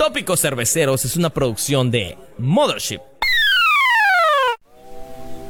Tópicos 0.00 0.40
Cerveceros 0.40 1.04
es 1.04 1.14
una 1.16 1.28
producción 1.28 1.90
de 1.90 2.16
Mothership. 2.38 3.00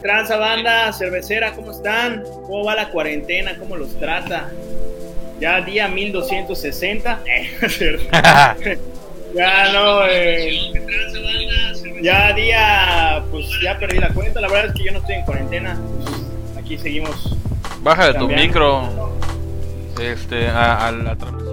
Tranza 0.03 0.39
banda, 0.39 0.93
cervecera, 0.93 1.53
¿cómo 1.53 1.71
están? 1.71 2.25
¿Cómo 2.25 2.65
va 2.65 2.75
la 2.75 2.89
cuarentena? 2.89 3.57
¿Cómo 3.61 3.77
los 3.77 3.97
trata? 4.01 4.51
Ya 5.39 5.61
día 5.61 5.87
1260. 5.87 7.21
Eh, 7.31 8.09
ya 9.37 9.73
no, 9.73 10.05
eh, 10.09 10.73
ya 12.03 12.33
día, 12.33 13.23
pues 13.31 13.47
ya 13.63 13.79
perdí 13.79 13.99
la 13.99 14.09
cuenta. 14.09 14.41
La 14.41 14.49
verdad 14.49 14.67
es 14.67 14.73
que 14.75 14.85
yo 14.85 14.91
no 14.91 14.99
estoy 14.99 15.15
en 15.15 15.25
cuarentena. 15.27 15.79
Aquí 16.59 16.77
seguimos. 16.77 17.37
Baja 17.83 18.09
de 18.09 18.15
tu 18.15 18.27
micro. 18.27 19.15
Este, 20.03 20.49
a, 20.49 20.89
a 20.89 20.91
la 20.91 21.15
transmisión 21.15 21.50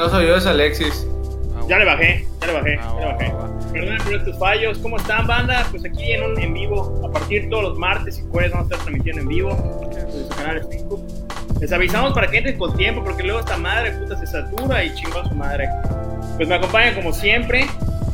No 0.00 0.08
soy 0.08 0.26
yo, 0.28 0.36
es 0.36 0.46
Alexis. 0.46 1.06
Ah, 1.54 1.60
Ya 1.68 1.76
le 1.78 1.84
bajé, 1.84 2.26
ya 2.40 2.46
le 2.46 2.52
bajé, 2.54 2.78
Ah, 2.80 2.94
ya 2.98 3.00
le 3.00 3.12
bajé. 3.12 3.34
Perdón 3.70 3.98
por 4.02 4.14
estos 4.14 4.38
fallos. 4.38 4.78
¿Cómo 4.78 4.96
están, 4.96 5.26
banda? 5.26 5.66
Pues 5.70 5.84
aquí 5.84 6.12
en 6.12 6.22
un 6.22 6.40
en 6.40 6.54
vivo. 6.54 7.02
A 7.06 7.12
partir 7.12 7.50
todos 7.50 7.64
los 7.64 7.78
martes 7.78 8.18
y 8.18 8.22
jueves 8.30 8.50
vamos 8.52 8.64
a 8.64 8.74
estar 8.74 8.78
transmitiendo 8.86 9.20
en 9.20 9.28
vivo 9.28 9.90
en 9.94 10.10
su 10.10 10.28
canal 10.34 10.62
de 10.62 10.68
Facebook. 10.68 11.06
Les 11.60 11.70
avisamos 11.70 12.14
para 12.14 12.28
que 12.28 12.38
entren 12.38 12.56
con 12.56 12.74
tiempo 12.78 13.04
porque 13.04 13.22
luego 13.24 13.40
esta 13.40 13.58
madre 13.58 13.92
puta 13.92 14.18
se 14.18 14.26
satura 14.26 14.82
y 14.82 14.94
chingó 14.94 15.18
a 15.20 15.28
su 15.28 15.34
madre. 15.34 15.68
Pues 16.38 16.48
me 16.48 16.54
acompañan 16.54 16.94
como 16.94 17.12
siempre, 17.12 17.66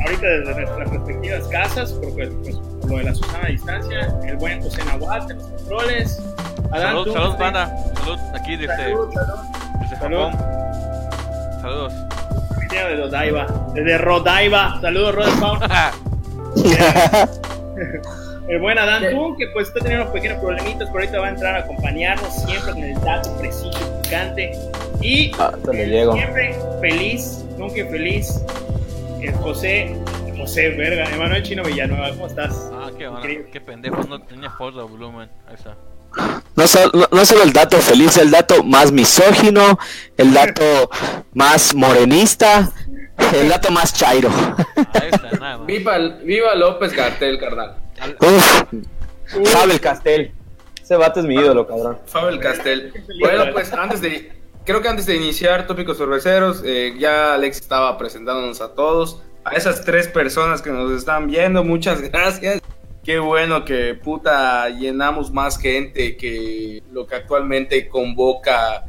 ahorita 0.05 0.27
desde 0.27 0.55
nuestras 0.57 0.91
respectivas 0.91 1.47
casas, 1.47 1.93
porque 1.93 2.27
pues, 2.43 2.57
por 2.81 2.91
lo 2.91 2.97
de 2.99 3.05
la 3.05 3.15
Susana 3.15 3.45
a 3.45 3.49
distancia, 3.51 4.13
el 4.27 4.37
buen 4.39 4.61
José 4.61 4.85
Nahuatl 4.87 5.35
los 5.35 5.45
controles. 5.45 6.21
Adán, 6.73 6.89
Salud, 6.89 7.05
tú, 7.05 7.13
salud, 7.13 7.37
banda. 7.39 7.77
Salud, 7.95 8.19
aquí 8.35 8.57
desde, 8.57 8.77
Salud, 8.77 9.13
salud. 9.15 9.39
desde 9.81 9.97
Salud. 9.99 10.29
Saludos. 11.67 11.93
Desde 12.71 12.97
Rodaiva, 12.97 13.47
desde 13.75 13.99
Rodaiva. 13.99 14.81
Saludos, 14.81 15.15
Rodaiva. 15.17 15.93
El 18.49 18.61
buen 18.61 18.79
Adán. 18.79 19.11
Tun, 19.11 19.37
que 19.37 19.49
pues 19.49 19.67
está 19.67 19.81
teniendo 19.81 20.05
unos 20.05 20.15
pequeños 20.15 20.39
problemitas, 20.39 20.89
pero 20.93 21.01
ahorita 21.01 21.19
va 21.19 21.27
a 21.27 21.31
entrar 21.31 21.57
a 21.57 21.59
acompañarnos 21.65 22.33
siempre 22.45 22.73
con 22.73 22.85
el 22.85 23.01
dato 23.01 23.37
preciso 23.39 23.69
y 23.81 24.03
picante. 24.05 24.53
Y 25.01 25.33
Ah, 25.41 25.53
el 25.73 25.91
llego. 25.91 26.13
siempre 26.13 26.57
feliz, 26.81 27.45
nunca 27.59 27.81
infeliz, 27.81 28.45
el 29.21 29.33
José, 29.35 29.97
José 30.39 30.69
Verga, 30.69 31.11
Emanuel 31.13 31.43
Chino 31.43 31.65
Villanueva, 31.65 32.11
¿cómo 32.11 32.29
estás? 32.29 32.71
Ah, 32.73 32.91
qué, 32.97 33.09
bueno, 33.09 33.27
qué 33.51 33.61
pendejo. 33.61 34.05
No 34.05 34.21
tenía 34.21 34.51
foto 34.51 34.79
de 34.79 34.85
volumen. 34.85 35.29
Ahí 35.49 35.55
está. 35.55 35.75
No, 36.55 36.67
so- 36.67 36.91
no- 36.95 37.09
no 37.13 37.25
solo 37.27 37.43
el 37.43 37.53
dato 37.53 37.77
feliz, 37.79 38.17
el 38.17 38.31
dato 38.31 38.63
más 38.65 38.91
misógino, 38.93 39.79
el 40.17 40.33
dato 40.33 40.91
más 41.35 41.75
morenista, 41.75 42.71
el 43.35 43.49
dato 43.49 43.71
más 43.71 43.93
chairo. 43.95 44.31
Ahí 44.95 45.09
está, 45.13 45.31
nada 45.39 45.59
más. 45.59 45.67
Viva, 45.67 45.99
viva 46.23 46.55
López 46.55 46.93
Gartel, 46.95 47.39
carnal. 47.39 47.77
Uf, 48.21 48.63
Fabel 49.51 49.81
Castel. 49.81 50.33
Ese 50.83 50.97
vato 50.97 51.21
es 51.21 51.27
mi 51.27 51.35
ídolo, 51.35 51.67
cabrón. 51.67 51.99
Fabel 52.07 52.39
Castel. 52.39 52.93
Bueno, 53.21 53.45
pues 53.53 53.73
antes 53.73 54.01
de. 54.01 54.33
Creo 54.65 54.83
que 54.83 54.89
antes 54.89 55.07
de 55.07 55.15
iniciar 55.17 55.67
Tópicos 55.67 55.97
Cerveceros, 55.99 56.63
eh, 56.65 56.95
ya 56.99 57.35
Alex 57.35 57.59
estaba 57.59 57.97
presentándonos 57.99 58.61
a 58.61 58.75
todos. 58.75 59.23
A 59.45 59.55
esas 59.55 59.85
tres 59.85 60.09
personas 60.09 60.61
que 60.61 60.71
nos 60.71 60.91
están 60.91 61.29
viendo, 61.29 61.63
muchas 61.63 62.01
gracias. 62.01 62.61
Qué 63.07 63.21
bueno 63.21 63.65
que 63.65 63.95
puta 63.95 64.69
llenamos 64.69 65.31
más 65.31 65.57
gente 65.61 66.17
que 66.17 66.83
lo 66.91 67.07
que 67.07 67.15
actualmente 67.15 67.89
convoca 67.89 68.87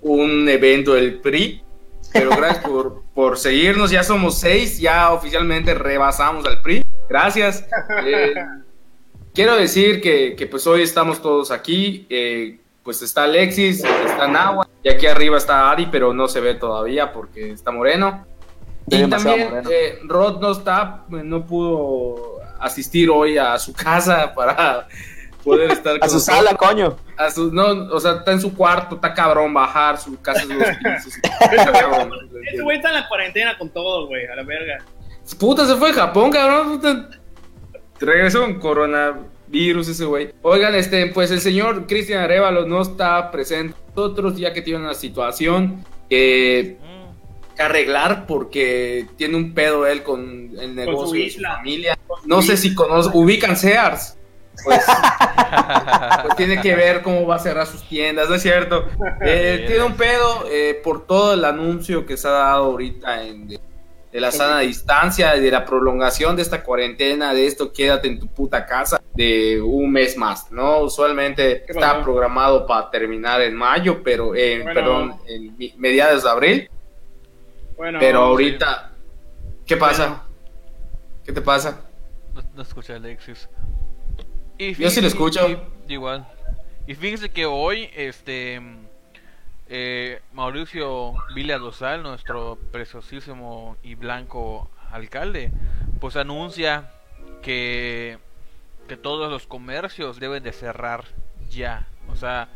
un 0.00 0.48
evento 0.48 0.94
del 0.94 1.18
PRI. 1.18 1.64
Pero 2.12 2.30
gracias 2.30 2.64
por, 2.64 3.02
por 3.14 3.36
seguirnos, 3.36 3.90
ya 3.90 4.04
somos 4.04 4.38
seis, 4.38 4.78
ya 4.78 5.12
oficialmente 5.12 5.74
rebasamos 5.74 6.46
al 6.46 6.62
PRI. 6.62 6.84
Gracias. 7.08 7.66
Eh, 8.06 8.32
quiero 9.34 9.56
decir 9.56 10.00
que, 10.00 10.36
que, 10.36 10.46
pues 10.46 10.64
hoy 10.68 10.82
estamos 10.82 11.20
todos 11.20 11.50
aquí. 11.50 12.06
eh, 12.08 12.60
pues 12.84 13.02
está 13.02 13.24
Alexis, 13.24 13.82
está 14.06 14.28
Nahua, 14.28 14.68
y 14.84 14.88
aquí 14.88 15.06
arriba 15.06 15.36
está 15.36 15.68
Ari, 15.70 15.88
pero 15.90 16.14
no 16.14 16.28
se 16.28 16.40
ve 16.40 16.54
todavía 16.54 17.12
porque 17.12 17.50
está 17.50 17.72
moreno. 17.72 18.24
Y 18.86 19.04
también 19.08 19.50
moreno. 19.50 19.68
eh, 19.68 19.98
Rod 20.04 20.40
no 20.40 20.52
está, 20.52 21.04
no 21.10 21.44
pudo 21.44 22.38
asistir 22.60 23.10
hoy 23.10 23.38
a 23.38 23.58
su 23.58 23.72
casa 23.72 24.32
para 24.36 24.86
poder 25.44 25.70
estar 25.72 25.96
A 25.96 25.98
con 26.00 26.08
su 26.10 26.16
nosotros. 26.16 26.24
sala, 26.44 26.56
coño. 26.56 26.96
A 27.16 27.30
su- 27.30 27.52
no, 27.52 27.66
o 27.94 28.00
sea, 28.00 28.12
está 28.18 28.32
en 28.32 28.40
su 28.40 28.54
cuarto, 28.54 28.96
está 28.96 29.14
cabrón 29.14 29.52
bajar, 29.54 29.98
su 29.98 30.20
casa 30.20 30.42
es 30.42 30.48
dos 30.48 30.58
pisos. 30.58 31.14
Está 31.52 31.72
cabrón. 31.72 32.10
Ese 32.52 32.62
güey 32.62 32.76
está 32.76 32.88
en 32.90 32.94
la 32.94 33.08
cuarentena 33.08 33.56
con 33.58 33.70
todo, 33.70 34.06
güey, 34.06 34.26
a 34.26 34.36
la 34.36 34.42
verga. 34.42 34.78
Puta, 35.38 35.66
se 35.66 35.74
fue 35.76 35.90
a 35.90 35.94
Japón, 35.94 36.30
cabrón. 36.30 36.76
Puta. 36.80 37.08
Regresó 38.00 38.42
con 38.42 38.60
coronavirus 38.60 39.88
ese 39.88 40.04
güey. 40.04 40.32
Oigan, 40.42 40.74
este, 40.74 41.06
pues 41.08 41.30
el 41.30 41.40
señor 41.40 41.86
Cristian 41.86 42.22
Arevalo 42.22 42.66
no 42.66 42.80
está 42.82 43.30
presente 43.30 43.74
con 43.94 44.04
nosotros, 44.04 44.36
ya 44.36 44.52
que 44.52 44.62
tiene 44.62 44.80
una 44.80 44.94
situación 44.94 45.84
que 46.08 46.78
Mm, 46.80 46.97
que 47.58 47.62
arreglar 47.64 48.26
porque 48.26 49.06
tiene 49.16 49.36
un 49.36 49.52
pedo 49.52 49.86
él 49.86 50.02
con 50.02 50.52
el 50.58 50.74
negocio 50.74 51.08
su 51.08 51.12
de 51.14 51.20
su 51.20 51.26
isla. 51.38 51.56
familia. 51.56 51.98
No 52.24 52.40
sé 52.40 52.56
si 52.56 52.74
conoce, 52.74 53.10
ubican 53.12 53.56
Sears. 53.56 54.16
Pues, 54.64 54.84
pues 56.22 56.36
tiene 56.36 56.60
que 56.60 56.74
ver 56.74 57.02
cómo 57.02 57.26
va 57.26 57.36
a 57.36 57.38
cerrar 57.38 57.66
sus 57.66 57.86
tiendas, 57.88 58.28
¿no 58.28 58.36
es 58.36 58.42
cierto? 58.42 58.86
Eh, 59.20 59.64
tiene 59.66 59.82
un 59.84 59.94
pedo 59.94 60.46
eh, 60.50 60.80
por 60.82 61.06
todo 61.06 61.34
el 61.34 61.44
anuncio 61.44 62.06
que 62.06 62.16
se 62.16 62.26
ha 62.28 62.32
dado 62.32 62.64
ahorita 62.64 63.22
en, 63.24 63.46
de, 63.48 63.60
de 64.12 64.20
la 64.20 64.32
sana 64.32 64.60
distancia, 64.60 65.32
de 65.34 65.50
la 65.50 65.64
prolongación 65.64 66.34
de 66.34 66.42
esta 66.42 66.62
cuarentena, 66.64 67.34
de 67.34 67.46
esto 67.46 67.72
quédate 67.72 68.08
en 68.08 68.18
tu 68.18 68.26
puta 68.26 68.66
casa 68.66 69.00
de 69.14 69.60
un 69.60 69.92
mes 69.92 70.16
más, 70.16 70.50
¿no? 70.50 70.80
Usualmente 70.80 71.62
¿Qué 71.66 71.72
está 71.72 72.02
programado 72.02 72.66
para 72.66 72.90
terminar 72.90 73.40
en 73.42 73.54
mayo, 73.54 74.02
pero 74.02 74.34
en, 74.34 74.62
Bueno. 74.62 74.74
perdón, 74.80 75.14
en 75.26 75.56
mediados 75.76 76.24
de 76.24 76.30
abril. 76.30 76.70
Bueno, 77.78 77.98
Pero 78.00 78.18
sí. 78.18 78.24
ahorita, 78.26 78.90
¿qué 79.66 79.76
pasa? 79.78 80.24
¿Qué 81.24 81.32
te 81.32 81.40
pasa? 81.40 81.84
no, 82.34 82.42
no 82.54 82.62
escuché 82.62 82.92
a 82.92 82.96
Alexis. 82.96 83.48
Y 84.58 84.74
Yo 84.74 84.90
sí 84.90 85.00
lo 85.00 85.06
escucho. 85.06 85.48
y- 85.48 85.92
igual. 85.94 86.26
Y 86.86 86.94
fíjense 86.94 87.30
que 87.30 87.46
hoy, 87.46 87.88
este. 87.94 88.60
eh, 89.68 90.20
Mauricio 90.32 91.14
Villa 91.34 91.58
Dosal, 91.58 92.02
nuestro 92.02 92.58
preciosísimo 92.72 93.76
y 93.82 93.94
blanco 93.94 94.70
alcalde, 94.90 95.52
pues 96.00 96.16
anuncia 96.16 96.90
que, 97.42 98.18
que 98.88 98.96
todos 98.96 99.30
los 99.30 99.46
comercios 99.46 100.18
deben 100.18 100.42
de 100.42 100.52
cerrar 100.52 101.04
ya. 101.50 101.86
O 102.10 102.16
sea, 102.16 102.48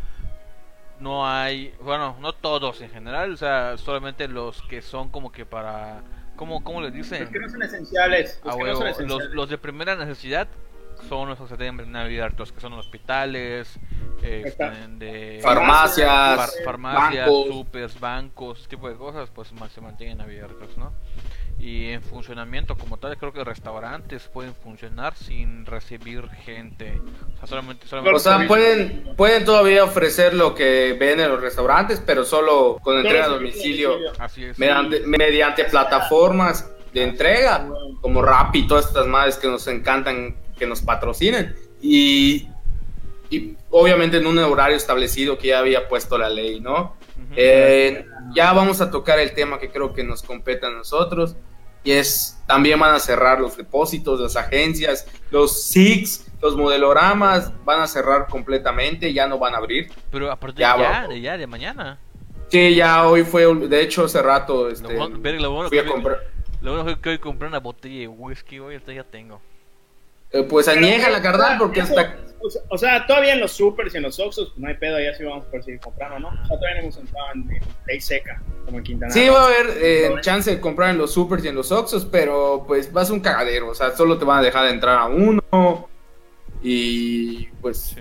no 1.02 1.26
hay, 1.28 1.74
bueno, 1.82 2.16
no 2.20 2.32
todos 2.32 2.80
en 2.80 2.90
general, 2.90 3.32
o 3.32 3.36
sea, 3.36 3.76
solamente 3.76 4.28
los 4.28 4.62
que 4.62 4.80
son 4.82 5.08
como 5.10 5.30
que 5.32 5.44
para, 5.44 6.02
¿cómo, 6.36 6.62
cómo 6.64 6.80
les 6.80 6.92
dicen? 6.92 7.22
Los 7.22 7.30
que 7.30 7.38
no 7.40 7.48
son 7.48 7.62
esenciales. 7.62 8.40
Los 8.44 8.54
A 8.54 8.58
que 8.58 8.64
no 8.64 8.74
son 8.76 8.84
los, 8.86 8.96
esenciales. 8.96 9.34
los 9.34 9.48
de 9.50 9.58
primera 9.58 9.96
necesidad 9.96 10.48
son 11.08 11.28
los 11.28 11.38
que 11.38 11.48
se 11.48 11.56
deben 11.56 11.76
tener 11.78 11.96
abiertos, 12.02 12.52
que 12.52 12.60
son 12.60 12.72
los 12.72 12.80
hospitales, 12.86 13.78
eh, 14.22 14.54
de 14.98 15.40
Farmacias, 15.42 16.08
far- 16.08 16.50
farmacias, 16.64 17.26
bancos. 17.26 17.46
supers, 17.48 18.00
bancos, 18.00 18.68
tipo 18.68 18.88
de 18.88 18.94
cosas, 18.94 19.28
pues 19.34 19.48
se 19.74 19.80
mantienen 19.80 20.20
abiertos, 20.20 20.76
¿no? 20.78 20.92
Y 21.58 21.90
en 21.90 22.02
funcionamiento 22.02 22.76
como 22.76 22.96
tal, 22.96 23.16
creo 23.16 23.32
que 23.32 23.44
restaurantes 23.44 24.28
pueden 24.32 24.54
funcionar 24.54 25.14
sin 25.14 25.64
recibir 25.64 26.28
gente. 26.28 27.00
O 27.34 27.38
sea, 27.38 27.46
solamente, 27.46 27.86
solamente 27.86 28.16
O 28.16 28.18
sea, 28.18 28.46
pueden, 28.48 29.14
pueden 29.16 29.44
todavía 29.44 29.84
ofrecer 29.84 30.34
lo 30.34 30.54
que 30.54 30.96
ven 30.98 31.20
en 31.20 31.28
los 31.28 31.40
restaurantes, 31.40 32.02
pero 32.04 32.24
solo 32.24 32.78
con 32.82 32.98
entrega 32.98 33.26
a 33.26 33.28
domicilio, 33.28 33.96
así 34.18 34.44
es. 34.44 34.58
mediante, 34.58 35.00
mediante 35.06 35.64
plataformas 35.64 36.68
de 36.92 37.04
entrega, 37.04 37.68
como 38.00 38.22
Rappi 38.22 38.60
y 38.60 38.66
todas 38.66 38.86
estas 38.86 39.06
madres 39.06 39.36
que 39.36 39.48
nos 39.48 39.66
encantan 39.68 40.36
que 40.58 40.66
nos 40.66 40.82
patrocinen. 40.82 41.54
Y, 41.80 42.48
y 43.34 43.56
obviamente 43.70 44.18
en 44.18 44.26
un 44.26 44.38
horario 44.38 44.76
establecido 44.76 45.38
que 45.38 45.48
ya 45.48 45.58
había 45.58 45.88
puesto 45.88 46.18
la 46.18 46.28
ley, 46.28 46.60
¿no? 46.60 46.94
Eh, 47.36 48.04
ya 48.34 48.52
vamos 48.52 48.80
a 48.80 48.90
tocar 48.90 49.18
el 49.18 49.32
tema 49.32 49.58
que 49.58 49.70
creo 49.70 49.92
que 49.94 50.04
nos 50.04 50.22
compete 50.22 50.66
a 50.66 50.70
nosotros. 50.70 51.34
Y 51.84 51.90
es, 51.92 52.38
también 52.46 52.78
van 52.78 52.94
a 52.94 53.00
cerrar 53.00 53.40
los 53.40 53.56
depósitos, 53.56 54.20
las 54.20 54.36
agencias, 54.36 55.04
los 55.32 55.64
SIX, 55.64 56.26
los 56.40 56.54
modeloramas, 56.56 57.50
van 57.64 57.80
a 57.80 57.88
cerrar 57.88 58.28
completamente, 58.28 59.12
ya 59.12 59.26
no 59.26 59.38
van 59.38 59.54
a 59.54 59.58
abrir. 59.58 59.90
Pero 60.12 60.30
a 60.30 60.36
partir 60.36 60.60
ya 60.60 60.76
de 60.76 60.82
ya, 60.82 61.08
de 61.08 61.20
ya, 61.20 61.36
de 61.38 61.46
mañana. 61.48 61.98
Sí, 62.50 62.74
ya 62.76 63.08
hoy 63.08 63.24
fue, 63.24 63.52
de 63.66 63.80
hecho 63.82 64.04
hace 64.04 64.22
rato, 64.22 64.68
este, 64.68 64.92
Lo 64.92 65.08
bueno- 65.08 65.16
lo 65.40 65.50
bueno 65.50 65.68
fui 65.70 65.78
a 65.78 65.82
que- 65.84 65.88
comprar. 65.90 66.20
Lo 66.60 66.74
bueno 66.80 67.00
que 67.00 67.08
hoy 67.08 67.18
compré 67.18 67.48
una 67.48 67.58
botella 67.58 68.00
de 68.00 68.06
whisky, 68.08 68.60
hoy 68.60 68.80
ya 68.86 69.02
tengo. 69.02 69.40
Eh, 70.30 70.44
pues 70.44 70.68
añeja 70.68 71.10
la 71.10 71.20
carnal 71.20 71.58
porque 71.58 71.80
Eso- 71.80 71.98
hasta... 71.98 72.16
o, 72.42 72.50
sea, 72.50 72.62
o 72.68 72.78
sea, 72.78 73.06
todavía 73.06 73.34
en 73.34 73.40
los 73.40 73.52
supers 73.52 73.94
y 73.94 73.96
en 73.98 74.02
los 74.04 74.18
Oxxos, 74.18 74.48
pues 74.50 74.58
no 74.58 74.68
hay 74.68 74.74
pedo, 74.74 74.98
ya 75.00 75.14
sí 75.14 75.24
vamos 75.24 75.44
a 75.44 75.48
poder 75.48 75.64
seguir 75.64 75.80
comprando, 75.80 76.18
¿no? 76.18 76.28
O 76.28 76.46
sea, 76.46 76.56
todavía 76.58 76.74
no 76.74 76.80
hemos 76.82 76.96
entrado 76.98 77.26
en, 77.34 77.40
en 77.52 77.60
ley 77.86 78.00
seca, 78.00 78.42
como 78.64 78.78
en 78.78 78.84
Quintana. 78.84 79.12
Sí, 79.12 79.28
va 79.28 79.42
a 79.42 79.46
haber 79.46 79.66
eh, 79.80 80.10
chance 80.20 80.50
de 80.50 80.60
comprar 80.60 80.90
en 80.90 80.98
los 80.98 81.12
supers 81.12 81.44
y 81.44 81.48
en 81.48 81.54
los 81.54 81.70
Oxxos, 81.72 82.06
pero 82.06 82.64
pues 82.66 82.94
va 82.94 83.02
a 83.02 83.04
ser 83.04 83.14
un 83.14 83.20
cagadero. 83.20 83.68
O 83.68 83.74
sea, 83.74 83.90
solo 83.96 84.18
te 84.18 84.24
van 84.24 84.40
a 84.40 84.42
dejar 84.42 84.64
de 84.66 84.70
entrar 84.72 84.98
a 84.98 85.06
uno. 85.06 85.88
Y 86.62 87.46
pues, 87.60 87.78
Sí. 87.94 88.00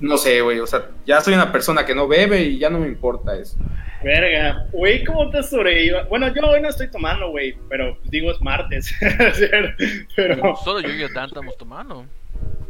no 0.00 0.18
sé, 0.18 0.40
güey. 0.42 0.60
O 0.60 0.66
sea, 0.66 0.90
ya 1.06 1.20
soy 1.20 1.34
una 1.34 1.50
persona 1.52 1.84
que 1.86 1.94
no 1.94 2.06
bebe 2.08 2.42
y 2.42 2.58
ya 2.58 2.70
no 2.70 2.78
me 2.78 2.86
importa 2.86 3.36
eso. 3.38 3.56
Verga, 4.04 4.66
güey, 4.72 5.02
¿cómo 5.04 5.30
te 5.30 5.38
has 5.38 5.50
sobrevivido? 5.50 6.06
Bueno, 6.08 6.32
yo 6.32 6.42
hoy 6.46 6.60
no 6.60 6.68
estoy 6.68 6.90
tomando, 6.90 7.30
güey, 7.30 7.56
pero 7.68 7.96
pues, 7.96 8.10
digo 8.10 8.30
es 8.30 8.40
martes, 8.40 8.94
Solo 10.64 10.80
yo 10.80 10.88
y 10.90 11.12
Dan 11.12 11.26
estamos 11.26 11.56
tomando. 11.56 12.04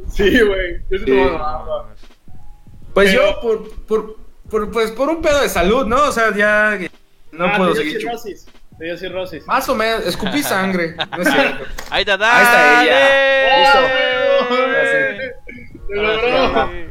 Sí, 0.08 0.40
güey, 0.40 0.80
yo 0.90 0.96
estoy 0.96 1.14
Sí. 1.14 1.22
tomando 1.24 1.44
agua. 1.44 1.94
Pues 2.94 3.10
Pero- 3.10 3.22
yo, 3.32 3.40
por, 3.40 3.70
por, 3.86 4.16
por, 4.50 4.70
pues 4.70 4.90
por 4.92 5.08
un 5.08 5.20
pedo 5.22 5.40
de 5.40 5.48
salud, 5.48 5.86
¿no? 5.86 6.04
O 6.08 6.12
sea, 6.12 6.34
ya 6.34 6.78
no 7.32 7.44
Ah, 7.46 7.54
puedo 7.56 7.72
te 7.74 7.82
dio 7.82 7.92
seguir. 7.92 8.00
cirrosis, 8.00 8.46
te 8.78 8.84
dio 8.84 8.96
cirrosis. 8.96 9.46
Más 9.46 9.68
o 9.68 9.74
menos, 9.74 10.06
escupí 10.06 10.42
sangre. 10.42 10.94
No 11.16 11.22
es 11.22 11.28
cierto. 11.30 11.64
Ahí 11.90 12.00
está, 12.02 12.14
Ahí 12.14 12.42
está 12.42 12.82
ella. 12.84 13.72
¡Ah, 13.74 13.80
güey! 13.80 14.56
Ahora 14.58 14.84
¡Se 15.88 15.94
logró! 15.94 16.86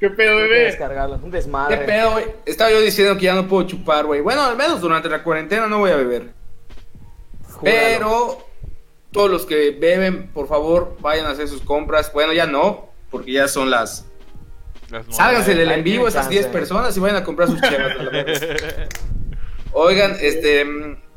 ¿Qué 0.00 0.10
pedo, 0.10 0.36
bebé? 0.36 0.78
Un 1.22 1.30
¿Qué 1.30 1.36
desmadre. 1.36 1.76
pedo, 1.78 2.12
güey? 2.12 2.26
Estaba 2.46 2.70
yo 2.70 2.80
diciendo 2.80 3.16
que 3.16 3.24
ya 3.24 3.34
no 3.34 3.48
puedo 3.48 3.66
chupar, 3.66 4.04
güey. 4.06 4.20
Bueno, 4.20 4.44
al 4.44 4.56
menos 4.56 4.80
durante 4.80 5.08
la 5.08 5.24
cuarentena 5.24 5.66
no 5.66 5.78
voy 5.78 5.90
a 5.90 5.96
beber. 5.96 6.32
Júralo. 7.50 7.62
Pero 7.64 8.47
todos 9.12 9.30
los 9.30 9.46
que 9.46 9.70
beben, 9.70 10.28
por 10.28 10.48
favor, 10.48 10.96
vayan 11.00 11.26
a 11.26 11.30
hacer 11.30 11.48
sus 11.48 11.62
compras. 11.62 12.12
Bueno, 12.12 12.32
ya 12.32 12.46
no, 12.46 12.90
porque 13.10 13.32
ya 13.32 13.48
son 13.48 13.70
las. 13.70 14.06
Sálganse 15.10 15.54
del 15.54 15.70
en 15.70 15.84
vivo 15.84 16.08
esas 16.08 16.28
10 16.28 16.46
personas 16.46 16.96
y 16.96 17.00
vayan 17.00 17.16
a 17.16 17.24
comprar 17.24 17.48
sus 17.48 17.60
verga. 17.60 17.94
Oigan, 19.72 20.16
este, 20.20 20.66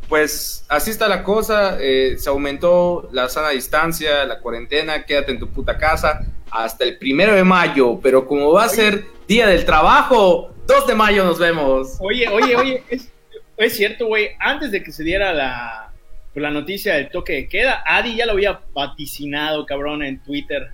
pues 0.09 0.65
así 0.67 0.91
está 0.91 1.07
la 1.07 1.23
cosa. 1.23 1.77
eh, 1.79 2.15
se 2.17 2.29
aumentó 2.29 3.07
la 3.13 3.29
sana 3.29 3.49
distancia, 3.49 4.25
la 4.25 4.39
cuarentena. 4.39 5.05
Quédate 5.05 5.31
en 5.31 5.39
tu 5.39 5.49
puta 5.49 5.77
casa 5.77 6.21
hasta 6.49 6.83
el 6.83 6.97
primero 6.97 7.33
de 7.33 7.45
mayo. 7.45 7.99
Pero 8.01 8.27
como 8.27 8.51
va 8.51 8.65
a 8.65 8.69
ser 8.69 9.05
día 9.25 9.47
del 9.47 9.63
trabajo, 9.63 10.51
2 10.67 10.87
de 10.87 10.95
mayo 10.95 11.23
nos 11.23 11.39
vemos. 11.39 11.95
Oye, 11.99 12.27
oye, 12.27 12.55
oye, 12.57 12.83
es, 12.89 13.09
es 13.55 13.75
cierto, 13.75 14.07
güey, 14.07 14.31
antes 14.39 14.71
de 14.71 14.83
que 14.83 14.91
se 14.91 15.03
diera 15.03 15.33
la, 15.33 15.90
pues, 16.33 16.41
la 16.41 16.51
noticia 16.51 16.95
del 16.95 17.09
toque 17.09 17.33
de 17.33 17.47
queda, 17.49 17.83
Adi 17.85 18.15
ya 18.15 18.25
lo 18.25 18.33
había 18.33 18.61
vaticinado, 18.73 19.65
cabrón, 19.65 20.03
en 20.03 20.21
Twitter. 20.23 20.69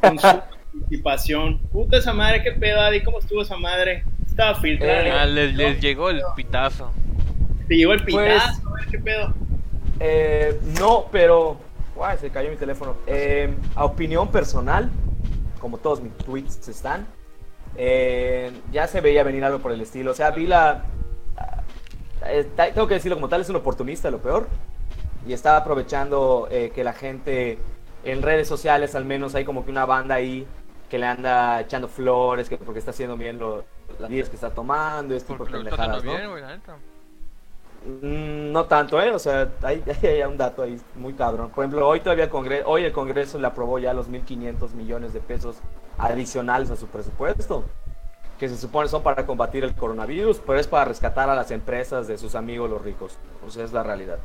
Con 0.00 0.18
su 0.18 0.26
participación. 0.72 1.58
Puta 1.72 1.98
esa 1.98 2.12
madre, 2.12 2.42
qué 2.42 2.52
pedo, 2.52 2.80
Adi, 2.80 3.02
¿cómo 3.02 3.18
estuvo 3.18 3.42
esa 3.42 3.56
madre? 3.56 4.04
Estaba 4.26 4.54
filtrada. 4.60 5.22
Ah, 5.22 5.26
les, 5.26 5.54
les 5.54 5.80
llegó 5.80 6.10
el 6.10 6.22
pitazo. 6.36 6.92
Te 7.66 7.76
llegó 7.76 7.92
el 7.92 8.04
Pues- 8.04 8.14
pitazo, 8.34 8.68
a 8.68 8.74
ver 8.74 8.86
qué 8.90 8.98
pedo. 8.98 9.34
Eh, 10.00 10.58
no, 10.78 11.06
pero. 11.10 11.58
Guay, 11.96 12.16
se 12.18 12.30
cayó 12.30 12.48
mi 12.50 12.56
teléfono. 12.56 12.96
Eh, 13.08 13.52
a 13.74 13.84
opinión 13.84 14.30
personal, 14.30 14.88
como 15.58 15.78
todos 15.78 16.00
mis 16.00 16.16
tweets 16.18 16.68
están, 16.68 17.04
eh, 17.76 18.52
ya 18.70 18.86
se 18.86 19.00
veía 19.00 19.24
venir 19.24 19.42
algo 19.44 19.58
por 19.58 19.72
el 19.72 19.80
estilo. 19.80 20.12
O 20.12 20.14
sea, 20.14 20.30
vi 20.30 20.46
la. 20.46 20.84
Eh, 22.28 22.44
tengo 22.56 22.86
que 22.86 22.94
decirlo 22.94 23.16
como 23.16 23.28
tal, 23.28 23.40
es 23.40 23.48
un 23.50 23.56
oportunista, 23.56 24.10
lo 24.10 24.18
peor. 24.18 24.46
Y 25.26 25.32
está 25.32 25.56
aprovechando 25.56 26.48
eh, 26.50 26.70
que 26.74 26.84
la 26.84 26.92
gente 26.92 27.58
en 28.04 28.22
redes 28.22 28.48
sociales, 28.48 28.94
al 28.94 29.04
menos, 29.04 29.34
hay 29.34 29.44
como 29.44 29.64
que 29.64 29.70
una 29.70 29.84
banda 29.84 30.14
ahí 30.14 30.46
que 30.88 30.98
le 30.98 31.06
anda 31.06 31.60
echando 31.60 31.88
flores, 31.88 32.48
que 32.48 32.56
porque 32.56 32.78
está 32.78 32.92
haciendo 32.92 33.16
bien 33.16 33.38
lo- 33.38 33.64
las 33.98 34.08
medidas 34.08 34.28
que 34.30 34.36
está 34.36 34.50
tomando, 34.50 35.14
este 35.14 35.32
tipo 35.34 35.44
de 35.44 35.50
pendejadas, 35.70 36.04
¿no? 36.04 36.10
bien. 36.12 36.22
Mm, 38.02 38.52
No 38.52 38.64
tanto, 38.66 39.00
¿eh? 39.00 39.10
O 39.12 39.18
sea, 39.18 39.48
hay, 39.62 39.82
hay 40.02 40.22
un 40.22 40.36
dato 40.36 40.62
ahí 40.62 40.80
muy 40.96 41.12
cabrón. 41.14 41.50
Por 41.50 41.64
ejemplo, 41.64 41.86
hoy 41.88 42.00
todavía 42.00 42.24
el 42.24 42.30
Congreso, 42.30 42.68
hoy 42.68 42.84
el 42.84 42.92
Congreso 42.92 43.38
le 43.38 43.46
aprobó 43.46 43.78
ya 43.78 43.92
los 43.92 44.08
1.500 44.08 44.72
millones 44.74 45.12
de 45.12 45.20
pesos 45.20 45.56
adicionales 45.98 46.70
a 46.70 46.76
su 46.76 46.86
presupuesto, 46.86 47.64
que 48.38 48.48
se 48.48 48.56
supone 48.56 48.88
son 48.88 49.02
para 49.02 49.26
combatir 49.26 49.64
el 49.64 49.74
coronavirus, 49.74 50.40
pero 50.46 50.58
es 50.58 50.68
para 50.68 50.84
rescatar 50.84 51.28
a 51.28 51.34
las 51.34 51.50
empresas 51.50 52.06
de 52.06 52.16
sus 52.18 52.34
amigos 52.34 52.70
los 52.70 52.80
ricos. 52.82 53.18
O 53.46 53.50
sea, 53.50 53.64
es 53.64 53.72
la 53.72 53.82
realidad. 53.82 54.18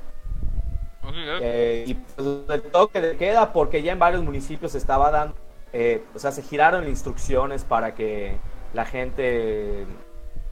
Ok, 1.03 1.13
ya. 1.13 1.37
Eh, 1.41 1.83
y 1.87 1.93
pues, 1.95 2.27
el 2.49 2.61
toque 2.61 3.01
de 3.01 3.17
queda, 3.17 3.51
porque 3.51 3.81
ya 3.81 3.91
en 3.91 3.99
varios 3.99 4.23
municipios 4.23 4.73
se 4.73 4.77
estaba 4.77 5.09
dando, 5.09 5.35
eh, 5.73 6.03
o 6.13 6.19
sea, 6.19 6.31
se 6.31 6.43
giraron 6.43 6.87
instrucciones 6.87 7.63
para 7.63 7.95
que 7.95 8.37
la 8.73 8.85
gente 8.85 9.85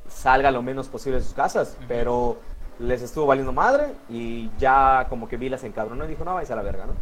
salga 0.08 0.52
lo 0.52 0.62
menos 0.62 0.88
posible 0.88 1.20
de 1.20 1.24
sus 1.24 1.34
casas, 1.34 1.76
Ujú. 1.78 1.86
pero 1.88 2.38
les 2.80 3.04
estuvo 3.04 3.28
valiendo 3.28 3.54
madre 3.54 3.94
y 4.10 4.50
ya 4.58 5.06
como 5.08 5.30
que 5.30 5.38
Vila 5.38 5.58
se 5.58 5.68
encabronó 5.68 6.06
y 6.06 6.08
dijo, 6.08 6.26
no, 6.26 6.34
vais 6.34 6.50
a 6.50 6.56
la 6.56 6.64
verga, 6.64 6.88
¿no? 6.88 6.94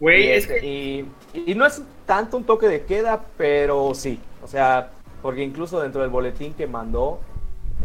Güey, 0.00 0.24
y, 0.24 0.30
es 0.30 0.44
este, 0.44 0.60
que 0.60 0.66
y, 0.66 1.12
y 1.46 1.54
no 1.54 1.66
es 1.66 1.82
tanto 2.06 2.36
un 2.38 2.44
toque 2.44 2.66
de 2.66 2.84
queda, 2.84 3.20
pero 3.36 3.94
sí, 3.94 4.20
o 4.42 4.46
sea, 4.46 4.90
porque 5.22 5.42
incluso 5.42 5.80
dentro 5.80 6.00
del 6.02 6.10
boletín 6.10 6.54
que 6.54 6.66
mandó, 6.66 7.20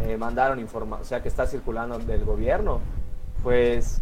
eh, 0.02 0.18
mandaron 0.18 0.60
información, 0.60 1.02
o 1.02 1.06
sea, 1.06 1.22
que 1.22 1.28
está 1.28 1.46
circulando 1.48 1.98
del 2.00 2.24
gobierno, 2.26 2.80
pues 3.44 4.02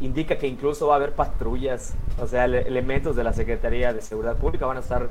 indica 0.00 0.36
que 0.36 0.46
incluso 0.46 0.88
va 0.88 0.94
a 0.94 0.96
haber 0.96 1.12
patrullas, 1.12 1.94
o 2.20 2.26
sea, 2.26 2.44
ele- 2.44 2.66
elementos 2.66 3.16
de 3.16 3.24
la 3.24 3.32
Secretaría 3.32 3.92
de 3.92 4.02
Seguridad 4.02 4.36
Pública 4.36 4.66
van 4.66 4.76
a 4.76 4.80
estar 4.80 5.08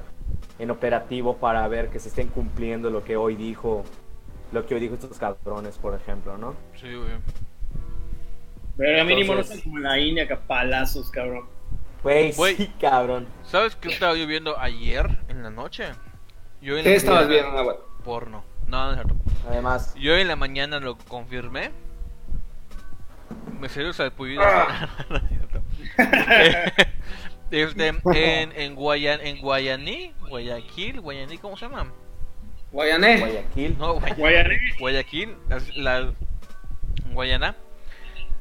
en 0.59 0.69
operativo 0.71 1.37
para 1.37 1.67
ver 1.67 1.89
que 1.89 1.99
se 1.99 2.09
estén 2.09 2.27
cumpliendo 2.27 2.89
lo 2.89 3.03
que 3.03 3.15
hoy 3.17 3.35
dijo, 3.35 3.83
lo 4.51 4.65
que 4.65 4.75
hoy 4.75 4.81
dijo 4.81 4.93
estos 4.95 5.17
cabrones, 5.17 5.77
por 5.77 5.95
ejemplo, 5.95 6.37
¿no? 6.37 6.53
Sí, 6.79 6.93
güey. 6.93 7.09
Verga, 8.75 9.03
mínimo 9.03 9.35
no 9.35 9.41
están 9.41 9.61
como 9.61 9.79
la 9.79 9.99
India, 9.99 10.27
que 10.27 10.33
a 10.33 10.39
palazos, 10.39 11.09
cabrón. 11.11 11.45
Güey, 12.03 12.33
Güey. 12.33 12.55
sí, 12.55 12.71
cabrón. 12.79 13.27
¿Sabes 13.45 13.75
qué 13.75 13.89
estaba 13.89 14.15
yo 14.15 14.27
viendo 14.27 14.57
ayer 14.59 15.19
en 15.29 15.41
la 15.43 15.49
noche? 15.49 15.85
Yo 16.63 16.77
en 16.77 16.83
¿Qué 16.85 16.95
estabas 16.95 17.27
viendo, 17.27 17.51
Nahuatl? 17.51 17.81
Porno. 18.05 18.43
No, 18.67 18.85
no 18.85 18.91
es 18.91 18.95
cierto. 18.95 19.15
Además, 19.49 19.93
Yo 19.95 20.15
en 20.15 20.29
la 20.29 20.37
mañana 20.37 20.79
lo 20.79 20.97
confirmé. 20.97 21.71
Me 23.59 23.67
salió 23.67 23.89
el 23.89 23.93
salpullido. 23.93 24.41
Ah. 24.43 24.89
No 25.09 25.17
es 25.17 25.23
cierto. 25.27 25.61
este, 27.51 27.87
en, 27.87 28.51
en, 28.55 28.75
Guayan, 28.75 29.19
en 29.21 29.41
Guayaní, 29.41 30.13
Guayaquil, 30.29 31.01
Guayaní, 31.01 31.37
¿cómo 31.37 31.57
se 31.57 31.65
llama? 31.65 31.91
Guayané. 32.71 33.19
Guayaquil. 33.19 33.77
No, 33.77 33.99
Guay- 33.99 34.15
Guayaní. 34.15 34.55
Guayaquil, 34.79 35.37
la, 35.75 36.13
Guayana. 37.11 37.55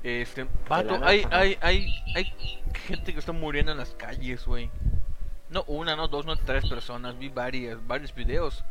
Este, 0.04 0.47
vato, 0.68 0.99
hay, 1.04 1.26
hay, 1.30 1.58
hay, 1.61 1.87
hay 2.14 2.32
gente 2.87 3.12
que 3.12 3.18
está 3.18 3.32
muriendo 3.32 3.73
en 3.73 3.78
las 3.78 3.90
calles, 3.90 4.47
güey. 4.47 4.70
No 5.52 5.64
una, 5.66 5.94
no 5.97 6.09
dos, 6.09 6.25
no 6.26 6.37
tres 6.37 6.68
personas. 6.68 7.18
Vi 7.18 7.28
varias, 7.28 7.85
varios 7.87 8.14
videos 8.14 8.64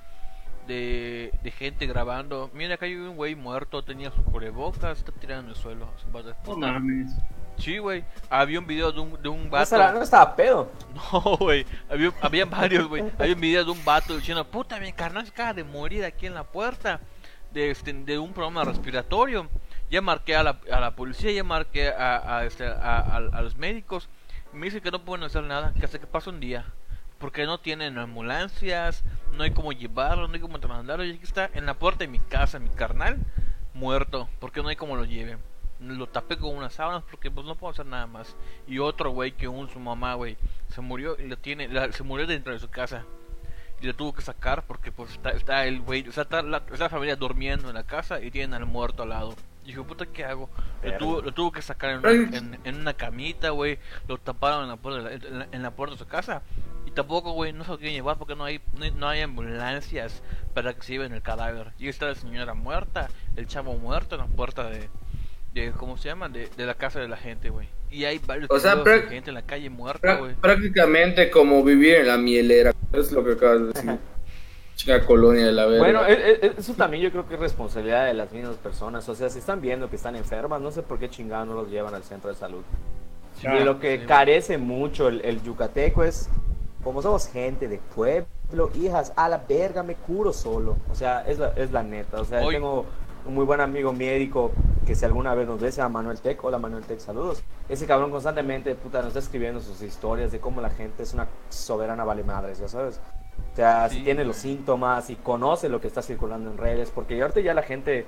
de, 0.67 1.31
de 1.43 1.51
gente 1.51 1.85
grabando. 1.85 2.49
Mira, 2.53 2.75
acá 2.75 2.85
hay 2.85 2.95
un 2.95 3.15
güey 3.15 3.35
muerto, 3.35 3.83
tenía 3.83 4.11
su 4.11 4.23
cubrebocas, 4.23 4.97
está 4.99 5.11
tirado 5.11 5.41
en 5.41 5.49
el 5.49 5.55
suelo. 5.55 5.87
su 6.01 6.11
vato 6.11 6.29
de 6.29 6.33
No 6.33 6.41
puta. 6.43 6.67
mames. 6.67 7.11
Sí, 7.57 7.77
güey. 7.77 8.03
Había 8.29 8.59
un 8.59 8.65
video 8.65 8.91
de 8.91 8.99
un, 9.01 9.21
de 9.21 9.29
un 9.29 9.43
No 9.45 9.49
vato. 9.51 9.63
estaba, 9.63 9.91
no 9.91 10.01
estaba 10.01 10.35
pedo. 10.35 10.71
No, 11.13 11.37
güey. 11.37 11.65
Había, 11.89 12.11
había 12.21 12.45
varios, 12.45 12.87
güey. 12.87 13.03
Había 13.19 13.35
un 13.35 13.41
video 13.41 13.65
de 13.65 13.71
un 13.71 13.85
vato 13.85 14.15
diciendo, 14.15 14.43
puta, 14.45 14.79
mi 14.79 14.91
carnal 14.93 15.25
se 15.25 15.31
acaba 15.31 15.53
de 15.53 15.63
morir 15.63 16.03
aquí 16.03 16.25
en 16.25 16.33
la 16.33 16.43
puerta 16.43 16.99
de, 17.51 17.69
este, 17.71 17.93
de 17.93 18.17
un 18.17 18.33
problema 18.33 18.63
respiratorio. 18.63 19.47
Ya 19.91 20.01
marqué 20.01 20.35
a 20.37 20.43
la, 20.43 20.59
a 20.71 20.79
la 20.79 20.95
policía, 20.95 21.31
ya 21.31 21.43
marqué 21.43 21.89
a, 21.89 22.37
a, 22.37 22.45
este, 22.45 22.65
a, 22.65 22.71
a- 22.99 23.17
a 23.17 23.41
los 23.41 23.57
médicos. 23.57 24.09
Me 24.53 24.65
dicen 24.65 24.81
que 24.81 24.91
no 24.91 25.03
pueden 25.03 25.23
hacer 25.23 25.43
nada, 25.43 25.73
que 25.73 25.85
hasta 25.85 25.99
que 25.99 26.07
pase 26.07 26.29
un 26.29 26.39
día. 26.39 26.65
Porque 27.19 27.45
no 27.45 27.59
tienen 27.59 27.97
ambulancias, 27.97 29.03
no 29.33 29.43
hay 29.43 29.51
cómo 29.51 29.71
llevarlo, 29.71 30.27
no 30.27 30.33
hay 30.33 30.39
cómo 30.39 30.59
trasladarlo. 30.59 31.05
Y 31.05 31.11
aquí 31.11 31.23
está 31.23 31.49
en 31.53 31.65
la 31.65 31.75
puerta 31.75 31.99
de 31.99 32.07
mi 32.07 32.19
casa, 32.19 32.59
mi 32.59 32.69
carnal, 32.69 33.17
muerto. 33.73 34.27
Porque 34.39 34.61
no 34.61 34.69
hay 34.69 34.75
cómo 34.75 34.95
lo 34.95 35.05
lleven. 35.05 35.39
Lo 35.79 36.07
tapé 36.07 36.37
con 36.37 36.55
unas 36.55 36.73
sábanas 36.73 37.03
porque 37.09 37.31
pues 37.31 37.45
no 37.45 37.55
puedo 37.55 37.71
hacer 37.71 37.85
nada 37.85 38.07
más. 38.07 38.35
Y 38.67 38.79
otro 38.79 39.11
güey 39.11 39.31
que 39.31 39.47
un 39.47 39.69
su 39.69 39.79
mamá, 39.79 40.13
güey, 40.15 40.37
se 40.69 40.81
murió 40.81 41.15
y 41.19 41.27
lo 41.27 41.37
tiene, 41.37 41.67
la- 41.67 41.91
se 41.91 42.03
murió 42.03 42.27
dentro 42.27 42.53
de 42.53 42.59
su 42.59 42.69
casa. 42.69 43.03
Y 43.81 43.87
lo 43.87 43.95
tuvo 43.95 44.13
que 44.13 44.21
sacar 44.21 44.63
porque 44.67 44.91
pues 44.91 45.11
está, 45.11 45.31
está 45.31 45.65
el 45.65 45.81
güey, 45.81 46.07
o 46.07 46.11
sea, 46.11 46.23
está 46.23 46.43
la, 46.43 46.57
está 46.57 46.77
la 46.85 46.89
familia 46.89 47.15
durmiendo 47.15 47.67
en 47.69 47.73
la 47.75 47.83
casa 47.83 48.21
y 48.21 48.29
tienen 48.29 48.53
al 48.53 48.67
muerto 48.67 49.01
al 49.03 49.09
lado. 49.09 49.33
Y 49.63 49.67
dijo, 49.67 49.83
puta, 49.83 50.05
¿qué 50.07 50.25
hago? 50.25 50.49
Lo 50.83 50.97
tuvo, 50.97 51.21
lo 51.21 51.31
tuvo 51.33 51.51
que 51.51 51.61
sacar 51.61 51.91
en 51.91 51.99
una, 51.99 52.37
en, 52.37 52.59
en 52.63 52.75
una 52.75 52.93
camita, 52.93 53.51
güey. 53.51 53.77
Lo 54.07 54.17
taparon 54.17 54.63
en 54.63 54.69
la, 54.69 54.77
puerta 54.77 55.09
de 55.09 55.19
la, 55.19 55.27
en, 55.27 55.39
la, 55.39 55.47
en 55.51 55.63
la 55.63 55.71
puerta 55.71 55.95
de 55.95 55.99
su 55.99 56.07
casa. 56.07 56.41
Y 56.85 56.91
tampoco, 56.91 57.33
güey, 57.33 57.53
no 57.53 57.63
se 57.63 57.71
lo 57.71 57.77
quieren 57.77 57.93
llevar 57.93 58.17
porque 58.17 58.35
no 58.35 58.43
hay, 58.43 58.59
no 58.77 58.83
hay, 58.83 58.91
no 58.91 59.07
hay 59.07 59.21
ambulancias 59.21 60.23
para 60.53 60.73
que 60.73 60.81
se 60.81 60.93
lleven 60.93 61.13
el 61.13 61.21
cadáver. 61.21 61.73
Y 61.77 61.87
está 61.89 62.07
la 62.07 62.15
señora 62.15 62.53
muerta, 62.55 63.07
el 63.35 63.45
chavo 63.47 63.73
muerto 63.75 64.15
en 64.15 64.21
la 64.21 64.27
puerta 64.27 64.69
de, 64.69 64.89
de 65.53 65.71
¿cómo 65.71 65.97
se 65.97 66.09
llama? 66.09 66.27
De, 66.29 66.49
de 66.57 66.65
la 66.65 66.73
casa 66.73 66.99
de 66.99 67.07
la 67.07 67.17
gente, 67.17 67.49
güey. 67.49 67.67
Y 67.91 68.05
hay 68.05 68.19
varios 68.19 68.49
O 68.49 68.59
sea, 68.59 68.75
de 68.77 69.01
gente 69.03 69.29
en 69.29 69.35
la 69.35 69.41
calle 69.41 69.69
muerta, 69.69 70.15
güey. 70.15 70.33
prácticamente 70.35 71.29
como 71.29 71.63
vivir 71.63 71.95
en 71.95 72.07
la 72.07 72.17
mielera. 72.17 72.73
Es 72.93 73.11
lo 73.11 73.23
que 73.23 73.33
acabas 73.33 73.59
de 73.59 73.67
decir. 73.67 73.99
Chica 74.81 75.05
colonia 75.05 75.45
de 75.45 75.51
la 75.51 75.65
verga. 75.67 75.79
Bueno, 75.83 76.05
e- 76.07 76.39
e- 76.43 76.53
eso 76.57 76.73
también 76.73 77.03
yo 77.03 77.11
creo 77.11 77.27
que 77.27 77.35
es 77.35 77.39
responsabilidad 77.39 78.07
de 78.07 78.15
las 78.15 78.31
mismas 78.31 78.55
personas. 78.55 79.07
O 79.09 79.13
sea, 79.13 79.29
si 79.29 79.37
están 79.37 79.61
viendo 79.61 79.89
que 79.91 79.95
están 79.95 80.15
enfermas, 80.15 80.59
no 80.59 80.71
sé 80.71 80.81
por 80.81 80.97
qué 80.97 81.07
chingados 81.07 81.47
no 81.47 81.53
los 81.53 81.69
llevan 81.69 81.93
al 81.93 82.03
centro 82.03 82.31
de 82.31 82.35
salud. 82.35 82.63
Claro, 83.39 83.61
y 83.61 83.63
lo 83.63 83.79
que 83.79 83.99
sí. 83.99 84.05
carece 84.07 84.57
mucho 84.57 85.07
el, 85.07 85.21
el 85.23 85.43
yucateco 85.43 86.03
es, 86.03 86.29
como 86.83 87.03
somos 87.03 87.27
gente 87.27 87.67
de 87.67 87.77
pueblo, 87.95 88.71
hijas, 88.73 89.13
a 89.15 89.29
la 89.29 89.37
verga 89.47 89.83
me 89.83 89.93
curo 89.93 90.33
solo. 90.33 90.77
O 90.91 90.95
sea, 90.95 91.21
es 91.27 91.37
la, 91.37 91.49
es 91.49 91.71
la 91.71 91.83
neta. 91.83 92.19
O 92.19 92.25
sea, 92.25 92.41
Hoy- 92.41 92.55
tengo 92.55 92.85
un 93.27 93.35
muy 93.35 93.45
buen 93.45 93.61
amigo 93.61 93.93
médico 93.93 94.51
que 94.87 94.95
si 94.95 95.05
alguna 95.05 95.35
vez 95.35 95.47
nos 95.47 95.59
ve, 95.61 95.71
se 95.71 95.77
llama 95.77 95.99
Manuel 95.99 96.19
Tec. 96.19 96.43
Hola 96.43 96.57
Manuel 96.57 96.83
Tec, 96.85 96.97
saludos. 96.99 97.43
Ese 97.69 97.85
cabrón 97.85 98.09
constantemente, 98.09 98.73
puta, 98.73 98.97
nos 98.97 99.09
está 99.09 99.19
escribiendo 99.19 99.59
sus 99.59 99.79
historias 99.83 100.31
de 100.31 100.39
cómo 100.39 100.59
la 100.59 100.71
gente 100.71 101.03
es 101.03 101.13
una 101.13 101.27
soberana 101.49 102.03
vale 102.03 102.23
madres, 102.23 102.57
ya 102.57 102.67
sabes. 102.67 102.99
O 103.51 103.55
sea, 103.55 103.89
si 103.89 103.99
tiene 104.01 104.23
los 104.23 104.37
síntomas 104.37 105.09
y 105.09 105.15
conoce 105.17 105.67
lo 105.67 105.81
que 105.81 105.87
está 105.87 106.01
circulando 106.01 106.49
en 106.49 106.57
redes, 106.57 106.89
porque 106.93 107.21
ahorita 107.21 107.41
ya 107.41 107.53
la 107.53 107.63
gente 107.63 108.05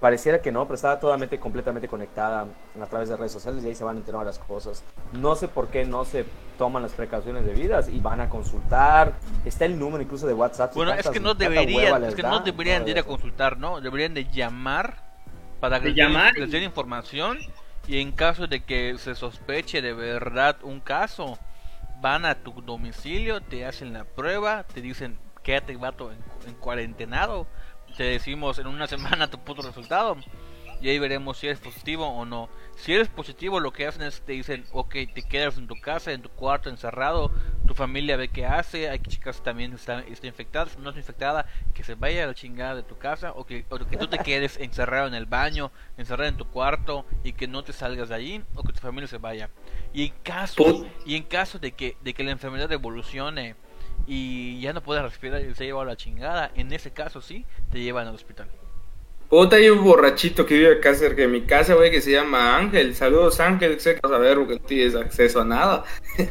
pareciera 0.00 0.40
que 0.40 0.50
no, 0.50 0.64
pero 0.64 0.74
está 0.76 0.98
totalmente, 0.98 1.38
completamente 1.38 1.86
conectada 1.86 2.46
a 2.80 2.86
través 2.86 3.08
de 3.10 3.16
redes 3.16 3.30
sociales 3.32 3.62
y 3.62 3.68
ahí 3.68 3.74
se 3.74 3.84
van 3.84 3.98
enterando 3.98 4.24
las 4.24 4.38
cosas. 4.38 4.82
No 5.12 5.36
sé 5.36 5.46
por 5.46 5.68
qué 5.68 5.84
no 5.84 6.04
se 6.04 6.24
toman 6.58 6.82
las 6.82 6.92
precauciones 6.92 7.44
debidas 7.44 7.88
y 7.88 8.00
van 8.00 8.20
a 8.20 8.28
consultar. 8.28 9.12
Está 9.44 9.66
el 9.66 9.78
número 9.78 10.02
incluso 10.02 10.26
de 10.26 10.32
WhatsApp. 10.34 10.72
si 10.72 10.76
Bueno, 10.78 10.92
es 10.94 11.08
que 11.08 11.20
no 11.20 11.34
deberían, 11.34 12.00
les 12.00 12.10
es 12.10 12.14
que 12.16 12.22
no 12.22 12.40
deberían 12.40 12.84
de 12.84 12.90
ir 12.92 12.98
a 12.98 13.02
consultar, 13.02 13.58
¿no? 13.58 13.80
Deberían 13.80 14.14
de 14.14 14.24
llamar 14.24 14.96
para 15.60 15.78
que 15.80 15.88
les 15.88 15.96
llamar 15.96 16.36
y- 16.36 16.40
les 16.40 16.50
den 16.50 16.62
información 16.64 17.38
y 17.86 18.00
en 18.00 18.10
caso 18.12 18.46
de 18.46 18.64
que 18.64 18.96
se 18.98 19.14
sospeche 19.14 19.82
de 19.82 19.92
verdad 19.92 20.56
un 20.62 20.80
caso, 20.80 21.38
van 22.00 22.24
a 22.24 22.34
tu 22.36 22.62
domicilio, 22.62 23.40
te 23.40 23.66
hacen 23.66 23.92
la 23.92 24.04
prueba, 24.04 24.64
te 24.64 24.80
dicen 24.80 25.18
quédate 25.42 25.76
vato 25.76 26.12
en, 26.12 26.18
en 26.46 26.54
cuarentenado, 26.54 27.46
te 27.96 28.04
decimos 28.04 28.58
en 28.58 28.66
una 28.66 28.86
semana 28.86 29.30
tu 29.30 29.38
puto 29.38 29.62
resultado 29.62 30.16
y 30.80 30.88
ahí 30.88 30.98
veremos 30.98 31.38
si 31.38 31.46
eres 31.46 31.60
positivo 31.60 32.06
o 32.06 32.24
no. 32.24 32.48
Si 32.80 32.94
eres 32.94 33.08
positivo, 33.08 33.60
lo 33.60 33.74
que 33.74 33.86
hacen 33.86 34.00
es 34.00 34.22
te 34.22 34.32
dicen, 34.32 34.64
ok, 34.72 34.94
te 35.12 35.22
quedas 35.22 35.58
en 35.58 35.66
tu 35.66 35.78
casa, 35.78 36.12
en 36.12 36.22
tu 36.22 36.30
cuarto, 36.30 36.70
encerrado, 36.70 37.30
tu 37.66 37.74
familia 37.74 38.16
ve 38.16 38.28
qué 38.28 38.46
hace, 38.46 38.88
hay 38.88 39.00
que 39.00 39.10
checar 39.10 39.34
si 39.34 39.42
también 39.42 39.74
está, 39.74 40.00
está 40.00 40.26
infectada, 40.26 40.70
si 40.70 40.78
no 40.78 40.88
está 40.88 40.98
infectada, 40.98 41.46
que 41.74 41.84
se 41.84 41.94
vaya 41.94 42.24
a 42.24 42.28
la 42.28 42.34
chingada 42.34 42.74
de 42.76 42.82
tu 42.82 42.96
casa, 42.96 43.32
o 43.32 43.44
que, 43.44 43.66
o 43.68 43.78
que 43.78 43.98
tú 43.98 44.06
te 44.06 44.18
quedes 44.20 44.58
encerrado 44.58 45.06
en 45.08 45.12
el 45.14 45.26
baño, 45.26 45.70
encerrado 45.98 46.30
en 46.30 46.38
tu 46.38 46.46
cuarto, 46.46 47.04
y 47.22 47.34
que 47.34 47.46
no 47.46 47.62
te 47.64 47.74
salgas 47.74 48.08
de 48.08 48.14
allí, 48.14 48.42
o 48.54 48.62
que 48.62 48.72
tu 48.72 48.80
familia 48.80 49.08
se 49.08 49.18
vaya. 49.18 49.50
Y 49.92 50.06
en 50.06 50.14
caso, 50.22 50.64
Put- 50.64 50.88
y 51.04 51.16
en 51.16 51.24
caso 51.24 51.58
de 51.58 51.72
que, 51.72 51.98
de 52.00 52.14
que 52.14 52.24
la 52.24 52.30
enfermedad 52.30 52.72
evolucione 52.72 53.56
y 54.06 54.58
ya 54.60 54.72
no 54.72 54.80
puedas 54.82 55.04
respirar 55.04 55.42
y 55.42 55.54
se 55.54 55.64
ha 55.64 55.66
llevado 55.66 55.82
a 55.82 55.90
la 55.90 55.96
chingada, 55.96 56.50
en 56.54 56.72
ese 56.72 56.92
caso 56.92 57.20
sí, 57.20 57.44
te 57.70 57.80
llevan 57.80 58.06
al 58.06 58.14
hospital. 58.14 58.48
Puta, 59.30 59.56
hay 59.56 59.70
un 59.70 59.84
borrachito 59.84 60.44
que 60.44 60.54
vive 60.54 60.74
acá 60.74 60.92
cerca 60.92 61.22
de 61.22 61.28
mi 61.28 61.42
casa, 61.42 61.74
güey, 61.74 61.92
que 61.92 62.00
se 62.00 62.10
llama 62.10 62.56
Ángel. 62.56 62.96
Saludos, 62.96 63.38
Ángel. 63.38 63.78
Sé 63.78 63.94
que 63.94 64.00
vas 64.02 64.10
a 64.12 64.18
ver 64.18 64.36
porque 64.36 64.54
no 64.54 64.60
tienes 64.60 64.96
acceso 64.96 65.40
a 65.40 65.44
nada. 65.44 65.84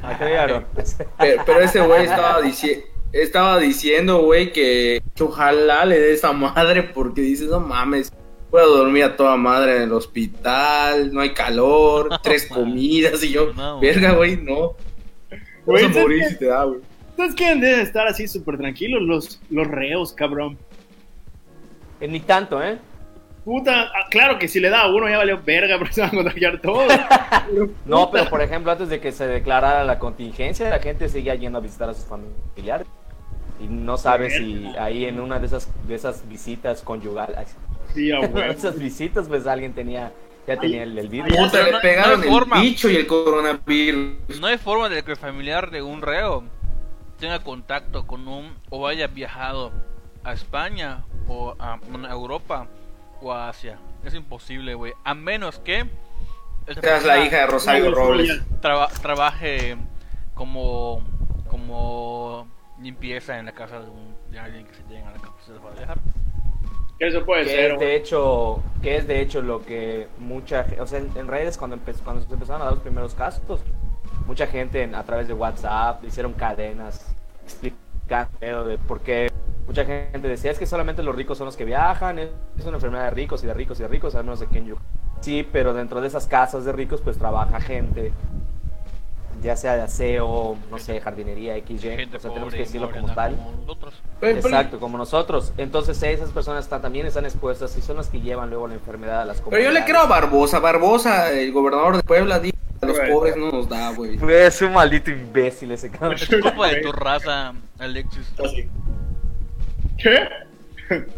Ah, 0.03 0.17
claro. 0.17 0.65
Pero, 1.17 1.43
pero 1.45 1.61
ese 1.61 1.79
güey 1.79 2.03
estaba, 2.03 2.41
dici- 2.41 2.83
estaba 3.13 3.57
diciendo, 3.57 4.21
güey, 4.23 4.51
que 4.51 5.01
ojalá 5.19 5.85
le 5.85 5.97
dé 5.97 6.11
esa 6.11 6.33
madre 6.33 6.83
porque 6.83 7.21
dice, 7.21 7.45
no 7.45 7.61
mames, 7.61 8.11
puedo 8.51 8.77
dormir 8.77 9.05
a 9.05 9.15
toda 9.15 9.37
madre 9.37 9.77
en 9.77 9.83
el 9.83 9.93
hospital, 9.93 11.13
no 11.13 11.21
hay 11.21 11.33
calor, 11.33 12.09
tres 12.23 12.47
comidas 12.47 13.23
y 13.23 13.31
yo, 13.31 13.53
No, 13.53 13.79
verga, 13.79 14.11
güey, 14.11 14.35
no. 14.35 14.75
Vas 15.65 15.83
a 15.83 15.87
¿sabes 15.87 15.95
morir 15.97 16.23
si 16.25 16.37
te 16.37 16.45
da, 16.47 16.65
güey. 16.65 16.81
¿Sabes 17.15 17.33
quién 17.35 17.61
deben 17.61 17.79
estar 17.79 18.07
así 18.07 18.27
súper 18.27 18.57
tranquilos? 18.57 19.01
Los, 19.01 19.41
los 19.49 19.67
reos, 19.67 20.11
cabrón. 20.13 20.57
Eh, 22.01 22.07
Ni 22.09 22.19
tanto, 22.19 22.61
¿eh? 22.61 22.77
Puta, 23.45 23.83
ah, 23.83 24.07
claro 24.11 24.37
que 24.37 24.47
si 24.47 24.59
le 24.59 24.69
da 24.69 24.81
a 24.81 24.87
uno 24.93 25.09
ya 25.09 25.17
valió 25.17 25.41
verga, 25.43 25.77
pero 25.79 25.91
se 25.91 26.01
van 26.01 26.09
a 26.09 26.13
contagiar 26.13 26.61
todos. 26.61 26.91
Pero, 27.49 27.69
No, 27.85 28.11
pero 28.11 28.29
por 28.29 28.41
ejemplo, 28.41 28.71
antes 28.71 28.89
de 28.89 28.99
que 28.99 29.11
se 29.11 29.25
declarara 29.27 29.83
la 29.83 29.97
contingencia, 29.97 30.69
la 30.69 30.79
gente 30.79 31.09
seguía 31.09 31.35
yendo 31.35 31.57
a 31.57 31.61
visitar 31.61 31.89
a 31.89 31.93
sus 31.93 32.05
familiares. 32.05 32.87
Y 33.59 33.67
no 33.67 33.97
sabe 33.97 34.29
si 34.29 34.65
ahí 34.79 35.05
en 35.05 35.19
una 35.19 35.39
de 35.39 35.47
esas, 35.47 35.67
de 35.87 35.95
esas 35.95 36.27
visitas 36.29 36.81
conyugales, 36.81 37.55
Sí, 37.93 38.11
en 38.11 38.37
esas 38.37 38.77
visitas, 38.77 39.27
pues 39.27 39.47
alguien 39.47 39.73
tenía, 39.73 40.11
ya 40.47 40.57
tenía 40.57 40.83
el, 40.83 40.97
el 40.97 41.09
virus. 41.09 41.29
Puta, 41.35 41.59
no- 41.59 41.65
le 41.65 41.71
no 41.73 41.79
pegaron 41.81 42.21
hay 42.21 42.27
el 42.27 42.33
forma. 42.33 42.61
bicho 42.61 42.89
y 42.89 42.95
el 42.97 43.07
coronavirus. 43.07 44.39
No 44.39 44.47
hay 44.47 44.57
forma 44.57 44.89
de 44.89 45.03
que 45.03 45.11
el 45.11 45.17
familiar 45.17 45.71
de 45.71 45.81
un 45.81 46.01
reo 46.01 46.43
tenga 47.19 47.39
contacto 47.39 48.05
con 48.07 48.27
un 48.27 48.53
o 48.69 48.87
haya 48.87 49.07
viajado 49.07 49.71
a 50.23 50.33
España 50.33 51.03
o 51.27 51.55
a, 51.59 51.73
a 52.07 52.11
Europa 52.11 52.67
o 53.21 53.31
a 53.33 53.49
Asia. 53.49 53.77
Es 54.03 54.13
imposible, 54.13 54.73
güey. 54.75 54.93
A 55.03 55.13
menos 55.13 55.59
que 55.59 55.85
Seas 56.81 57.03
la 57.03 57.25
hija 57.25 57.37
de 57.37 57.47
Rosario 57.47 57.93
Robles. 57.93 58.41
traba- 58.61 58.89
trabaje 59.01 59.75
como 60.35 61.01
como 61.49 62.47
limpieza 62.79 63.39
en 63.39 63.45
la 63.47 63.51
casa 63.53 63.79
de, 63.79 63.89
un, 63.89 64.15
de 64.31 64.39
alguien 64.39 64.65
que 64.65 64.75
se 64.75 64.83
tenga 64.83 65.11
la 65.11 65.17
capacidad 65.17 65.57
para 65.57 65.75
viajar. 65.75 65.97
Que 66.99 67.07
eso 67.07 67.25
puede 67.25 67.43
que 67.45 67.49
ser, 67.49 67.71
es 67.73 67.79
de 67.79 67.95
hecho 67.95 68.63
que 68.81 68.95
es 68.97 69.07
de 69.07 69.19
hecho 69.21 69.41
lo 69.41 69.65
que 69.65 70.07
mucha 70.19 70.65
o 70.79 70.85
sea 70.85 70.99
en, 70.99 71.09
en 71.15 71.27
redes 71.27 71.57
cuando 71.57 71.77
cuando 72.03 72.21
se 72.25 72.31
empezaron 72.33 72.61
a 72.61 72.65
dar 72.65 72.73
los 72.75 72.83
primeros 72.83 73.15
casos 73.15 73.61
mucha 74.27 74.45
gente 74.47 74.83
en- 74.83 74.93
a 74.95 75.03
través 75.03 75.27
de 75.27 75.33
WhatsApp 75.33 76.03
hicieron 76.05 76.33
cadenas 76.33 77.15
explicando 77.45 78.65
de 78.65 78.77
por 78.77 79.01
qué 79.01 79.29
mucha 79.69 79.85
gente 79.85 80.27
decía 80.27 80.49
es 80.49 80.57
que 80.57 80.65
solamente 80.65 81.03
los 81.03 81.15
ricos 81.15 81.37
son 81.37 81.45
los 81.45 81.55
que 81.55 81.63
viajan 81.63 82.17
es, 82.17 82.31
una 82.65 82.77
enfermedad 82.77 83.03
de 83.03 83.11
ricos 83.11 83.43
y 83.43 83.47
de 83.47 83.53
ricos 83.53 83.79
y 83.79 83.83
de 83.83 83.87
ricos 83.87 84.15
al 84.15 84.23
menos 84.23 84.39
de 84.39 84.47
Ken 84.47 84.73
sí 85.21 85.47
pero 85.51 85.75
dentro 85.75 86.01
de 86.01 86.07
esas 86.07 86.25
casas 86.25 86.65
de 86.65 86.71
ricos 86.71 87.01
pues 87.01 87.19
trabaja 87.19 87.61
gente 87.61 88.11
ya 89.43 89.55
sea 89.55 89.75
de 89.75 89.83
aseo 89.83 90.57
no 90.71 90.79
sé 90.79 90.99
jardinería 90.99 91.55
XY 91.55 91.77
Gente 91.77 92.17
o 92.17 92.19
sea 92.19 92.31
tenemos 92.31 92.51
que 92.51 92.61
y 92.61 92.63
decirlo 92.63 92.89
como 92.91 93.13
tal 93.13 93.35
como 93.35 93.77
Exacto, 94.21 94.81
como 94.81 94.97
nosotros. 94.97 95.53
Entonces 95.57 96.03
esas 96.03 96.31
personas 96.31 96.65
están, 96.65 96.81
también 96.81 97.05
están 97.05 97.23
expuestas 97.23 97.77
y 97.77 97.81
son 97.81 97.95
las 97.95 98.09
que 98.09 98.19
llevan 98.19 98.49
luego 98.49 98.67
la 98.67 98.73
enfermedad 98.73 99.21
a 99.21 99.25
las 99.25 99.39
Pero 99.39 99.51
yo 99.51 99.71
le 99.71 99.79
comunidades. 99.79 99.85
creo 99.85 100.01
a 100.01 100.07
Barbosa. 100.07 100.59
Barbosa, 100.59 101.31
el 101.31 101.53
gobernador 101.53 101.95
de 101.95 102.03
Puebla, 102.03 102.39
dice 102.39 102.57
a 102.81 102.85
los 102.85 102.99
pobres 102.99 103.37
no 103.37 103.49
nos 103.49 103.69
da, 103.69 103.91
güey. 103.93 104.17
Es 104.29 104.61
un 104.61 104.73
maldito 104.73 105.09
imbécil 105.09 105.71
ese 105.71 105.89
cabrón. 105.89 106.15
Es 106.15 106.27
culpa 106.27 106.67
de 106.67 106.81
tu 106.81 106.91
raza, 106.91 107.53
Alexis. 107.77 108.33
¿Qué? 110.01 110.27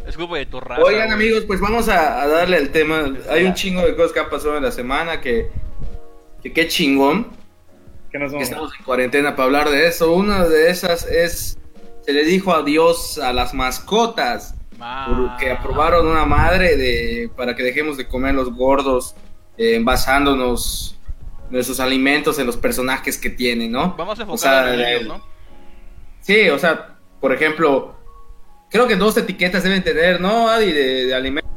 Es 0.07 0.17
de 0.35 0.45
tu 0.45 0.59
raza. 0.59 0.81
Oigan 0.83 1.07
güey. 1.07 1.13
amigos, 1.13 1.43
pues 1.45 1.59
vamos 1.61 1.87
a, 1.87 2.21
a 2.21 2.27
darle 2.27 2.57
el 2.57 2.71
tema. 2.71 3.13
Hay 3.29 3.45
un 3.45 3.53
chingo 3.53 3.81
de 3.85 3.95
cosas 3.95 4.11
que 4.11 4.19
han 4.19 4.29
pasado 4.29 4.57
en 4.57 4.63
la 4.63 4.71
semana 4.71 5.21
que, 5.21 5.49
que 6.43 6.51
qué 6.51 6.67
chingón. 6.67 7.27
Que 8.11 8.19
nos 8.19 8.31
Que 8.31 8.35
vamos. 8.35 8.49
estamos 8.49 8.71
en 8.77 8.83
cuarentena 8.83 9.35
para 9.35 9.45
hablar 9.45 9.69
de 9.69 9.87
eso. 9.87 10.11
Una 10.11 10.45
de 10.45 10.69
esas 10.69 11.05
es 11.07 11.57
se 12.01 12.11
le 12.13 12.25
dijo 12.25 12.53
adiós 12.53 13.17
a 13.19 13.31
las 13.31 13.53
mascotas 13.53 14.55
Ma- 14.77 15.05
porque 15.07 15.51
aprobaron 15.51 16.05
una 16.07 16.25
madre 16.25 16.75
de 16.75 17.29
para 17.37 17.55
que 17.55 17.63
dejemos 17.63 17.95
de 17.95 18.07
comer 18.07 18.33
los 18.35 18.51
gordos 18.53 19.15
eh, 19.57 19.79
basándonos 19.81 20.97
nuestros 21.49 21.79
alimentos 21.79 22.39
en 22.39 22.47
los 22.47 22.57
personajes 22.57 23.17
que 23.17 23.29
tienen, 23.29 23.71
¿no? 23.71 23.95
Vamos 23.97 24.19
a 24.19 24.23
O 24.23 24.33
enfocar 24.33 24.39
sea, 24.39 24.59
a 24.61 24.65
los 24.67 24.77
niños, 24.77 25.01
el- 25.01 25.07
¿no? 25.07 25.25
Sí, 26.21 26.49
o 26.49 26.59
sea, 26.59 26.95
por 27.21 27.31
ejemplo, 27.33 27.95
creo 28.71 28.87
que 28.87 28.95
dos 28.95 29.15
etiquetas 29.17 29.63
deben 29.63 29.83
tener, 29.83 30.19
¿no, 30.19 30.47
Adi? 30.49 30.71
De, 30.71 31.05
de 31.05 31.13
alimentos. 31.15 31.49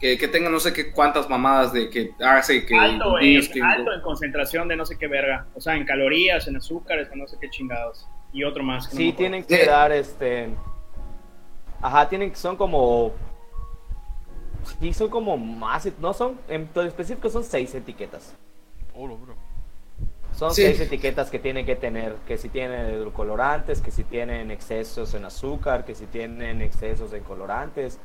Que, 0.00 0.16
que 0.16 0.28
tengan 0.28 0.50
no 0.50 0.58
sé 0.60 0.72
qué 0.72 0.90
cuántas 0.92 1.28
mamadas 1.28 1.74
de 1.74 1.90
que 1.90 2.12
hace 2.24 2.64
que 2.64 2.74
Alto, 2.74 3.18
en, 3.20 3.46
que- 3.46 3.60
alto 3.62 3.92
en 3.92 4.00
concentración 4.00 4.66
de 4.66 4.74
no 4.74 4.86
sé 4.86 4.96
qué 4.96 5.06
verga. 5.06 5.46
O 5.54 5.60
sea, 5.60 5.76
en 5.76 5.84
calorías, 5.84 6.48
en 6.48 6.56
azúcares, 6.56 7.08
en 7.12 7.18
no 7.18 7.28
sé 7.28 7.36
qué 7.38 7.50
chingados. 7.50 8.06
Y 8.32 8.42
otro 8.44 8.62
más. 8.64 8.88
que 8.88 8.96
Sí, 8.96 9.12
tienen 9.12 9.44
que 9.44 9.66
dar 9.66 9.92
este. 9.92 10.48
Ajá, 11.82 12.08
tienen 12.08 12.34
son 12.34 12.56
como. 12.56 13.12
Sí, 14.80 14.92
son 14.94 15.10
como 15.10 15.36
más. 15.36 15.86
No 15.98 16.14
son. 16.14 16.38
En 16.48 16.66
todo 16.68 16.84
específico 16.84 17.28
son 17.28 17.44
seis 17.44 17.74
etiquetas. 17.74 18.34
Oro, 18.94 19.18
bro. 19.18 19.34
Son 20.40 20.54
Sí. 20.54 20.62
seis 20.62 20.80
etiquetas 20.80 21.30
que 21.30 21.38
tienen 21.38 21.66
que 21.66 21.76
tener. 21.76 22.14
Que 22.26 22.38
si 22.38 22.48
tienen 22.48 22.86
edulcorantes, 22.86 23.82
que 23.82 23.90
si 23.90 24.04
tienen 24.04 24.50
excesos 24.50 25.12
en 25.12 25.26
azúcar, 25.26 25.84
que 25.84 25.94
si 25.94 26.06
tienen 26.06 26.62
excesos 26.62 27.12
en 27.12 27.22
colorantes. 27.22 27.98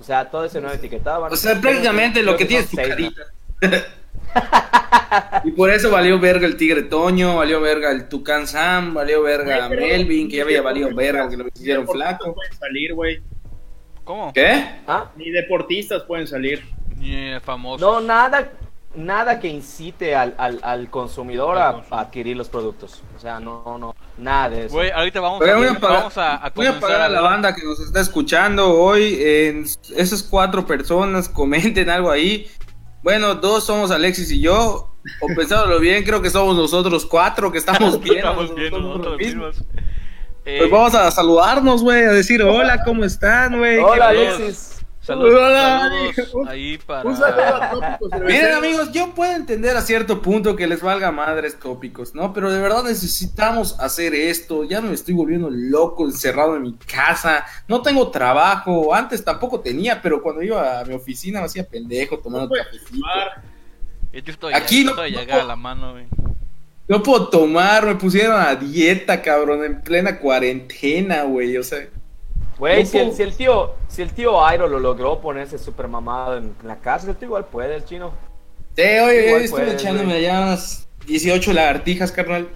O 0.00 0.02
sea, 0.02 0.30
todo 0.30 0.46
ese 0.46 0.60
nuevo 0.62 0.74
etiquetado. 0.74 1.20
van 1.20 1.30
a 1.30 1.34
O 1.34 1.36
sea, 1.36 1.52
ser- 1.52 1.60
prácticamente 1.60 2.22
lo 2.22 2.36
que 2.38 2.44
son 2.44 2.48
tiene 2.48 2.64
es 2.64 2.70
tu 2.70 2.76
seis, 2.76 2.88
carita. 2.88 3.22
y 5.44 5.50
por 5.52 5.70
eso 5.70 5.90
valió 5.90 6.18
verga 6.18 6.46
el 6.46 6.56
Tigre 6.56 6.84
Toño, 6.84 7.36
valió 7.36 7.60
verga 7.60 7.90
el 7.90 8.08
Tucán 8.08 8.46
Sam, 8.46 8.94
valió 8.94 9.22
verga 9.22 9.66
pero- 9.68 9.82
Melvin, 9.82 10.28
que 10.30 10.36
ya 10.38 10.42
había 10.44 10.62
valido 10.62 10.94
verga, 10.94 11.28
que 11.28 11.36
lo 11.36 11.46
hicieron 11.48 11.86
flaco. 11.86 12.34
pueden 12.34 12.52
salir, 12.54 12.94
güey. 12.94 13.22
¿Cómo? 14.04 14.32
¿Qué? 14.32 14.64
¿Ah? 14.86 15.10
Ni 15.16 15.30
deportistas 15.30 16.02
pueden 16.04 16.26
salir. 16.26 16.64
Ni 16.96 17.38
famosos. 17.40 17.80
No, 17.80 18.00
nada, 18.00 18.50
nada 18.96 19.40
que 19.40 19.48
incite 19.48 20.14
al, 20.14 20.34
al, 20.38 20.60
al 20.62 20.90
consumidor 20.90 21.58
a, 21.58 21.82
a 21.90 22.00
adquirir 22.00 22.36
los 22.36 22.48
productos. 22.48 23.02
O 23.16 23.18
sea, 23.20 23.40
no, 23.40 23.76
no, 23.78 23.94
nada 24.18 24.50
de 24.50 24.66
eso. 24.66 24.74
Güey, 24.74 24.90
ahorita 24.90 25.20
vamos, 25.20 25.42
a, 25.42 25.54
voy 25.56 25.66
a 25.66 25.74
pagar- 25.74 25.98
vamos 25.98 26.18
a, 26.18 26.34
a 26.36 26.50
Voy 26.50 26.66
a 26.66 26.70
comenzar 26.70 26.80
pagar 26.80 27.00
a 27.02 27.08
la 27.08 27.20
banda 27.20 27.54
que 27.54 27.62
nos 27.64 27.80
está 27.80 28.00
escuchando 28.00 28.72
hoy. 28.72 29.18
En 29.20 29.64
esas 29.96 30.22
cuatro 30.22 30.66
personas 30.66 31.28
comenten 31.28 31.90
algo 31.90 32.10
ahí. 32.10 32.46
Bueno, 33.02 33.34
dos 33.34 33.64
somos 33.64 33.90
Alexis 33.90 34.30
y 34.30 34.40
yo. 34.40 34.90
O 35.20 35.26
pensándolo 35.36 35.80
bien, 35.80 36.02
creo 36.04 36.22
que 36.22 36.30
somos 36.30 36.56
nosotros 36.56 37.04
cuatro 37.04 37.52
que 37.52 37.58
estamos 37.58 38.00
bien. 38.02 38.18
Estamos 38.18 38.54
bien 38.54 38.70
nosotros 38.72 39.18
mismos. 39.18 39.56
mismos. 39.58 39.74
Eh, 40.46 40.56
Pues 40.60 40.70
vamos 40.70 40.94
a 40.94 41.10
saludarnos, 41.10 41.82
güey, 41.82 42.04
a 42.04 42.12
decir 42.12 42.42
hola, 42.42 42.82
¿cómo 42.84 43.04
están, 43.04 43.58
güey? 43.58 43.78
Hola, 43.78 44.10
¿Qué- 44.12 44.28
Alexis. 44.28 44.73
Saludos, 45.04 46.48
ahí 46.48 46.78
para... 46.78 47.08
Un 47.08 47.16
saludo 47.16 47.44
a 47.44 47.70
Tópicos 47.70 48.10
Cerveceros. 48.10 48.32
Miren 48.32 48.52
amigos, 48.54 48.92
yo 48.92 49.14
puedo 49.14 49.32
entender 49.32 49.76
a 49.76 49.82
cierto 49.82 50.22
punto 50.22 50.56
que 50.56 50.66
les 50.66 50.80
valga 50.80 51.10
madres 51.12 51.58
tópicos, 51.58 52.14
¿no? 52.14 52.32
Pero 52.32 52.50
de 52.50 52.58
verdad 52.60 52.84
necesitamos 52.84 53.78
hacer 53.80 54.14
esto. 54.14 54.64
Ya 54.64 54.80
me 54.80 54.94
estoy 54.94 55.12
volviendo 55.14 55.50
loco, 55.50 56.06
encerrado 56.06 56.56
en 56.56 56.62
mi 56.62 56.72
casa. 56.74 57.44
No 57.68 57.82
tengo 57.82 58.10
trabajo. 58.10 58.94
Antes 58.94 59.22
tampoco 59.22 59.60
tenía, 59.60 60.00
pero 60.00 60.22
cuando 60.22 60.42
iba 60.42 60.80
a 60.80 60.84
mi 60.86 60.94
oficina 60.94 61.40
me 61.40 61.46
hacía 61.46 61.64
pendejo 61.68 62.18
tomando 62.18 62.46
No 62.48 62.54
cafecito. 62.64 62.88
fumar. 62.90 63.42
Yo 64.12 64.20
estoy 64.32 64.54
Aquí 64.54 64.84
no- 64.84 64.90
estoy 64.92 65.12
no 65.12 65.24
puedo- 65.26 65.46
la 65.46 65.56
mano, 65.56 65.92
güey. 65.92 66.06
No 66.88 67.02
puedo 67.02 67.28
tomar, 67.28 67.84
me 67.86 67.94
pusieron 67.96 68.40
a 68.40 68.54
dieta, 68.54 69.20
cabrón, 69.22 69.64
en 69.64 69.80
plena 69.82 70.18
cuarentena, 70.18 71.22
güey. 71.24 71.56
O 71.56 71.62
sea, 71.62 71.88
Güey, 72.58 72.86
si, 72.86 72.98
el, 72.98 73.12
si 73.12 73.22
el 73.22 73.36
tío, 73.36 73.74
si 73.88 74.02
el 74.02 74.12
tío 74.12 74.44
Airo 74.46 74.68
lo 74.68 74.78
logró 74.78 75.20
ponerse 75.20 75.58
super 75.58 75.88
mamado 75.88 76.36
en 76.38 76.54
la 76.62 76.76
cárcel, 76.76 77.16
tú 77.16 77.24
igual 77.24 77.46
puedes, 77.46 77.84
chino. 77.84 78.12
sí, 78.76 78.82
oye, 78.82 79.26
Igual 79.28 79.42
estuve 79.42 79.72
echándome 79.72 80.14
allá 80.14 80.40
unas 80.42 80.88
18 81.06 81.52
lagartijas, 81.52 82.12
carnal. 82.12 82.48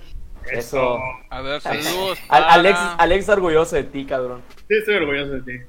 Eso. 0.50 0.98
A 1.30 1.40
ver, 1.42 1.60
saludos 1.60 2.18
para... 2.28 2.52
Alex, 2.52 2.78
Alex 2.98 3.28
orgulloso 3.28 3.76
de 3.76 3.84
ti, 3.84 4.06
cabrón. 4.06 4.40
Sí, 4.68 4.74
estoy 4.78 4.94
orgulloso 4.96 5.32
de 5.32 5.40
ti. 5.42 5.64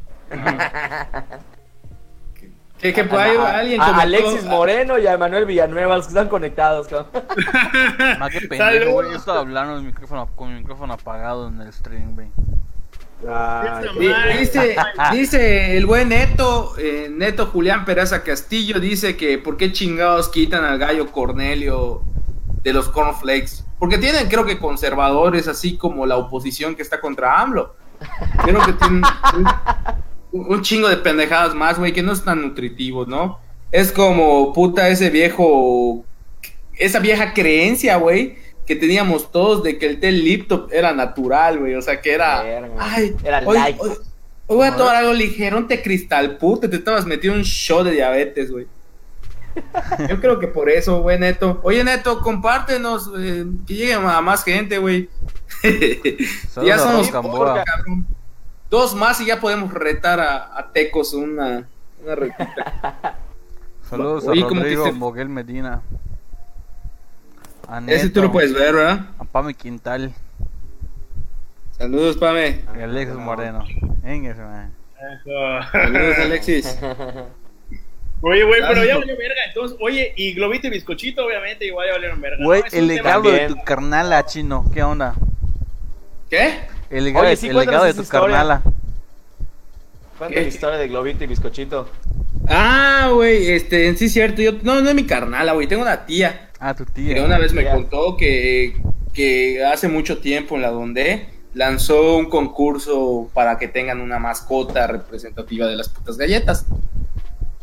Que, 2.77 2.93
que 2.93 3.03
por 3.03 3.19
ahí 3.19 3.35
alguien 3.35 3.81
a 3.81 3.87
comentó- 3.87 4.01
Alexis 4.01 4.45
Moreno 4.45 4.97
y 4.97 5.05
a 5.05 5.13
Emanuel 5.13 5.45
Villanueva, 5.45 5.97
los 5.97 6.05
que 6.05 6.11
están 6.11 6.29
conectados, 6.29 6.87
cabrón. 6.87 7.07
Más 8.19 8.29
que 8.31 8.47
pendejo, 8.47 8.91
güey. 8.93 9.09
Yo 9.11 9.17
estaba 9.17 9.39
hablando 9.39 9.73
en 9.73 9.79
el 9.79 9.85
micrófono, 9.87 10.29
con 10.33 10.53
mi 10.53 10.59
micrófono 10.61 10.93
apagado 10.93 11.49
en 11.49 11.59
el 11.59 11.73
stream, 11.73 12.15
güey. 12.15 12.29
Ay. 13.27 13.85
Dice, 14.39 14.75
dice 15.11 15.77
el 15.77 15.85
buen 15.85 16.09
Neto, 16.09 16.73
eh, 16.77 17.09
Neto 17.11 17.47
Julián 17.47 17.85
Peraza 17.85 18.23
Castillo, 18.23 18.79
dice 18.79 19.17
que 19.17 19.37
por 19.37 19.57
qué 19.57 19.71
chingados 19.71 20.29
quitan 20.29 20.63
al 20.63 20.77
gallo 20.77 21.11
Cornelio 21.11 22.03
de 22.63 22.73
los 22.73 22.89
cornflakes. 22.89 23.63
Porque 23.77 23.97
tienen, 23.97 24.27
creo 24.27 24.45
que, 24.45 24.57
conservadores, 24.57 25.47
así 25.47 25.77
como 25.77 26.05
la 26.05 26.17
oposición 26.17 26.75
que 26.75 26.81
está 26.81 26.99
contra 26.99 27.41
AMLO. 27.41 27.75
Creo 28.43 28.61
que 28.65 28.73
tienen 28.73 29.03
un, 30.31 30.45
un 30.45 30.61
chingo 30.61 30.89
de 30.89 30.97
pendejadas 30.97 31.55
más, 31.55 31.77
güey, 31.79 31.93
que 31.93 32.03
no 32.03 32.11
es 32.11 32.23
tan 32.23 32.41
nutritivo, 32.41 33.05
¿no? 33.05 33.39
Es 33.71 33.91
como, 33.91 34.51
puta, 34.53 34.89
ese 34.89 35.09
viejo, 35.09 36.03
esa 36.73 36.99
vieja 36.99 37.33
creencia, 37.33 37.97
güey, 37.97 38.37
que 38.69 38.75
teníamos 38.75 39.31
todos 39.31 39.63
de 39.63 39.79
que 39.79 39.87
el 39.87 39.99
té 39.99 40.11
Lipton 40.11 40.67
era 40.71 40.93
natural, 40.93 41.57
güey, 41.57 41.73
o 41.73 41.81
sea, 41.81 41.99
que 42.01 42.13
era... 42.13 42.43
Verga. 42.43 42.69
Ay, 42.77 43.15
Era 43.23 43.41
hoy, 43.43 43.57
light. 43.57 43.77
hoy- 43.79 43.97
hoy 44.45 44.57
voy 44.57 44.67
a 44.67 44.75
tomar 44.75 44.95
algo 44.95 45.11
ligero, 45.11 45.57
un 45.57 45.67
té 45.67 45.81
cristal, 45.81 46.37
puta, 46.37 46.69
te 46.69 46.75
estabas 46.75 47.07
metiendo 47.07 47.39
un 47.39 47.43
show 47.45 47.83
de 47.83 47.93
diabetes, 47.93 48.51
güey. 48.51 48.67
Yo 50.07 50.21
creo 50.21 50.37
que 50.37 50.47
por 50.47 50.69
eso, 50.69 51.01
güey, 51.01 51.17
Neto. 51.17 51.59
Oye, 51.63 51.83
Neto, 51.83 52.21
compártenos, 52.21 53.09
eh, 53.17 53.45
que 53.65 53.73
llegue 53.73 53.93
a 53.95 54.21
más 54.21 54.43
gente, 54.43 54.77
güey. 54.77 55.09
ya 56.63 56.75
a 56.75 56.77
somos 56.77 57.09
pocos, 57.09 57.59
cabrón. 57.65 58.05
Dos 58.69 58.93
más 58.95 59.19
y 59.19 59.25
ya 59.25 59.39
podemos 59.39 59.73
retar 59.73 60.19
a, 60.19 60.55
a 60.55 60.71
Tecos 60.71 61.13
una, 61.15 61.67
una. 62.05 62.15
Saludos 63.89 64.27
a 64.27 64.29
Oye, 64.29 64.45
que 64.47 64.53
Rodrigo 64.53 64.85
se- 64.85 64.91
Moguel 64.91 65.27
Medina. 65.29 65.81
A 67.69 67.79
Ese 67.87 68.09
tú 68.09 68.21
lo 68.23 68.31
puedes 68.31 68.53
ver, 68.53 68.73
¿verdad? 68.73 69.05
A 69.19 69.23
Pame 69.25 69.53
Quintal. 69.53 70.11
Saludos, 71.77 72.17
Pame. 72.17 72.61
Y 72.77 72.81
Alexis 72.81 73.15
Moreno. 73.15 73.63
Venga, 74.03 74.33
man. 74.35 74.73
Eso. 74.97 75.71
Saludos, 75.71 76.17
Alexis. 76.17 76.77
Oye, 78.21 78.43
güey, 78.43 78.61
pero 78.67 78.83
ya 78.83 78.97
valió 78.97 79.15
verga. 79.15 79.45
Entonces, 79.47 79.77
oye, 79.79 80.13
y 80.17 80.33
Globito 80.33 80.67
y 80.67 80.71
Bizcochito, 80.71 81.25
obviamente, 81.25 81.65
igual 81.65 81.87
ya 81.87 81.93
valieron 81.93 82.19
verga. 82.19 82.43
Güey, 82.43 82.63
el 82.73 82.87
legado 82.87 83.31
de 83.31 83.47
tu 83.47 83.63
carnala, 83.63 84.25
chino. 84.25 84.65
¿Qué 84.73 84.83
onda? 84.83 85.15
¿Qué? 86.29 86.59
El 86.89 87.05
legado, 87.05 87.21
Oye, 87.23 87.29
de- 87.29 87.37
sí, 87.37 87.47
el 87.47 87.57
legado 87.57 87.85
de 87.85 87.93
tu 87.93 88.01
historia. 88.01 88.35
carnala. 88.35 88.61
Cuenta 90.17 90.41
la 90.41 90.47
historia 90.47 90.77
de 90.77 90.87
Globito 90.89 91.23
y 91.23 91.27
Bizcochito. 91.27 91.89
Ah, 92.49 93.09
güey, 93.13 93.51
este, 93.51 93.95
sí 93.95 94.05
es 94.05 94.11
cierto. 94.11 94.41
Yo, 94.41 94.51
no, 94.63 94.81
no 94.81 94.89
es 94.89 94.95
mi 94.95 95.05
carnala, 95.05 95.53
güey. 95.53 95.67
Tengo 95.67 95.83
una 95.83 96.05
tía. 96.05 96.48
Ah, 96.59 96.73
tu 96.75 96.85
que 96.85 96.91
tía. 96.91 97.23
una 97.23 97.37
vez 97.37 97.53
me 97.53 97.69
contó 97.69 98.17
que, 98.17 98.75
que 99.13 99.63
hace 99.63 99.87
mucho 99.87 100.19
tiempo 100.19 100.55
en 100.55 100.61
la 100.61 100.69
donde 100.69 101.27
lanzó 101.53 102.17
un 102.17 102.29
concurso 102.29 103.29
para 103.33 103.57
que 103.57 103.67
tengan 103.67 104.01
una 104.01 104.19
mascota 104.19 104.85
representativa 104.87 105.67
de 105.67 105.75
las 105.75 105.89
putas 105.89 106.17
galletas. 106.17 106.65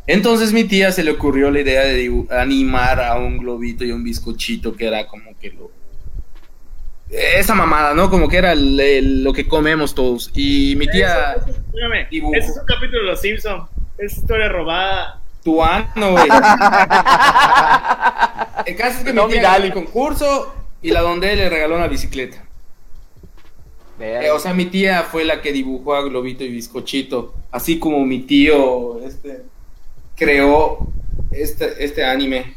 Entonces 0.08 0.52
mi 0.52 0.64
tía 0.64 0.92
se 0.92 1.02
le 1.04 1.10
ocurrió 1.10 1.50
la 1.50 1.60
idea 1.60 1.82
de 1.82 2.24
animar 2.30 3.00
a 3.00 3.18
un 3.18 3.38
globito 3.38 3.84
y 3.84 3.90
un 3.92 4.04
bizcochito 4.04 4.74
que 4.74 4.86
era 4.86 5.06
como 5.06 5.36
que 5.38 5.50
lo... 5.50 5.70
Esa 7.10 7.54
mamada, 7.54 7.94
¿no? 7.94 8.10
Como 8.10 8.28
que 8.28 8.36
era 8.38 8.52
el- 8.52 8.78
el- 8.80 9.22
lo 9.24 9.32
que 9.32 9.46
comemos 9.46 9.94
todos. 9.94 10.30
Y 10.34 10.74
mi 10.76 10.88
tía... 10.88 11.34
Eso- 11.34 11.48
eso- 11.50 11.60
espérame, 11.60 12.08
dibujo. 12.10 12.34
ese 12.34 12.50
es 12.50 12.56
un 12.58 12.66
capítulo 12.66 13.00
de 13.02 13.06
Los 13.08 13.20
Simpsons. 13.20 13.68
Es 13.98 14.16
historia 14.18 14.48
robada. 14.48 15.20
Tu 15.46 15.62
ano, 15.62 16.10
güey. 16.10 16.24
El 18.64 18.74
caso 18.76 18.98
es 18.98 19.04
que 19.04 19.12
No, 19.12 19.28
mi 19.28 19.34
tía 19.34 19.42
mi 19.42 19.42
ganó 19.44 19.52
Dali. 19.52 19.66
el 19.68 19.72
concurso 19.74 20.52
y 20.82 20.90
la 20.90 21.02
donde 21.02 21.36
le 21.36 21.48
regaló 21.48 21.76
una 21.76 21.86
bicicleta. 21.86 22.42
Eh, 24.00 24.28
o 24.32 24.40
sea, 24.40 24.54
mi 24.54 24.64
tía 24.64 25.04
fue 25.04 25.24
la 25.24 25.40
que 25.42 25.52
dibujó 25.52 25.94
a 25.94 26.02
Globito 26.02 26.42
y 26.42 26.48
Bizcochito, 26.48 27.32
así 27.52 27.78
como 27.78 28.04
mi 28.04 28.22
tío 28.22 29.00
este, 29.06 29.44
creó 30.16 30.88
este, 31.30 31.84
este 31.84 32.04
anime. 32.04 32.56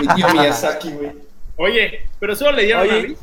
mi 0.00 0.14
tío 0.14 0.28
Miyazaki, 0.30 0.92
güey. 0.92 1.12
Oye, 1.58 2.06
pero 2.18 2.34
solo 2.34 2.52
le 2.52 2.64
dieron 2.64 2.84
Oye. 2.84 2.98
una 2.98 3.06
bici. 3.08 3.22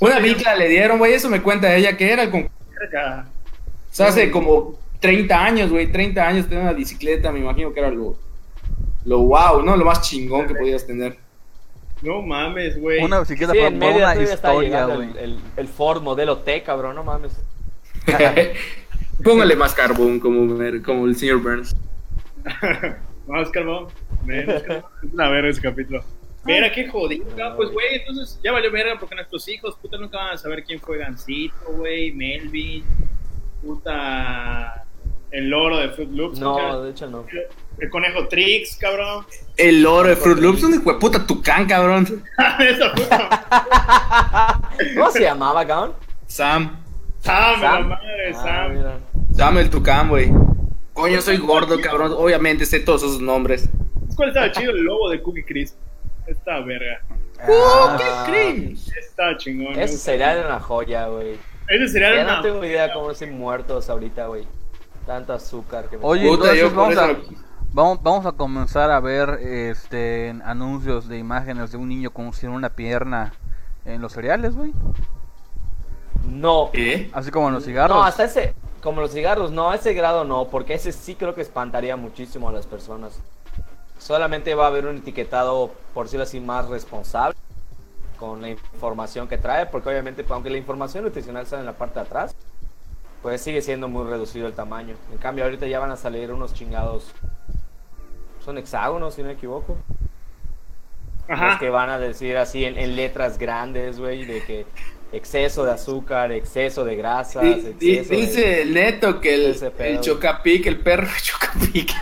Una 0.00 0.18
bicla 0.18 0.56
le 0.56 0.68
dieron, 0.68 0.98
güey, 0.98 1.12
eso 1.14 1.30
me 1.30 1.42
cuenta 1.42 1.72
ella, 1.76 1.96
que 1.96 2.12
era 2.12 2.24
el 2.24 2.30
concurso. 2.32 2.56
O 3.92 3.94
sea, 3.94 4.08
hace 4.08 4.32
como 4.32 4.81
30 5.02 5.44
años, 5.44 5.70
güey, 5.70 5.92
30 5.92 6.26
años 6.26 6.46
tener 6.48 6.62
una 6.62 6.72
bicicleta, 6.72 7.30
me 7.30 7.40
imagino 7.40 7.72
que 7.74 7.80
era 7.80 7.90
lo, 7.90 8.16
lo 9.04 9.18
wow, 9.18 9.62
¿no? 9.62 9.76
Lo 9.76 9.84
más 9.84 10.00
chingón 10.00 10.46
que 10.46 10.54
podías 10.54 10.86
tener. 10.86 11.18
No 12.00 12.22
mames, 12.22 12.80
güey. 12.80 13.04
Una 13.04 13.20
bicicleta 13.20 13.52
Sí, 13.52 13.58
para 13.58 13.68
en 13.70 13.78
por 13.78 13.88
medio 13.90 14.04
una 14.04 14.22
historia, 14.22 14.86
güey. 14.86 15.10
el, 15.10 15.18
el, 15.18 15.38
el 15.56 15.68
Ford 15.68 16.02
modelo 16.02 16.38
T, 16.38 16.62
cabrón, 16.62 16.96
no 16.96 17.04
mames. 17.04 17.38
Póngale 19.22 19.54
más 19.56 19.74
carbón, 19.74 20.18
como, 20.18 20.56
como 20.84 21.06
el 21.06 21.16
señor 21.16 21.42
Burns. 21.42 21.76
Vamos, 23.26 23.50
carbón. 23.50 23.86
Es 24.28 24.62
que- 24.62 24.72
es 24.78 25.12
una 25.12 25.28
verga 25.28 25.48
ese 25.50 25.60
capítulo. 25.60 26.02
Mira, 26.44 26.72
qué 26.72 26.88
jodido. 26.88 27.24
cabrón. 27.36 27.56
Pues, 27.56 27.70
güey, 27.70 27.86
entonces 27.94 28.40
ya 28.42 28.50
valió 28.50 28.70
verga 28.72 28.96
porque 28.98 29.14
nuestros 29.14 29.46
hijos, 29.48 29.76
puta, 29.80 29.96
nunca 29.96 30.18
van 30.18 30.34
a 30.34 30.36
saber 30.38 30.64
quién 30.64 30.80
fue 30.80 30.98
Gancito, 30.98 31.54
güey, 31.76 32.10
Melvin, 32.12 32.84
puta, 33.62 34.84
el 35.32 35.48
loro 35.50 35.78
de 35.78 35.88
Fruit 35.90 36.10
Loops. 36.10 36.38
No, 36.38 36.82
de 36.82 36.90
hecho 36.90 37.08
no. 37.08 37.24
El 37.78 37.90
conejo 37.90 38.28
Trix, 38.28 38.76
cabrón. 38.76 39.24
El 39.56 39.82
loro 39.82 40.08
de 40.08 40.16
Fruit 40.16 40.38
Loops, 40.38 40.62
un 40.64 40.74
hijo 40.74 40.92
de 40.92 40.98
puta 40.98 41.26
tucán, 41.26 41.66
cabrón. 41.66 42.06
Esa 42.60 42.92
puta. 42.94 44.60
¿Cómo 44.94 45.10
se 45.10 45.22
llamaba, 45.22 45.66
cabrón? 45.66 45.94
Sam. 46.26 46.78
Sam, 47.20 47.60
la 47.60 47.70
Sam. 47.70 47.88
madre, 47.88 48.32
Ah, 48.34 48.42
Sam. 48.42 48.76
mira. 48.76 48.98
Sam 49.34 49.58
el 49.58 49.70
tucán, 49.70 50.08
güey. 50.08 50.30
Coño, 50.92 51.20
soy 51.22 51.38
gordo, 51.38 51.80
cabrón. 51.80 52.12
Obviamente 52.16 52.66
sé 52.66 52.80
todos 52.80 53.02
esos 53.02 53.20
nombres. 53.20 53.68
¿Cuál 54.16 54.28
estaba 54.28 54.50
chido? 54.52 54.72
El 54.72 54.82
lobo 54.82 55.08
de 55.08 55.22
Cookie 55.22 55.44
Crisp. 55.44 55.76
Esta 56.26 56.60
verga. 56.60 57.00
Ah, 57.40 57.96
Está 58.98 59.36
chingón. 59.38 59.78
Ese 59.78 60.14
era 60.14 60.46
una 60.46 60.60
joya, 60.60 61.06
güey. 61.08 61.38
Ese 61.68 61.88
sería 61.88 62.14
Ya 62.14 62.22
una... 62.24 62.36
no 62.36 62.42
tengo 62.42 62.64
idea 62.64 62.92
cómo 62.92 63.10
están 63.10 63.36
muertos 63.38 63.88
ahorita, 63.88 64.26
güey. 64.26 64.44
Tanto 65.06 65.32
azúcar 65.32 65.88
que 65.88 65.98
me 65.98 66.04
Oye, 66.04 66.28
Puta, 66.28 66.52
entonces 66.52 66.74
vamos 66.74 66.96
a, 66.96 67.16
vamos, 67.72 68.02
vamos 68.02 68.26
a 68.26 68.32
comenzar 68.32 68.90
a 68.90 69.00
ver 69.00 69.30
este 69.40 70.34
anuncios 70.44 71.08
de 71.08 71.18
imágenes 71.18 71.72
de 71.72 71.78
un 71.78 71.88
niño 71.88 72.10
con 72.10 72.32
sin 72.32 72.50
una 72.50 72.70
pierna 72.70 73.32
en 73.84 74.00
los 74.00 74.12
cereales, 74.12 74.54
güey. 74.54 74.72
No. 76.28 76.70
¿Qué? 76.72 77.10
Así 77.12 77.30
como 77.30 77.48
en 77.48 77.54
los 77.54 77.64
cigarros. 77.64 77.96
No, 77.96 78.04
hasta 78.04 78.24
ese, 78.24 78.54
como 78.82 79.00
los 79.00 79.12
cigarros, 79.12 79.50
no, 79.50 79.70
a 79.70 79.76
ese 79.76 79.94
grado 79.94 80.24
no, 80.24 80.46
porque 80.46 80.74
ese 80.74 80.92
sí 80.92 81.14
creo 81.14 81.34
que 81.34 81.42
espantaría 81.42 81.96
muchísimo 81.96 82.48
a 82.48 82.52
las 82.52 82.66
personas. 82.66 83.20
solamente 83.98 84.54
va 84.54 84.64
a 84.64 84.68
haber 84.68 84.86
un 84.86 84.96
etiquetado, 84.98 85.72
por 85.94 86.06
decirlo 86.06 86.24
así, 86.24 86.40
más 86.40 86.68
responsable 86.68 87.36
con 88.18 88.40
la 88.40 88.50
información 88.50 89.26
que 89.26 89.38
trae, 89.38 89.66
porque 89.66 89.88
obviamente, 89.88 90.24
aunque 90.28 90.50
la 90.50 90.58
información 90.58 91.04
nutricional 91.04 91.46
sale 91.46 91.60
en 91.60 91.66
la 91.66 91.72
parte 91.72 92.00
de 92.00 92.06
atrás, 92.06 92.34
pues 93.22 93.40
sigue 93.40 93.62
siendo 93.62 93.88
muy 93.88 94.04
reducido 94.08 94.46
el 94.46 94.52
tamaño. 94.52 94.96
En 95.12 95.18
cambio, 95.18 95.44
ahorita 95.44 95.66
ya 95.66 95.78
van 95.78 95.90
a 95.92 95.96
salir 95.96 96.32
unos 96.32 96.52
chingados. 96.54 97.12
Son 98.44 98.58
hexágonos, 98.58 99.14
si 99.14 99.22
no 99.22 99.28
me 99.28 99.34
equivoco. 99.34 99.76
Ajá. 101.28 101.50
Los 101.50 101.58
que 101.58 101.70
van 101.70 101.88
a 101.88 101.98
decir 102.00 102.36
así 102.36 102.64
en, 102.64 102.76
en 102.76 102.96
letras 102.96 103.38
grandes, 103.38 104.00
güey, 104.00 104.24
de 104.24 104.42
que 104.44 104.66
exceso 105.12 105.64
de 105.64 105.70
azúcar, 105.72 106.32
exceso 106.32 106.84
de 106.84 106.96
grasas, 106.96 107.44
exceso 107.44 108.08
de- 108.10 108.16
dice 108.16 108.62
el 108.62 108.74
neto 108.74 109.20
que 109.20 109.34
el, 109.34 109.56
el 109.78 110.00
chocapic, 110.00 110.66
el 110.66 110.80
perro 110.80 111.06
chocapic. 111.22 111.92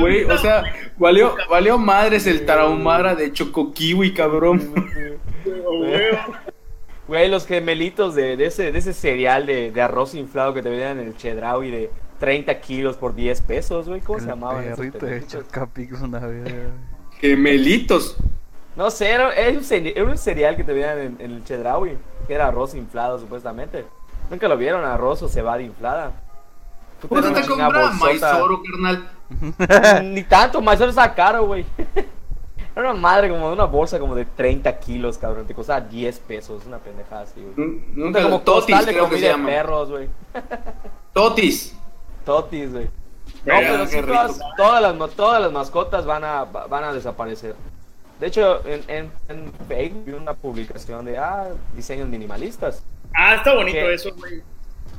Güey, 0.00 0.24
o 0.24 0.38
sea, 0.38 0.62
valió, 0.96 1.36
valió 1.50 1.76
madres 1.76 2.26
el 2.26 2.46
tarahumara 2.46 3.14
de 3.14 3.32
chocokiwi, 3.32 4.14
cabrón. 4.14 4.72
Güey, 7.10 7.28
los 7.28 7.44
gemelitos 7.44 8.14
de, 8.14 8.36
de 8.36 8.46
ese, 8.46 8.70
de 8.70 8.78
ese 8.78 8.92
cereal 8.92 9.44
de, 9.44 9.72
de 9.72 9.82
arroz 9.82 10.14
inflado 10.14 10.54
que 10.54 10.62
te 10.62 10.68
vendían 10.68 11.00
en 11.00 11.08
el 11.08 11.16
Chedraui 11.16 11.68
de 11.68 11.90
30 12.20 12.60
kilos 12.60 12.96
por 12.96 13.16
10 13.16 13.40
pesos, 13.40 13.88
güey. 13.88 14.00
¿Cómo 14.00 14.20
se 14.20 14.26
llamaban 14.26 14.62
perrito 14.76 15.04
de 15.06 15.06
una 16.02 16.20
güey. 16.20 16.42
Gemelitos. 17.20 18.16
No 18.76 18.92
sé, 18.92 19.10
era, 19.10 19.32
era 19.34 19.50
un, 19.58 19.64
cere- 19.64 19.92
era 19.96 20.04
un 20.04 20.16
cereal 20.16 20.54
que 20.54 20.62
te 20.62 20.72
vendían 20.72 20.98
en, 21.00 21.16
en 21.18 21.30
el 21.32 21.44
Chedraui, 21.44 21.98
que 22.28 22.34
era 22.34 22.46
arroz 22.46 22.76
inflado 22.76 23.18
supuestamente. 23.18 23.84
Nunca 24.30 24.46
lo 24.46 24.56
vieron, 24.56 24.84
arroz 24.84 25.20
o 25.24 25.28
cebada 25.28 25.60
inflada. 25.62 26.12
Puta, 27.00 27.08
¿Cuánto 27.08 27.28
era 27.30 27.40
te 27.40 27.46
chingada 27.48 27.90
compras 27.90 27.94
maizoro, 27.98 28.62
carnal? 28.62 30.14
Ni 30.14 30.22
tanto, 30.22 30.60
maizoro 30.62 30.90
estaba 30.90 31.12
caro, 31.12 31.44
güey. 31.46 31.66
Era 32.80 32.90
una 32.92 33.00
madre 33.00 33.28
como 33.28 33.48
de 33.48 33.52
una 33.54 33.64
bolsa 33.64 33.98
como 33.98 34.14
de 34.14 34.24
30 34.24 34.78
kilos, 34.78 35.18
cabrón. 35.18 35.46
Te 35.46 35.54
costaba 35.54 35.80
10 35.80 36.18
pesos, 36.20 36.64
una 36.66 36.78
pendejada 36.78 37.22
así, 37.22 37.40
güey. 37.40 37.82
Nunca 37.94 38.22
como 38.22 38.40
totis, 38.40 38.86
de 38.86 38.92
creo 38.92 39.08
que 39.08 39.18
se 39.18 39.28
llama. 39.28 39.46
perros, 39.48 39.90
güey. 39.90 40.08
Totis. 41.12 41.74
Totis, 42.24 42.72
güey. 42.72 42.84
No, 43.44 43.54
pero 43.58 43.86
sí, 43.86 44.00
todas, 44.02 44.38
todas, 44.56 44.82
las, 44.82 45.10
todas 45.12 45.40
las 45.40 45.52
mascotas 45.52 46.04
van 46.04 46.24
a, 46.24 46.44
va- 46.44 46.66
van 46.66 46.84
a 46.84 46.92
desaparecer. 46.92 47.54
De 48.18 48.26
hecho, 48.26 48.60
en, 48.66 48.82
en, 48.88 49.10
en 49.28 49.52
Facebook 49.66 50.04
vi 50.04 50.12
una 50.12 50.34
publicación 50.34 51.04
de, 51.06 51.16
ah, 51.16 51.48
diseños 51.74 52.08
minimalistas. 52.08 52.82
Ah, 53.14 53.36
está 53.36 53.54
bonito 53.54 53.78
¿Qué? 53.78 53.94
eso, 53.94 54.10
güey. 54.16 54.42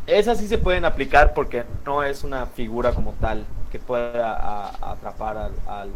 Esas 0.07 0.39
sí 0.39 0.47
se 0.47 0.57
pueden 0.57 0.85
aplicar 0.85 1.33
porque 1.35 1.63
no 1.85 2.03
es 2.03 2.23
una 2.23 2.47
figura 2.47 2.93
como 2.93 3.13
tal 3.21 3.45
que 3.71 3.77
pueda 3.77 4.35
a- 4.35 4.91
atrapar 4.93 5.37
al, 5.37 5.51
al- 5.67 5.91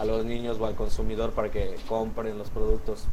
a 0.00 0.04
los 0.04 0.24
niños 0.24 0.56
o 0.58 0.66
al 0.66 0.74
consumidor 0.74 1.32
para 1.32 1.50
que 1.50 1.76
compren 1.86 2.38
los 2.38 2.48
productos. 2.50 3.06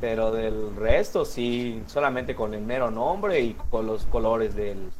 Pero 0.00 0.32
del 0.32 0.74
resto 0.76 1.24
sí, 1.24 1.82
solamente 1.86 2.34
con 2.34 2.52
el 2.54 2.62
mero 2.62 2.90
nombre 2.90 3.40
y 3.40 3.54
con 3.70 3.86
los 3.86 4.06
colores 4.06 4.54
del 4.56 4.90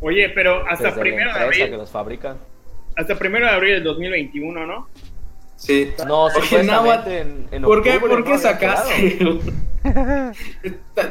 Oye, 0.00 0.28
pero 0.30 0.64
hasta 0.68 0.94
primero 0.94 1.32
de 1.32 1.40
empresa 1.40 1.56
que 1.56 1.62
abril, 1.62 1.78
los 1.78 1.90
fabrica. 1.90 2.36
hasta 2.96 3.18
primero 3.18 3.46
de 3.46 3.52
abril 3.52 3.74
del 3.74 3.84
2021, 3.84 4.66
¿no? 4.66 4.88
Sí. 5.56 5.90
No, 6.06 6.24
Oye, 6.26 6.62
Nahuatl, 6.62 7.10
en, 7.10 7.48
en 7.50 7.62
¿Por 7.62 7.82
qué, 7.82 7.98
por 7.98 8.22
qué 8.24 8.30
¿no? 8.32 8.38
Sacaste? 8.38 9.18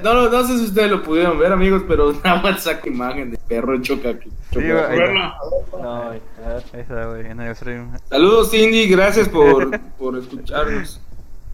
no, 0.03 0.13
no, 0.13 0.29
no 0.29 0.47
sé 0.47 0.57
si 0.57 0.65
ustedes 0.65 0.91
lo 0.91 1.03
pudieron 1.03 1.39
ver, 1.39 1.51
amigos, 1.51 1.83
pero 1.88 2.13
nada 2.23 2.41
más 2.41 2.63
saca 2.63 2.88
imagen 2.88 3.31
de 3.31 3.38
perro 3.38 3.81
chocapic. 3.81 4.31
Sí, 4.51 4.59
güey, 4.59 4.71
ahí 4.71 4.97
Verlo. 4.97 5.33
No, 5.79 6.05
güey, 6.05 6.21
a 6.43 6.49
ver. 6.49 6.63
Ahí 6.73 6.79
está, 6.81 7.05
güey, 7.05 7.25
en 7.27 7.41
el 7.41 7.55
stream. 7.55 7.97
Saludos, 8.09 8.51
Cindy, 8.51 8.88
gracias 8.88 9.29
por, 9.29 9.79
por 9.97 10.17
escucharnos. 10.17 11.01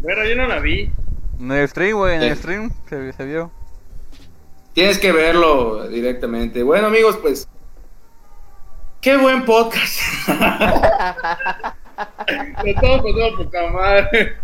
Pero 0.04 0.26
yo 0.28 0.36
no 0.36 0.48
la 0.48 0.60
vi. 0.60 0.92
En 1.40 1.52
el 1.52 1.68
stream, 1.68 1.98
güey, 1.98 2.16
en 2.16 2.24
el 2.24 2.36
stream 2.36 2.72
se, 2.90 3.14
se 3.14 3.26
vio. 3.26 3.52
Tienes 4.74 5.00
que 5.00 5.12
verlo 5.12 5.88
directamente. 5.88 6.64
Bueno, 6.64 6.88
amigos, 6.88 7.18
pues. 7.22 7.48
Qué 9.02 9.18
buen 9.18 9.44
podcast. 9.46 10.00
De 12.64 12.74
todo, 12.76 13.02
pues, 13.02 13.16
todo, 13.16 13.38
poca 13.38 13.68
madre. 13.70 14.36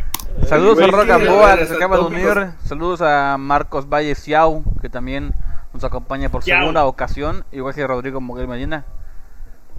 Saludos 0.45 0.79
a 0.79 1.05
la 1.05 1.17
Boa 1.17 1.57
que 1.57 1.65
se 1.65 1.75
acaba 1.75 1.97
de 1.97 2.03
unir. 2.03 2.51
Saludos 2.63 3.01
a 3.01 3.37
Marcos 3.37 3.89
Valle 3.89 4.15
Ciao, 4.15 4.63
que 4.81 4.89
también 4.89 5.33
nos 5.73 5.83
acompaña 5.83 6.29
por 6.29 6.43
Ciao. 6.43 6.59
segunda 6.59 6.85
ocasión. 6.85 7.43
Igual 7.51 7.73
que 7.73 7.85
Rodrigo 7.85 8.21
Moguel 8.21 8.47
Medina, 8.47 8.85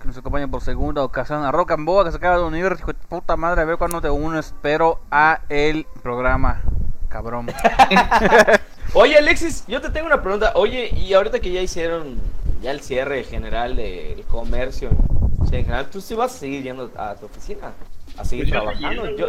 que 0.00 0.06
nos 0.06 0.18
acompaña 0.18 0.48
por 0.48 0.60
segunda 0.62 1.02
ocasión. 1.04 1.44
A 1.44 1.52
Rock 1.52 1.72
and 1.72 1.86
Boa 1.86 2.04
que 2.04 2.10
se 2.10 2.16
acaba 2.18 2.36
de 2.38 2.44
unir. 2.44 2.76
Hijo 2.78 2.92
de 2.92 2.98
puta 3.08 3.36
madre, 3.36 3.62
a 3.62 3.64
ver 3.64 3.78
cuándo 3.78 4.00
te 4.00 4.10
unes. 4.10 4.54
Pero 4.60 5.00
a 5.10 5.40
el 5.48 5.86
programa, 6.02 6.60
cabrón. 7.08 7.46
Oye, 8.94 9.18
Alexis, 9.18 9.64
yo 9.68 9.80
te 9.80 9.90
tengo 9.90 10.06
una 10.06 10.22
pregunta. 10.22 10.52
Oye, 10.54 10.88
y 10.94 11.12
ahorita 11.14 11.40
que 11.40 11.52
ya 11.52 11.60
hicieron 11.60 12.20
ya 12.62 12.70
el 12.72 12.80
cierre 12.80 13.22
general 13.24 13.76
del 13.76 14.22
comercio, 14.24 14.90
o 15.38 15.46
sea, 15.46 15.58
en 15.58 15.64
general, 15.66 15.86
¿tú 15.90 16.00
sí 16.00 16.14
vas 16.14 16.34
a 16.34 16.38
seguir 16.38 16.62
yendo 16.62 16.90
a 16.96 17.14
tu 17.14 17.26
oficina? 17.26 17.72
A 18.16 18.24
seguir 18.24 18.48
Pues 18.48 18.60
trabajando. 18.60 19.16
yo. 19.16 19.26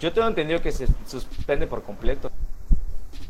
Yo 0.00 0.12
tengo 0.12 0.28
entendido 0.28 0.60
que 0.60 0.72
se 0.72 0.86
suspende 1.06 1.66
por 1.66 1.82
completo. 1.82 2.30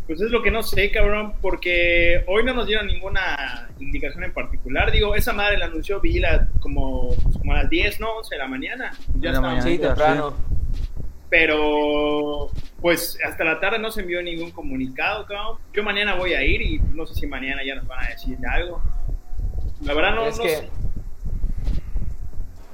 Pues 0.07 0.23
es 0.23 0.31
lo 0.31 0.43
que 0.43 0.51
no 0.51 0.63
sé, 0.63 0.91
cabrón, 0.91 1.35
porque 1.43 2.25
hoy 2.27 2.43
no 2.43 2.55
nos 2.55 2.67
dieron 2.67 2.87
ninguna 2.87 3.69
indicación 3.79 4.25
en 4.25 4.33
particular. 4.33 4.91
Digo, 4.91 5.15
esa 5.15 5.35
madre 5.35 5.59
la 5.59 5.67
anunció 5.67 6.01
Vila 6.01 6.49
como, 6.61 7.15
pues, 7.23 7.37
como 7.37 7.53
a 7.53 7.59
las 7.59 7.71
10, 7.71 8.01
¿no? 8.01 8.13
11 8.17 8.35
de 8.35 8.39
la 8.39 8.49
mañana. 8.49 8.93
Ya 9.21 9.31
está. 9.31 9.41
mañana. 9.43 9.63
Sí, 9.63 9.79
temprano. 9.79 10.35
Pero, 11.29 12.51
pues 12.81 13.19
hasta 13.23 13.45
la 13.45 13.61
tarde 13.61 13.79
no 13.79 13.91
se 13.91 14.01
envió 14.01 14.23
ningún 14.23 14.51
comunicado, 14.51 15.27
cabrón. 15.27 15.59
Yo 15.75 15.83
mañana 15.83 16.15
voy 16.15 16.33
a 16.33 16.43
ir 16.43 16.63
y 16.63 16.79
no 16.79 17.07
sé 17.07 17.15
si 17.15 17.27
mañana 17.27 17.63
ya 17.63 17.75
nos 17.75 17.87
van 17.87 18.07
a 18.07 18.09
decir 18.09 18.39
algo. 18.51 18.83
La 19.83 19.93
verdad 19.93 20.15
no, 20.15 20.27
es 20.27 20.39
no 20.39 20.43
que, 20.43 20.57
sé. 20.57 20.71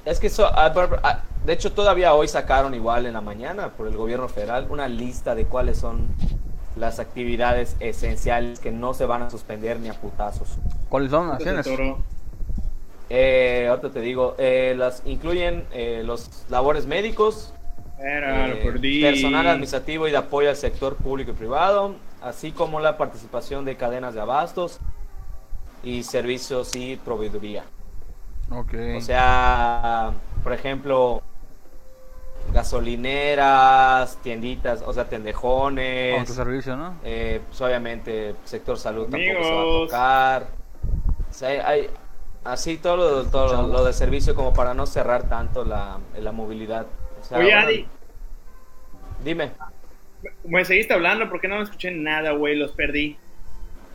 Es 0.05 0.19
que 0.19 0.27
eso, 0.27 0.45
ah, 0.45 0.71
ah, 1.03 1.23
de 1.45 1.53
hecho 1.53 1.73
todavía 1.73 2.13
hoy 2.13 2.27
sacaron 2.27 2.73
igual 2.73 3.05
en 3.05 3.13
la 3.13 3.21
mañana 3.21 3.69
por 3.69 3.87
el 3.87 3.97
gobierno 3.97 4.27
federal 4.27 4.67
una 4.69 4.87
lista 4.87 5.35
de 5.35 5.45
cuáles 5.45 5.77
son 5.77 6.07
las 6.75 6.99
actividades 6.99 7.75
esenciales 7.79 8.59
que 8.59 8.71
no 8.71 8.93
se 8.93 9.05
van 9.05 9.23
a 9.23 9.29
suspender 9.29 9.79
ni 9.79 9.89
a 9.89 9.93
putazos. 9.93 10.57
¿Cuáles 10.89 11.11
son? 11.11 11.31
Entonces, 11.31 11.57
Acciones. 11.57 11.95
Eh, 13.09 13.67
ahorita 13.69 13.91
te 13.91 14.01
digo, 14.01 14.35
eh, 14.37 14.73
las 14.77 15.03
incluyen 15.05 15.65
eh, 15.71 16.01
los 16.03 16.45
labores 16.49 16.87
médicos, 16.87 17.53
eh, 17.99 19.01
personal 19.01 19.47
administrativo 19.47 20.07
y 20.07 20.11
de 20.11 20.17
apoyo 20.17 20.49
al 20.49 20.55
sector 20.55 20.95
público 20.95 21.31
y 21.31 21.33
privado, 21.33 21.95
así 22.21 22.51
como 22.51 22.79
la 22.79 22.97
participación 22.97 23.63
de 23.63 23.77
cadenas 23.77 24.13
de 24.15 24.21
abastos 24.21 24.79
y 25.83 26.03
servicios 26.03 26.75
y 26.75 26.97
proveeduría. 26.97 27.63
Ok. 28.51 28.73
O 28.97 29.01
sea, 29.01 30.11
por 30.43 30.53
ejemplo, 30.53 31.21
gasolineras, 32.53 34.17
tienditas, 34.21 34.83
o 34.85 34.93
sea, 34.93 35.05
tendejones. 35.09 36.19
Autoservicio, 36.19 36.75
¿no? 36.77 36.95
Eh, 37.03 37.41
pues 37.47 37.59
obviamente, 37.61 38.35
sector 38.45 38.77
salud 38.77 39.07
tampoco 39.09 39.43
se 39.43 39.51
va 39.53 39.61
a 39.61 39.63
tocar. 39.85 40.47
O 41.29 41.33
sea, 41.33 41.49
hay, 41.49 41.57
hay- 41.59 41.89
así 42.43 42.77
todo, 42.77 42.97
lo, 42.97 43.25
todo 43.25 43.51
lo, 43.63 43.67
lo 43.67 43.83
de 43.83 43.93
servicio 43.93 44.35
como 44.35 44.53
para 44.53 44.73
no 44.73 44.85
cerrar 44.85 45.23
tanto 45.27 45.65
la, 45.65 45.97
la 46.19 46.31
movilidad. 46.31 46.85
O 47.19 47.23
sea, 47.23 47.39
Oye, 47.39 47.47
bueno, 47.51 47.67
Adi, 47.67 47.87
Dime. 49.23 49.51
me 50.43 50.63
seguiste 50.63 50.93
hablando 50.93 51.27
porque 51.29 51.47
no 51.47 51.57
me 51.57 51.63
escuché 51.63 51.91
nada, 51.91 52.31
güey, 52.31 52.55
los 52.55 52.71
perdí. 52.71 53.17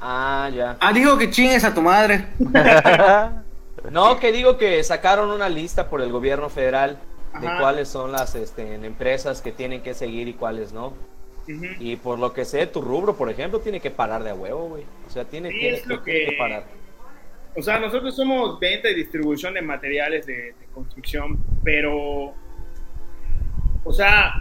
Ah, 0.01 0.51
ya. 0.53 0.77
Ah, 0.81 0.93
dijo 0.93 1.17
que 1.19 1.31
chingues 1.31 1.63
a 1.65 1.73
tu 1.73 1.83
madre. 1.83 2.27
No, 3.91 4.19
que 4.21 4.33
digo 4.33 4.59
que 4.59 4.83
sacaron 4.85 5.31
una 5.31 5.49
lista 5.49 5.89
por 5.89 6.01
el 6.03 6.11
gobierno 6.13 6.49
federal 6.51 6.99
de 7.41 7.47
Ajá. 7.47 7.61
cuáles 7.61 7.89
son 7.89 8.13
las 8.13 8.35
este, 8.35 8.75
empresas 8.75 9.41
que 9.41 9.53
tienen 9.53 9.83
que 9.83 9.95
seguir 9.95 10.29
y 10.29 10.35
cuáles 10.35 10.73
no. 10.73 10.93
Y 11.81 11.97
por 11.97 12.19
lo 12.19 12.33
que 12.33 12.45
sé, 12.45 12.67
tu 12.69 12.81
rubro, 12.81 13.17
por 13.17 13.29
ejemplo, 13.31 13.59
tiene 13.61 13.81
que 13.81 13.91
parar 13.91 14.23
de 14.23 14.31
a 14.31 14.35
huevo, 14.35 14.69
güey. 14.69 14.85
O 15.07 15.11
sea, 15.11 15.25
tiene, 15.25 15.51
Sí, 15.51 15.59
tiene, 15.59 15.77
es 15.79 15.87
lo 15.87 16.01
tiene 16.01 16.31
que- 16.31 16.37
parar. 16.37 16.65
O 17.57 17.63
sea, 17.63 17.81
nosotros 17.81 18.15
somos 18.15 18.61
venta 18.61 18.89
y 18.89 18.95
distribución 18.95 19.55
de 19.55 19.63
materiales 19.63 20.25
de, 20.27 20.35
de 20.35 20.67
construcción, 20.73 21.39
pero, 21.65 22.33
o 23.85 23.93
sea, 23.93 24.35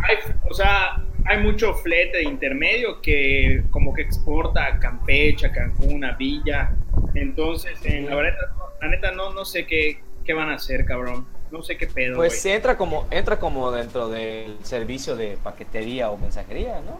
hay, 0.00 0.16
o 0.50 0.54
sea, 0.54 0.96
hay 1.26 1.38
mucho 1.42 1.74
flete 1.74 2.18
de 2.18 2.24
intermedio 2.24 3.00
que 3.00 3.62
como 3.70 3.94
que 3.94 4.02
exporta 4.02 4.66
a 4.66 4.78
Campeche, 4.80 5.46
a 5.46 5.52
Cancún, 5.52 6.04
a 6.04 6.16
Villa. 6.16 6.74
Entonces, 7.14 7.78
en 7.84 8.06
la, 8.06 8.16
verdad, 8.16 8.38
la 8.80 8.88
neta 8.88 9.12
no, 9.12 9.32
no 9.32 9.44
sé 9.44 9.66
qué, 9.66 10.00
qué 10.24 10.32
van 10.34 10.50
a 10.50 10.54
hacer, 10.54 10.84
cabrón. 10.84 11.26
No 11.50 11.62
sé 11.62 11.76
qué 11.76 11.86
pedo. 11.86 12.16
Pues 12.16 12.44
entra 12.46 12.76
como, 12.76 13.06
entra 13.10 13.38
como 13.38 13.70
dentro 13.70 14.08
del 14.08 14.56
servicio 14.64 15.14
de 15.14 15.36
paquetería 15.42 16.10
o 16.10 16.16
mensajería, 16.16 16.80
¿no? 16.80 16.98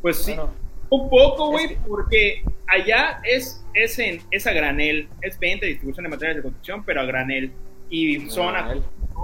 Pues 0.00 0.16
sí, 0.18 0.32
Bueno, 0.34 0.50
un 0.88 1.10
poco, 1.10 1.48
güey, 1.50 1.64
Es 1.66 1.70
que- 1.72 1.78
porque 1.86 2.42
allá 2.66 3.20
es, 3.24 3.62
es, 3.74 3.98
en, 3.98 4.20
es 4.30 4.46
a 4.46 4.52
granel, 4.52 5.08
es 5.20 5.38
venta 5.38 5.66
y 5.66 5.70
distribución 5.70 6.04
de 6.04 6.10
materiales 6.10 6.36
de 6.38 6.42
construcción, 6.42 6.82
pero 6.84 7.00
a 7.00 7.04
granel. 7.04 7.52
y 7.90 8.30
son 8.30 8.54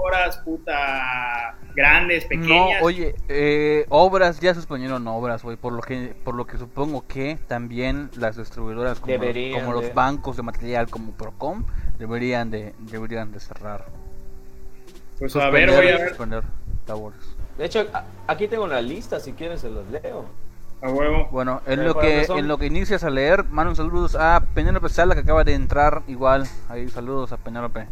Horas, 0.02 0.38
puta, 0.38 1.56
grandes, 1.74 2.24
No, 2.24 2.28
pequeñas. 2.28 2.82
oye, 2.82 3.14
eh, 3.28 3.84
obras, 3.88 4.40
ya 4.40 4.54
suspendieron 4.54 5.06
obras, 5.08 5.42
güey, 5.42 5.56
por 5.56 5.72
lo 5.72 5.82
que 5.82 6.14
por 6.24 6.34
lo 6.34 6.46
que 6.46 6.58
supongo 6.58 7.06
que 7.06 7.38
también 7.48 8.10
las 8.16 8.36
distribuidoras 8.36 8.98
como, 9.00 9.12
los, 9.12 9.20
Deberían 9.20 9.60
como 9.60 9.72
los 9.74 9.82
de. 9.84 9.92
bancos 9.92 10.36
de 10.36 10.42
material 10.42 10.88
como 10.88 11.12
Procom 11.12 11.64
deberían 11.98 12.50
de 12.50 12.74
deberían 12.78 13.30
de 13.32 13.40
cerrar. 13.40 13.86
pues 15.18 15.36
a 15.36 15.50
ver, 15.50 15.68
voy 15.70 15.88
a 15.88 15.96
ver. 15.98 16.08
suspender 16.08 16.44
labores. 16.86 17.20
De 17.58 17.66
hecho, 17.66 17.86
aquí 18.26 18.48
tengo 18.48 18.66
la 18.66 18.80
lista, 18.80 19.20
si 19.20 19.32
quieren 19.32 19.58
se 19.58 19.68
los 19.68 19.86
leo. 19.90 20.24
A 20.82 20.88
huevo. 20.90 21.28
Bueno, 21.30 21.60
en 21.66 21.84
lo 21.84 21.94
que 21.98 22.22
en 22.22 22.48
lo 22.48 22.56
que 22.56 22.64
inicias 22.64 23.04
a 23.04 23.10
leer, 23.10 23.44
mando 23.44 23.74
saludos 23.74 24.16
a 24.16 24.42
Penélope 24.54 24.88
Sala 24.88 25.14
que 25.14 25.20
acaba 25.20 25.44
de 25.44 25.52
entrar 25.52 26.02
igual. 26.08 26.46
Ahí 26.70 26.88
saludos 26.88 27.32
a 27.32 27.36
Penélope. 27.36 27.86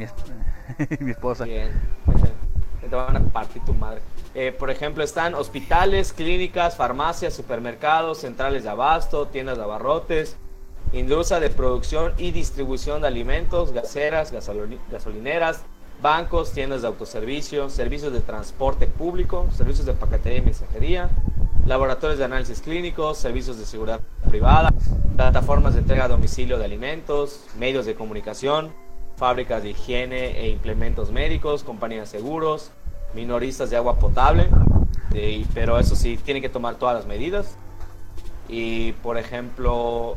Mi, 0.00 0.04
es- 0.06 1.00
mi 1.00 1.10
esposa. 1.10 1.44
Bien. 1.44 1.70
Te 2.80 2.96
van 2.96 3.16
a 3.16 3.20
partir 3.20 3.62
tu 3.64 3.74
madre. 3.74 4.00
Eh, 4.34 4.50
por 4.58 4.70
ejemplo, 4.70 5.04
están 5.04 5.34
hospitales, 5.34 6.12
clínicas, 6.14 6.74
farmacias, 6.76 7.34
supermercados, 7.34 8.18
centrales 8.18 8.64
de 8.64 8.70
abasto, 8.70 9.26
tiendas 9.28 9.58
de 9.58 9.64
abarrotes, 9.64 10.36
industria 10.94 11.38
de 11.38 11.50
producción 11.50 12.14
y 12.16 12.30
distribución 12.30 13.02
de 13.02 13.08
alimentos, 13.08 13.72
gaseras, 13.72 14.32
gasolineras, 14.90 15.62
bancos, 16.00 16.52
tiendas 16.52 16.80
de 16.80 16.88
autoservicio, 16.88 17.68
servicios 17.68 18.12
de 18.12 18.20
transporte 18.20 18.86
público, 18.86 19.46
servicios 19.54 19.84
de 19.86 19.92
paquetería 19.92 20.38
y 20.38 20.42
mensajería, 20.42 21.10
laboratorios 21.66 22.18
de 22.18 22.24
análisis 22.24 22.62
clínicos, 22.62 23.18
servicios 23.18 23.58
de 23.58 23.66
seguridad 23.66 24.00
privada, 24.28 24.72
plataformas 25.16 25.74
de 25.74 25.80
entrega 25.80 26.04
a 26.04 26.08
domicilio 26.08 26.58
de 26.58 26.64
alimentos, 26.64 27.44
medios 27.58 27.84
de 27.84 27.94
comunicación, 27.94 28.72
fábricas 29.20 29.62
de 29.62 29.70
higiene 29.70 30.40
e 30.40 30.48
implementos 30.48 31.12
médicos, 31.12 31.62
compañías 31.62 32.10
de 32.10 32.18
seguros, 32.18 32.72
minoristas 33.14 33.68
de 33.68 33.76
agua 33.76 33.98
potable, 33.98 34.48
pero 35.54 35.78
eso 35.78 35.94
sí, 35.94 36.16
tienen 36.16 36.42
que 36.42 36.48
tomar 36.48 36.76
todas 36.76 36.96
las 36.96 37.06
medidas. 37.06 37.54
Y 38.48 38.92
por 38.94 39.18
ejemplo, 39.18 40.14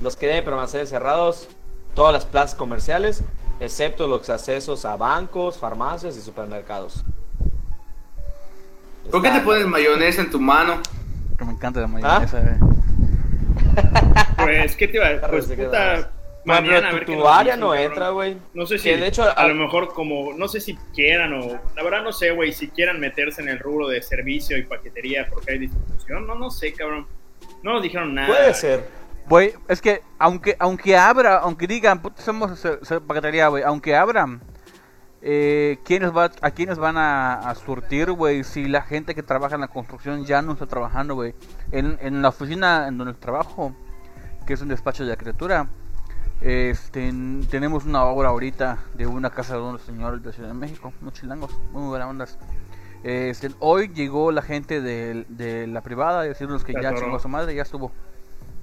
los 0.00 0.14
que 0.16 0.26
deben 0.26 0.44
permanecer 0.44 0.86
cerrados, 0.86 1.48
todas 1.94 2.12
las 2.12 2.26
plazas 2.26 2.54
comerciales, 2.54 3.24
excepto 3.60 4.06
los 4.06 4.28
accesos 4.28 4.84
a 4.84 4.96
bancos, 4.96 5.56
farmacias 5.56 6.14
y 6.16 6.20
supermercados. 6.20 7.02
¿Por 9.10 9.22
qué 9.22 9.30
te 9.30 9.40
pones 9.40 9.66
mayonesa 9.66 10.20
en 10.20 10.30
tu 10.30 10.38
mano? 10.38 10.80
Que 11.38 11.44
me 11.46 11.52
encanta 11.52 11.80
la 11.80 11.86
¿Ah? 11.86 11.88
mayonesa. 11.88 12.40
eh. 12.40 12.58
Pues, 14.36 14.76
¿qué 14.76 14.88
te 14.88 14.96
iba 14.98 15.08
a 15.08 15.28
Pues, 15.28 15.46
puta. 15.46 16.10
Mañana 16.44 16.88
a 16.88 16.90
Pero 16.90 16.94
ver 16.96 17.04
tu, 17.06 17.12
tu 17.14 17.28
área 17.28 17.56
no 17.56 17.68
cabrón. 17.70 17.84
entra, 17.84 18.08
güey. 18.10 18.36
No 18.54 18.66
sé 18.66 18.78
si, 18.78 18.88
Que 18.90 18.96
de 18.96 19.06
hecho, 19.06 19.22
a, 19.22 19.30
a- 19.30 19.48
lo 19.48 19.54
mejor 19.54 19.92
como, 19.94 20.32
no 20.34 20.46
sé 20.48 20.60
si 20.60 20.76
quieran 20.94 21.32
o, 21.34 21.58
la 21.74 21.82
verdad 21.82 22.02
no 22.02 22.12
sé, 22.12 22.30
güey, 22.32 22.52
si 22.52 22.68
quieran 22.68 23.00
meterse 23.00 23.40
en 23.42 23.48
el 23.48 23.58
rubro 23.58 23.88
de 23.88 24.02
servicio 24.02 24.56
y 24.58 24.62
paquetería 24.64 25.26
porque 25.30 25.52
hay 25.52 25.58
distribución, 25.58 26.26
no, 26.26 26.34
no 26.34 26.50
sé, 26.50 26.72
cabrón. 26.72 27.06
No 27.62 27.72
nos 27.74 27.82
dijeron 27.82 28.14
nada. 28.14 28.28
Puede 28.28 28.54
ser. 28.54 28.88
Güey, 29.26 29.54
es 29.68 29.80
que 29.80 30.02
aunque 30.18 30.54
aunque 30.58 30.96
abra, 30.98 31.38
aunque 31.38 31.66
digan, 31.66 32.02
puta, 32.02 32.20
somos 32.22 32.58
se- 32.58 32.84
se- 32.84 33.00
paquetería, 33.00 33.48
güey, 33.48 33.62
aunque 33.62 33.96
abran, 33.96 34.42
eh, 35.22 35.78
¿quiénes 35.84 36.14
va, 36.14 36.30
¿a 36.42 36.50
quiénes 36.50 36.76
van 36.78 36.98
a, 36.98 37.34
a 37.48 37.54
surtir, 37.54 38.10
güey? 38.12 38.44
Si 38.44 38.66
la 38.68 38.82
gente 38.82 39.14
que 39.14 39.22
trabaja 39.22 39.54
en 39.54 39.62
la 39.62 39.68
construcción 39.68 40.26
ya 40.26 40.42
no 40.42 40.52
está 40.52 40.66
trabajando, 40.66 41.14
güey. 41.14 41.34
En, 41.72 41.96
en 42.02 42.20
la 42.20 42.28
oficina 42.28 42.86
en 42.88 42.98
donde 42.98 43.14
trabajo, 43.14 43.74
que 44.46 44.52
es 44.52 44.60
un 44.60 44.68
despacho 44.68 45.06
de 45.06 45.12
arquitectura, 45.12 45.68
este, 46.44 47.12
tenemos 47.50 47.84
una 47.84 48.04
obra 48.04 48.28
ahorita 48.28 48.78
de 48.94 49.06
una 49.06 49.30
casa 49.30 49.54
de 49.54 49.62
unos 49.62 49.82
señores 49.82 50.22
de 50.22 50.32
Ciudad 50.32 50.48
de 50.48 50.54
México, 50.54 50.92
unos 51.00 51.14
chilangos, 51.14 51.50
muy 51.72 51.88
buenas 51.88 52.08
ondas. 52.08 52.38
Este, 53.02 53.50
hoy 53.60 53.88
llegó 53.88 54.30
la 54.32 54.42
gente 54.42 54.80
de, 54.80 55.24
de 55.28 55.66
la 55.66 55.80
privada 55.82 56.20
a 56.20 56.22
decirnos 56.24 56.64
que 56.64 56.72
Se 56.72 56.82
ya 56.82 56.88
atoró. 56.90 57.04
chingó 57.06 57.16
a 57.16 57.20
su 57.20 57.28
madre, 57.28 57.54
ya 57.54 57.62
estuvo. 57.62 57.92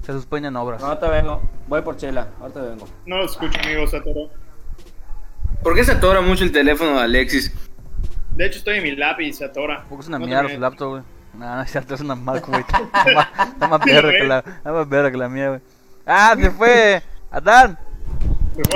Se 0.04 0.14
suspenden 0.14 0.56
obras. 0.56 0.82
Ahorita 0.82 1.10
vengo. 1.10 1.42
Voy 1.68 1.82
por 1.82 1.96
chela. 1.98 2.30
Ahorita 2.40 2.62
vengo. 2.62 2.88
No 3.06 3.18
lo 3.18 3.26
escucho, 3.26 3.60
amigo 3.64 3.86
Satoru. 3.88 4.30
¿Por 5.62 5.76
qué 5.76 5.84
se 5.84 5.92
atora 5.92 6.22
mucho 6.22 6.44
el 6.44 6.52
teléfono 6.52 6.94
de 6.96 7.02
Alexis? 7.02 7.54
De 8.36 8.46
hecho, 8.48 8.58
estoy 8.60 8.78
en 8.78 8.84
mi 8.84 8.96
lápiz 8.96 9.34
se 9.36 9.46
atora. 9.46 9.86
Porque 9.90 10.02
es 10.04 10.08
una 10.08 10.18
No 10.18 10.26
mierda 10.26 10.50
su 10.50 10.60
laptop, 10.60 10.90
güey. 10.90 11.04
No, 11.36 11.56
no 11.56 11.62
es 11.62 11.72
cierto, 11.72 11.94
es 11.94 12.02
una 12.02 12.16
Mac, 12.16 12.46
güey. 12.48 12.62
Está 12.72 12.80
más- 13.14 13.48
está 13.54 13.68
más 13.68 13.86
verga 13.86 14.12
que 14.12 14.24
la, 14.24 14.40
está 14.40 14.72
más 14.72 14.90
verga 14.90 15.12
que 15.12 15.18
la 15.18 15.30
mía, 15.30 15.50
güey. 15.50 15.62
Ah, 16.06 16.36
se 16.38 16.50
fue. 16.50 17.04
Adán. 17.32 17.80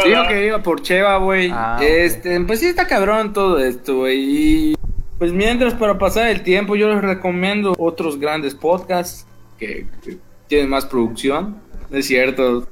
Digo 0.06 0.28
que 0.28 0.48
iba 0.48 0.64
por 0.64 0.82
Cheva, 0.82 1.18
güey. 1.18 1.52
Ah, 1.54 1.80
este, 1.82 2.40
pues 2.42 2.62
sí 2.62 2.68
está 2.68 2.88
cabrón 2.88 3.34
todo 3.34 3.60
esto, 3.60 3.98
güey. 3.98 4.72
Y 4.72 4.76
pues 5.20 5.32
mientras 5.34 5.74
para 5.74 5.98
pasar 5.98 6.28
el 6.28 6.42
tiempo, 6.42 6.76
yo 6.76 6.88
les 6.88 7.02
recomiendo 7.02 7.74
otros 7.78 8.20
grandes 8.20 8.56
podcasts 8.56 9.28
que, 9.60 9.86
que 10.04 10.18
tienen 10.48 10.70
más 10.70 10.86
producción. 10.86 11.58
No 11.90 11.98
es 11.98 12.08
cierto. 12.08 12.68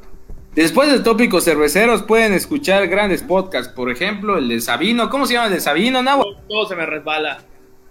Después 0.56 0.92
de 0.92 1.00
tópicos 1.00 1.46
cerveceros 1.46 2.04
pueden 2.04 2.34
escuchar 2.34 2.88
grandes 2.88 3.24
podcasts, 3.24 3.74
por 3.74 3.92
ejemplo, 3.92 4.38
el 4.38 4.48
de 4.48 4.62
Sabino. 4.62 5.10
¿Cómo 5.10 5.26
se 5.26 5.34
llama 5.34 5.48
el 5.48 5.54
de 5.54 5.60
Sabino, 5.60 6.02
Nahua? 6.02 6.26
todo 6.48 6.68
se 6.68 6.76
me 6.76 6.86
resbala. 6.86 7.40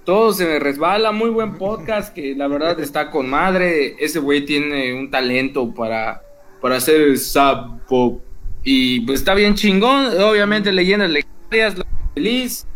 Todo 0.05 0.33
se 0.33 0.47
me 0.47 0.59
resbala, 0.59 1.13
muy 1.13 1.31
buen 1.31 1.59
podcast 1.59 2.15
que 2.15 2.35
la 2.35 2.49
verdad 2.49 2.79
está 2.81 3.11
con 3.11 3.29
madre. 3.29 3.97
Ese 3.99 4.21
güey 4.21 4.45
tiene 4.45 4.95
un 4.95 5.11
talento 5.11 5.75
para, 5.75 6.23
para 6.63 6.77
hacer 6.77 7.01
el 7.03 7.19
sub 7.19 7.81
pop. 7.87 8.23
Y 8.65 9.01
pues 9.01 9.19
está 9.21 9.35
bien 9.35 9.55
chingón. 9.55 10.07
Obviamente 10.23 10.73
leyendas 10.73 11.11
legendarias, 11.11 11.77
La 11.77 11.85
feliz. 12.15 12.67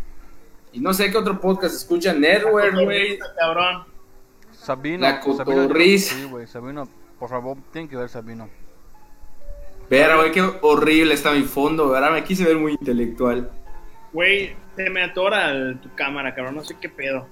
Y 0.73 0.79
no 0.79 0.93
sé 0.93 1.09
qué 1.09 1.17
otro 1.17 1.39
podcast 1.41 1.73
escucha, 1.73 2.13
Network, 2.13 2.75
güey. 2.83 3.17
Cabrón. 3.39 3.85
Sabino. 4.51 5.01
La 5.01 5.19
cotorriza. 5.21 6.13
Sí, 6.13 6.25
güey. 6.25 6.45
Sabino, 6.45 6.87
por 7.17 7.29
favor, 7.29 7.57
tienen 7.71 7.89
que 7.89 7.95
ver 7.95 8.09
Sabino. 8.09 8.49
Verá, 9.89 10.17
güey, 10.17 10.31
qué 10.33 10.41
horrible 10.61 11.13
está 11.13 11.31
mi 11.31 11.43
fondo, 11.43 11.89
¿verdad? 11.89 12.11
Me 12.11 12.23
quise 12.23 12.43
ver 12.43 12.57
muy 12.57 12.73
intelectual. 12.73 13.49
Güey, 14.11 14.53
se 14.75 14.89
me 14.89 15.01
atora 15.03 15.51
el- 15.51 15.79
tu 15.79 15.89
cámara, 15.95 16.35
cabrón. 16.35 16.55
No 16.55 16.63
sé 16.65 16.75
qué 16.79 16.89
pedo. 16.89 17.25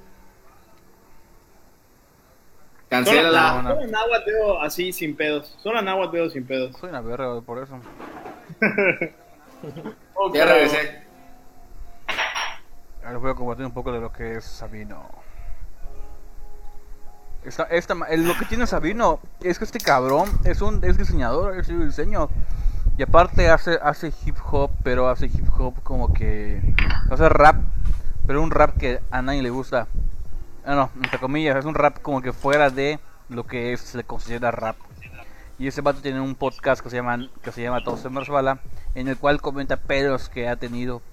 Cancélala. 2.95 3.63
solo 3.63 3.81
en 3.81 3.95
agua 3.95 4.17
veo 4.25 4.61
así 4.61 4.93
sin 4.93 5.15
pedos. 5.15 5.57
Solo 5.61 5.79
en 5.79 5.87
agua 5.87 6.07
veo 6.11 6.29
sin 6.29 6.45
pedos. 6.45 6.75
Soy 6.77 6.89
una 6.89 7.01
verga, 7.01 7.41
por 7.41 7.61
eso. 7.61 7.79
Oh, 10.13 10.31
Ya 10.33 10.45
regresé. 10.45 11.01
Ahora 12.99 13.13
les 13.13 13.21
voy 13.21 13.31
a 13.31 13.35
compartir 13.35 13.65
un 13.65 13.71
poco 13.71 13.91
de 13.91 13.99
lo 13.99 14.11
que 14.11 14.35
es 14.35 14.45
Sabino. 14.45 15.09
Esta, 17.43 17.63
esta, 17.63 17.95
lo 17.95 18.37
que 18.37 18.45
tiene 18.45 18.67
Sabino 18.67 19.19
es 19.41 19.57
que 19.57 19.65
este 19.65 19.79
cabrón 19.79 20.29
es 20.43 20.61
un 20.61 20.83
es 20.83 20.97
diseñador, 20.97 21.57
es 21.57 21.67
diseño. 21.67 22.29
Y 22.97 23.03
aparte 23.03 23.49
hace, 23.49 23.77
hace 23.81 24.13
hip 24.25 24.37
hop, 24.51 24.71
pero 24.83 25.09
hace 25.09 25.25
hip 25.25 25.47
hop 25.57 25.81
como 25.83 26.13
que... 26.13 26.61
Hace 27.09 27.27
rap, 27.27 27.57
pero 28.25 28.41
un 28.41 28.51
rap 28.51 28.77
que 28.77 29.01
a 29.11 29.21
nadie 29.21 29.41
le 29.41 29.49
gusta. 29.49 29.87
Ah, 30.65 30.73
no, 30.73 30.89
entre 30.95 31.19
comillas, 31.19 31.57
es 31.57 31.65
un 31.65 31.75
rap 31.75 32.01
como 32.01 32.23
que 32.23 32.33
fuera 32.33 32.71
de 32.71 32.99
lo 33.29 33.45
que 33.45 33.71
es, 33.73 33.81
se 33.81 34.03
considera 34.03 34.49
rap. 34.49 34.75
Y 35.59 35.67
ese 35.67 35.81
vato 35.81 36.01
tiene 36.01 36.19
un 36.19 36.33
podcast 36.33 36.81
que 36.81 36.89
se 36.89 36.95
llama, 36.95 37.29
que 37.43 37.51
se 37.51 37.61
llama 37.61 37.83
Todo 37.83 37.97
se 37.97 38.09
me 38.09 38.19
resbala, 38.19 38.59
en 38.95 39.07
el 39.07 39.15
cual 39.15 39.41
comenta 39.41 39.77
pedos 39.77 40.27
que 40.27 40.49
ha 40.49 40.55
tenido 40.55 41.03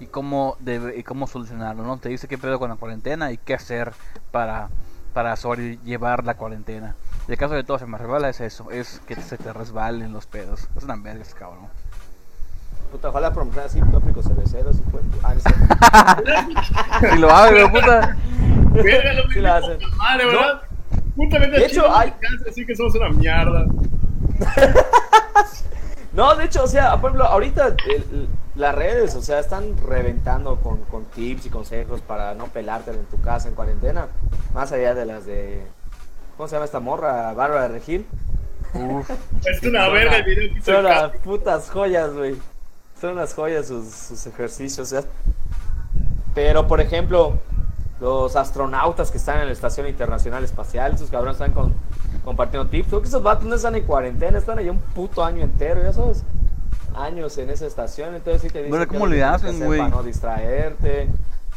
y 0.00 0.06
cómo 0.06 0.56
debe, 0.60 0.98
y 0.98 1.02
cómo 1.02 1.26
solucionarlo, 1.26 1.82
¿no? 1.82 1.98
Te 1.98 2.08
dice 2.08 2.26
qué 2.26 2.38
pedo 2.38 2.58
con 2.58 2.70
la 2.70 2.76
cuarentena 2.76 3.30
y 3.32 3.36
qué 3.36 3.52
hacer 3.52 3.92
para, 4.30 4.70
para 5.12 5.36
sobrellevar 5.36 6.24
la 6.24 6.38
cuarentena. 6.38 6.96
El 7.28 7.36
caso 7.36 7.54
de 7.54 7.64
Todo 7.64 7.78
se 7.78 7.86
me 7.86 7.98
resbala 7.98 8.30
es 8.30 8.40
eso, 8.40 8.70
es 8.70 9.00
que 9.06 9.14
se 9.16 9.36
te 9.36 9.52
resbalen 9.52 10.12
los 10.14 10.26
pedos. 10.26 10.68
Es 10.74 10.84
una 10.84 10.96
verga 10.96 11.24
cabrón. 11.38 11.68
Puta, 12.90 13.10
ojalá 13.10 13.32
promocionar 13.32 13.66
así 13.68 13.80
tópicos 13.90 14.26
cerveceros 14.26 14.76
y 14.78 14.82
pues. 14.90 15.04
Ah, 15.22 15.34
no 15.34 15.40
sé. 15.40 17.10
Si 17.10 17.18
lo 17.18 17.28
de 17.50 17.68
puta. 17.68 18.16
Verga, 18.72 19.12
lo 19.14 19.30
Sí 19.30 19.40
la 19.40 19.56
hacen. 19.56 19.78
Madre, 19.96 20.26
¿verdad? 20.26 20.62
Justamente 21.16 21.58
De 21.58 21.66
hecho, 21.66 21.86
no 21.88 21.94
hay- 21.96 22.12
así 22.48 22.64
que 22.66 22.74
somos 22.74 22.94
una 22.94 23.08
mierda. 23.10 23.66
No, 26.12 26.34
de 26.36 26.44
hecho, 26.44 26.64
o 26.64 26.66
sea, 26.66 27.00
por 27.00 27.10
ejemplo, 27.10 27.26
ahorita 27.26 27.68
el- 27.88 28.28
las 28.54 28.74
redes, 28.74 29.14
o 29.14 29.22
sea, 29.22 29.38
están 29.38 29.74
reventando 29.88 30.56
con, 30.56 30.78
con 30.84 31.06
tips 31.06 31.46
y 31.46 31.48
consejos 31.48 32.02
para 32.02 32.34
no 32.34 32.48
pelártela 32.48 32.98
en 32.98 33.06
tu 33.06 33.18
casa 33.22 33.48
en 33.48 33.54
cuarentena. 33.54 34.08
Más 34.52 34.70
allá 34.72 34.94
de 34.94 35.06
las 35.06 35.24
de. 35.24 35.62
¿Cómo 36.36 36.48
se 36.48 36.56
llama 36.56 36.66
esta 36.66 36.80
morra? 36.80 37.32
Bárbara 37.32 37.62
de 37.62 37.68
Regil. 37.68 38.06
Es 39.46 39.62
una 39.62 39.88
verga 39.88 40.16
el 40.18 40.24
video 40.24 40.54
que 40.54 40.60
Son 40.60 40.84
Capi. 40.84 41.18
putas 41.24 41.70
joyas, 41.70 42.12
güey. 42.12 42.36
Son 43.00 43.12
unas 43.14 43.32
joyas 43.32 43.66
sus, 43.68 43.88
sus 43.88 44.26
ejercicios, 44.26 44.92
o 44.92 45.00
sea. 45.00 45.08
Pero, 46.34 46.66
por 46.66 46.82
ejemplo, 46.82 47.38
los 48.02 48.34
astronautas 48.34 49.12
que 49.12 49.18
están 49.18 49.38
en 49.38 49.46
la 49.46 49.52
Estación 49.52 49.86
Internacional 49.86 50.42
Espacial, 50.42 50.92
esos 50.92 51.08
cabrones 51.08 51.36
están 51.36 51.52
con, 51.52 51.72
compartiendo 52.24 52.68
tips. 52.68 52.88
Creo 52.88 53.00
que 53.00 53.06
esos 53.06 53.22
vatos 53.22 53.44
no 53.44 53.54
están 53.54 53.76
en 53.76 53.84
cuarentena, 53.84 54.38
están 54.38 54.58
allá 54.58 54.72
un 54.72 54.80
puto 54.80 55.24
año 55.24 55.44
entero, 55.44 55.80
ya 55.84 55.92
sabes. 55.92 56.24
años 56.96 57.38
en 57.38 57.50
esa 57.50 57.64
estación, 57.64 58.16
entonces 58.16 58.42
sí 58.42 58.48
te 58.50 58.64
dicen 58.64 58.86
¿cómo 58.86 59.06
le 59.06 59.14
que 59.14 59.18
que 59.20 59.24
hacen, 59.24 59.64
güey? 59.64 59.78
Para 59.78 59.90
no 59.90 60.02
distraerte. 60.02 61.08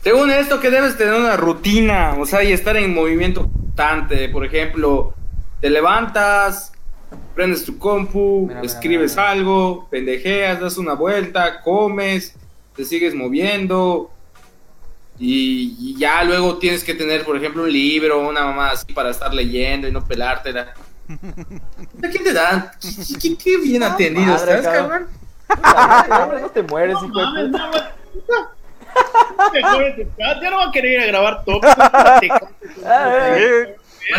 Según 0.03 0.29
esto, 0.29 0.59
que 0.59 0.69
debes 0.69 0.95
tener 0.95 1.15
una 1.15 1.35
rutina, 1.35 2.15
o 2.19 2.27
sea, 2.27 2.43
y 2.43 2.51
estar 2.51 2.77
en 2.77 2.93
movimiento 2.93 3.49
constante. 3.49 4.29
Por 4.29 4.45
ejemplo, 4.45 5.15
te 5.59 5.71
levantas, 5.71 6.73
prendes 7.33 7.65
tu 7.65 7.79
compu, 7.79 8.41
Mira, 8.43 8.61
mira, 8.61 8.71
escribes 8.71 9.13
mira. 9.13 9.31
algo, 9.31 9.87
pendejeas, 9.89 10.59
das 10.61 10.77
una 10.77 10.93
vuelta, 10.93 11.61
comes, 11.63 12.35
te 12.75 12.85
sigues 12.85 13.15
moviendo. 13.15 14.11
Y, 15.17 15.75
y 15.79 15.97
ya 15.97 16.23
luego 16.23 16.57
tienes 16.57 16.83
que 16.83 16.93
tener, 16.93 17.23
por 17.23 17.37
ejemplo, 17.37 17.63
un 17.63 17.71
libro, 17.71 18.27
una 18.27 18.43
mamá 18.45 18.71
así 18.71 18.91
para 18.93 19.09
estar 19.11 19.33
leyendo 19.33 19.87
y 19.87 19.91
no 19.91 20.03
pelártela. 20.05 20.73
¿A 21.09 22.07
quién 22.09 22.23
te 22.23 22.33
dan? 22.33 22.69
¿Qué, 22.81 23.17
qué- 23.21 23.37
qué 23.37 23.57
bien 23.57 23.83
atendido 23.83 24.33
madre, 24.33 24.55
estás, 24.55 24.73
cabrón. 24.75 25.07
cabrón? 25.47 26.41
No 26.41 26.49
te 26.49 26.63
mueres, 26.63 26.95
hijo 27.03 27.05
de 27.19 27.23
Mames, 27.25 27.45
puta. 27.51 27.71
no. 27.71 28.55
Te 29.51 29.61
jodes 29.61 29.97
de 29.97 30.07
casa, 30.17 30.39
Ya 30.41 30.49
no 30.49 30.57
va 30.57 30.65
a 30.67 30.71
querer 30.71 30.91
ir 30.93 30.99
a 31.01 31.05
grabar 31.07 31.43
top. 31.45 31.63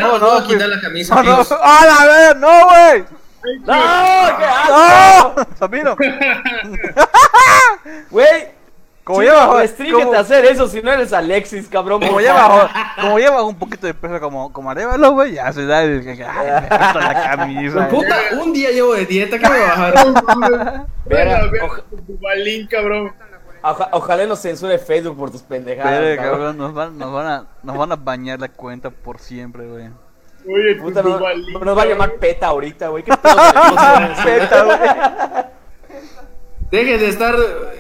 No, 0.01 0.19
no, 0.19 0.33
a 0.33 0.47
quitar 0.47 0.69
la 0.69 0.81
camisa, 0.81 1.23
No, 1.23 1.37
no. 1.39 1.45
¡Ah, 1.63 1.81
la 1.87 2.07
ver! 2.07 2.37
¡No, 2.39 2.65
güey! 2.67 3.05
¡No! 3.61 3.73
¡Qué 4.37 4.45
asco! 4.45 5.35
¡No! 5.37 5.57
Sabino, 5.59 5.97
Güey, 8.11 8.49
como 9.07 9.23
lleva, 9.23 9.61
restríngete 9.61 10.03
como, 10.03 10.15
a 10.17 10.19
hacer 10.19 10.45
eso 10.47 10.67
si 10.67 10.83
no 10.83 10.91
eres 10.93 11.13
Alexis, 11.13 11.69
cabrón. 11.69 12.01
como 12.03 12.19
lleva, 12.21 12.69
como 13.01 13.19
lleva 13.21 13.43
un 13.45 13.55
poquito 13.55 13.87
de 13.87 13.95
peso 13.95 14.19
como, 14.19 14.53
como 14.53 14.69
Arevalo, 14.69 15.13
güey, 15.13 15.35
ya 15.35 15.53
se 15.53 15.65
da 15.65 15.85
el, 15.85 16.05
ay, 16.09 16.19
la 16.19 17.37
camisa. 17.37 17.87
Puta, 17.89 18.17
un 18.43 18.53
día 18.53 18.73
llevo 18.73 18.95
de 18.95 19.07
dieta 19.07 19.39
que 19.39 19.49
me 19.49 19.59
voy 19.59 19.61
a 19.61 19.69
bajar. 19.69 19.95
Verga, 19.95 20.87
Verga, 21.05 21.47
verga, 21.53 21.67
oja- 21.67 21.83
tu 22.05 22.19
balín, 22.21 22.67
cabrón. 22.67 23.13
oja- 23.63 23.89
ojalá 23.93 24.27
nos 24.27 24.41
censure 24.41 24.77
Facebook 24.77 25.17
por 25.17 25.31
tus 25.31 25.43
pendejadas. 25.43 26.01
Pero, 26.01 26.17
cabrón. 26.17 26.33
cabrón, 26.39 26.59
nos 26.59 26.75
van, 26.75 26.99
nos, 26.99 27.13
van 27.13 27.27
a, 27.29 27.47
nos 27.63 27.79
van 27.79 27.93
a 27.93 27.97
bañar 27.97 28.41
la 28.41 28.49
cuenta 28.49 28.91
por 28.91 29.21
siempre, 29.21 29.69
güey. 29.69 29.89
Oye, 30.53 30.75
Puta, 30.83 31.01
nos, 31.05 31.21
balín, 31.21 31.53
nos 31.53 31.79
va 31.79 31.83
a 31.83 31.87
llamar. 31.87 32.15
PETA 32.15 32.49
ahorita, 32.49 32.89
güey. 32.89 33.05
¿Qué 33.05 33.13
Peta, 34.25 34.63
güey. 34.65 34.79
Deje 36.71 36.99
de 36.99 37.09
estar 37.09 37.35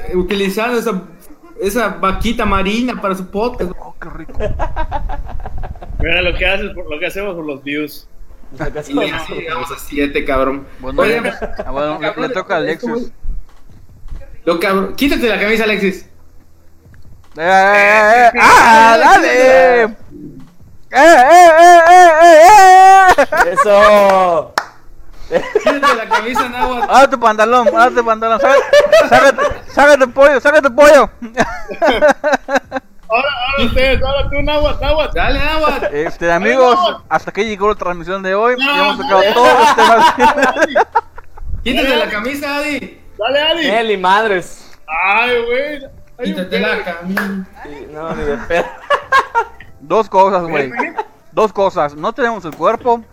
eh, 0.08 0.16
utilizando 0.16 0.78
esa, 0.78 1.02
esa 1.60 1.88
vaquita 1.88 2.44
marina 2.44 3.00
para 3.00 3.14
su 3.14 3.26
podcast. 3.30 3.72
Oh, 3.78 3.94
qué 4.00 4.08
rico. 4.10 4.32
Mira 6.00 6.22
lo 6.22 6.34
que 6.36 6.46
haces, 6.46 6.70
por- 6.74 6.90
lo 6.90 6.98
que 6.98 7.06
hacemos 7.06 7.34
por 7.34 7.44
los 7.46 7.62
views. 7.62 8.08
Y 8.52 8.94
ya 8.94 9.26
llegamos 9.28 9.70
a 9.72 9.78
siete, 9.78 10.24
cabrón. 10.24 10.66
Bueno, 10.78 11.02
Oye, 11.02 11.20
ah, 11.64 11.70
bueno, 11.70 11.98
le, 12.00 12.28
le 12.28 12.34
toca 12.34 12.54
a 12.54 12.58
Alexis. 12.58 13.10
Lo 14.44 14.60
cabrón. 14.60 14.94
Quítate 14.94 15.28
la 15.28 15.40
camisa, 15.40 15.64
Alexis. 15.64 16.08
¡Eh, 17.36 17.40
eh, 17.40 18.30
eh! 18.34 18.38
¡Ah, 18.40 18.96
dale! 18.98 19.28
¡Eh, 19.82 19.84
eh, 19.84 19.94
eh, 20.92 21.50
eh, 21.60 22.10
eh, 22.22 23.16
eh! 23.18 23.52
Eso. 23.52 24.54
Quítate 25.28 25.94
la 25.96 26.08
camisa, 26.08 26.48
Nahuatl. 26.48 26.90
¡Abre 26.94 27.08
tu 27.08 27.20
pantalón! 27.20 27.68
¡Abre 27.76 27.94
tu 27.96 28.04
pantalón! 28.04 28.40
¡Sácate, 28.40 28.62
sácate, 29.08 29.42
sácate 29.72 30.06
pollo! 30.08 30.40
¡Sácate 30.40 30.70
pollo! 30.70 31.10
Ahora, 33.08 33.28
ahora 33.52 33.66
ustedes, 33.66 34.02
ahora 34.02 34.28
tú, 34.28 34.42
Nahuatl, 34.42 34.80
Nahuatl. 34.84 35.14
Dale, 35.14 35.38
Nahuatl. 35.38 35.84
Este, 35.94 36.32
amigos, 36.32 36.76
hasta 37.08 37.30
aquí 37.30 37.44
llegó 37.44 37.68
la 37.68 37.76
transmisión 37.76 38.20
de 38.20 38.34
hoy. 38.34 38.56
Ya 38.58 38.84
hemos 38.84 38.96
tocado 38.96 39.22
todos 39.32 39.58
los 39.60 39.76
temas. 39.76 40.14
Quítate 41.62 41.96
la 41.96 42.08
camisa, 42.10 42.56
Adi. 42.56 43.00
Dale, 43.16 43.42
Ali. 43.42 43.70
Nelly, 43.70 43.96
madres. 43.96 44.76
Ay, 44.88 45.40
güey. 45.44 45.82
Quítate 46.24 46.58
la 46.58 46.82
camisa. 46.82 47.46
No, 47.92 48.14
ni 48.16 48.24
de 48.24 48.36
pedo. 48.38 48.66
Dos 49.80 50.08
cosas, 50.08 50.42
güey. 50.42 50.72
Dos 51.30 51.52
cosas. 51.52 51.94
No 51.94 52.12
tenemos 52.12 52.44
el 52.44 52.56
cuerpo. 52.56 53.04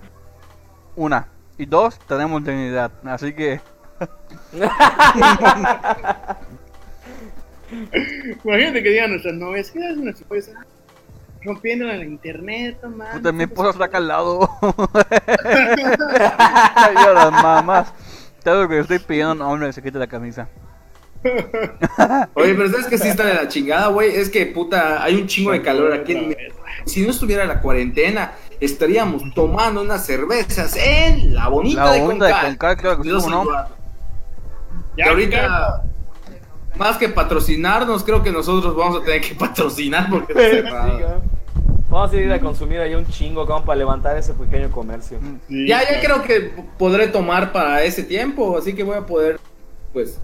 Una. 0.95 1.27
Y 1.57 1.65
dos, 1.65 1.99
tenemos 2.07 2.43
dignidad. 2.43 2.91
Así 3.03 3.33
que. 3.33 3.59
Imagínate 8.43 8.83
que 8.83 8.89
digan 8.89 9.11
nuestras 9.11 9.35
novias, 9.35 9.71
¿qué 9.71 9.79
es 9.79 9.97
nuestra 9.97 10.23
esposa? 10.23 10.65
Rompiendo 11.43 11.89
en 11.89 11.99
la 11.99 12.05
internet, 12.05 12.77
no 12.81 12.89
mames. 12.89 13.15
Puta, 13.15 13.31
mi 13.31 13.43
esposa 13.43 13.69
está 13.71 13.85
acá 13.85 13.97
al 13.97 14.07
lado. 14.07 14.49
Yo 17.03 17.13
las 17.13 17.31
mamás. 17.31 17.93
Todo 18.43 18.63
lo 18.63 18.69
que 18.69 18.79
estoy 18.79 18.99
pidiendo 18.99 19.43
a 19.43 19.47
un 19.47 19.53
hombre 19.53 19.67
que 19.67 19.73
se 19.73 19.81
quite 19.81 19.99
la 19.99 20.07
camisa. 20.07 20.47
Oye, 22.33 22.53
pero 22.53 22.69
¿sabes 22.69 22.87
que 22.87 22.97
sí 22.97 23.07
está 23.07 23.25
de 23.25 23.33
la 23.35 23.47
chingada, 23.47 23.87
güey? 23.87 24.15
Es 24.15 24.29
que, 24.29 24.45
puta, 24.45 25.01
hay 25.03 25.15
un 25.15 25.27
chingo 25.27 25.51
de 25.51 25.61
calor 25.61 25.93
aquí 25.93 26.13
en 26.13 26.35
Si 26.85 27.01
no 27.01 27.11
estuviera 27.11 27.45
la 27.45 27.61
cuarentena, 27.61 28.33
estaríamos 28.65 29.23
tomando 29.33 29.81
unas 29.81 30.05
cervezas 30.05 30.75
en 30.75 31.33
la 31.33 31.47
bonita 31.47 31.85
La 31.85 31.91
de. 31.91 31.99
Concal, 32.01 32.77
claro 32.77 33.01
que 33.01 33.09
sí. 33.09 33.09
Ya, 34.97 35.05
Y 35.05 35.09
ahorita, 35.09 35.83
más 36.75 36.97
que 36.97 37.09
patrocinarnos, 37.09 38.03
creo 38.03 38.21
que 38.23 38.31
nosotros 38.31 38.75
vamos 38.75 39.01
a 39.01 39.05
tener 39.05 39.21
que 39.21 39.35
patrocinar 39.35 40.09
porque. 40.09 40.33
Vamos 41.89 42.11
a 42.11 42.15
ir 42.15 42.33
a 42.33 42.39
consumir 42.39 42.79
ahí 42.79 42.95
un 42.95 43.05
chingo 43.05 43.45
como 43.45 43.63
para 43.63 43.77
levantar 43.77 44.17
ese 44.17 44.33
pequeño 44.33 44.71
comercio. 44.71 45.19
Sí, 45.47 45.67
Ya, 45.67 45.81
ya 45.81 45.99
claro. 45.99 46.23
creo 46.23 46.23
que 46.23 46.63
podré 46.79 47.07
tomar 47.07 47.51
para 47.51 47.83
ese 47.83 48.01
tiempo, 48.01 48.57
así 48.57 48.73
que 48.73 48.81
voy 48.83 48.97
a 48.97 49.05
poder, 49.05 49.39
pues, 49.93 50.19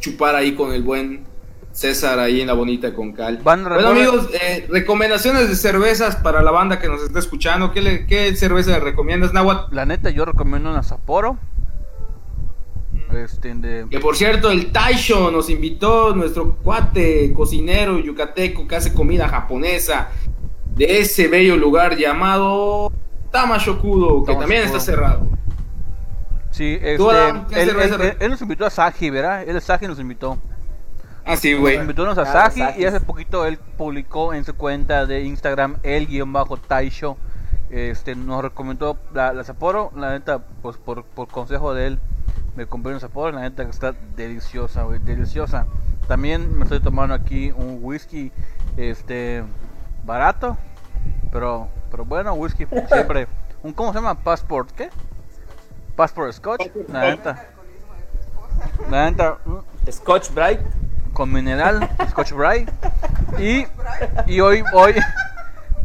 chupar 0.00 0.34
ahí 0.34 0.56
con 0.56 0.72
el 0.72 0.82
buen 0.82 1.24
César 1.72 2.18
ahí 2.18 2.40
en 2.42 2.46
la 2.46 2.52
bonita 2.52 2.88
de 2.88 2.94
Concal. 2.94 3.38
Van, 3.42 3.64
Bueno 3.64 3.88
amigos, 3.88 4.28
eh, 4.34 4.66
recomendaciones 4.70 5.48
de 5.48 5.56
cervezas 5.56 6.16
para 6.16 6.42
la 6.42 6.50
banda 6.50 6.78
que 6.78 6.88
nos 6.88 7.02
está 7.02 7.18
escuchando. 7.18 7.72
¿Qué, 7.72 7.80
le- 7.80 8.06
qué 8.06 8.36
cerveza 8.36 8.72
le 8.72 8.80
recomiendas, 8.80 9.32
Nahuatl? 9.32 9.74
La 9.74 9.86
neta, 9.86 10.10
yo 10.10 10.24
recomiendo 10.24 10.70
una 10.70 10.82
Sapporo. 10.82 11.38
Este, 13.12 13.54
de. 13.54 13.86
Que 13.90 14.00
por 14.00 14.16
cierto, 14.16 14.50
el 14.50 14.72
Taisho 14.72 15.30
nos 15.30 15.50
invitó, 15.50 16.14
nuestro 16.14 16.56
cuate 16.56 17.32
cocinero 17.34 17.98
yucateco 17.98 18.66
que 18.66 18.76
hace 18.76 18.92
comida 18.94 19.28
japonesa 19.28 20.08
de 20.74 21.00
ese 21.00 21.28
bello 21.28 21.56
lugar 21.56 21.96
llamado 21.96 22.90
Tamashokudo, 23.30 24.24
que 24.24 24.34
también 24.34 24.62
está 24.62 24.80
cerrado. 24.80 25.28
Sí, 26.50 26.74
este. 26.74 26.96
Tú, 26.96 27.10
Adam, 27.10 27.46
¿qué 27.48 27.62
él, 27.62 27.68
cerveza 27.68 27.94
él- 27.94 28.00
re- 28.00 28.08
él- 28.08 28.16
él 28.20 28.30
nos 28.30 28.40
invitó 28.42 28.64
a 28.66 28.70
Saji, 28.70 29.10
¿verdad? 29.10 29.42
Él 29.48 29.60
Saji 29.60 29.86
nos 29.86 29.98
invitó. 29.98 30.38
Ah, 31.24 31.36
sí, 31.36 31.52
Nos 31.52 31.60
güey. 31.60 31.76
invitó 31.76 32.04
a 32.08 32.12
Ah, 32.12 32.24
Saji 32.24 32.62
Asahi. 32.62 32.82
y 32.82 32.84
hace 32.84 33.00
poquito 33.00 33.46
él 33.46 33.58
publicó 33.76 34.34
en 34.34 34.44
su 34.44 34.54
cuenta 34.54 35.06
de 35.06 35.22
Instagram 35.22 35.76
el 35.82 36.06
guion 36.06 36.32
bajo 36.32 36.56
Taisho. 36.56 37.16
Este, 37.70 38.14
nos 38.14 38.42
recomendó 38.42 38.98
la, 39.14 39.32
la 39.32 39.44
Sapporo. 39.44 39.90
La 39.96 40.10
neta, 40.10 40.40
pues 40.62 40.76
por, 40.76 41.04
por 41.04 41.28
consejo 41.28 41.74
de 41.74 41.86
él, 41.86 42.00
me 42.56 42.66
compré 42.66 42.92
una 42.92 43.00
Sapporo. 43.00 43.32
La 43.32 43.42
neta 43.42 43.64
que 43.64 43.70
está 43.70 43.94
deliciosa, 44.16 44.82
güey, 44.82 44.98
deliciosa. 44.98 45.66
También 46.08 46.56
me 46.58 46.64
estoy 46.64 46.80
tomando 46.80 47.14
aquí 47.14 47.52
un 47.52 47.78
whisky, 47.80 48.32
este, 48.76 49.44
barato, 50.04 50.58
pero, 51.30 51.68
pero 51.90 52.04
bueno, 52.04 52.34
whisky 52.34 52.66
siempre. 52.92 53.28
Un, 53.62 53.72
¿Cómo 53.72 53.92
se 53.92 53.98
llama? 53.98 54.16
Passport, 54.16 54.70
¿qué? 54.72 54.90
Passport 55.94 56.32
Scotch. 56.32 56.66
La 56.88 57.02
neta. 57.10 57.46
La 58.90 59.08
neta, 59.10 59.38
mm, 59.44 59.90
Scotch 59.90 60.30
Bright. 60.34 60.60
Con 61.22 61.32
mineral, 61.32 61.88
Scotch 62.10 62.32
Bright. 62.32 62.68
Y, 63.38 63.64
y 64.26 64.40
hoy, 64.40 64.64
hoy, 64.72 64.94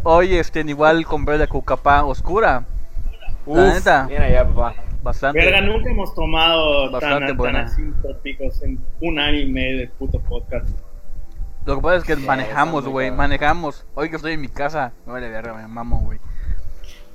hoy, 0.02 0.36
este, 0.36 0.62
igual 0.62 1.06
compré 1.06 1.38
la 1.38 1.46
cucapá 1.46 2.04
oscura. 2.06 2.64
La 3.46 3.54
Uf, 3.54 3.60
neta. 3.76 4.08
Bien 4.08 4.24
allá, 4.24 4.48
papá. 4.48 4.74
Bastante. 5.04 5.40
Verga, 5.40 5.62
nunca 5.62 5.92
hemos 5.92 6.16
tomado 6.16 6.90
Bastante 6.90 7.28
tan, 7.28 7.38
buena. 7.38 7.66
tan 7.66 7.72
así 7.72 7.84
tópicos 8.02 8.64
en 8.64 8.84
un 9.00 9.20
año 9.20 9.38
y 9.38 9.46
medio 9.52 9.78
de 9.78 9.88
puto 9.90 10.20
podcast. 10.22 10.68
Lo 11.66 11.76
que 11.76 11.82
pasa 11.84 11.98
es 11.98 12.04
que 12.04 12.16
Sí, 12.16 12.26
manejamos, 12.26 12.88
güey, 12.88 13.12
manejamos. 13.12 13.86
Hoy 13.94 14.10
que 14.10 14.16
estoy 14.16 14.34
en 14.34 14.42
mi 14.42 14.48
casa, 14.48 14.92
me 15.06 15.14
vale 15.14 15.30
verga, 15.30 15.54
me 15.54 15.68
mamo, 15.68 16.00
güey. 16.02 16.20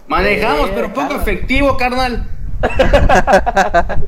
Manejamos, 0.06 0.68
Eh, 0.68 0.72
pero 0.76 0.88
poco 0.92 1.08
claro. 1.08 1.22
efectivo, 1.22 1.76
carnal. 1.76 2.24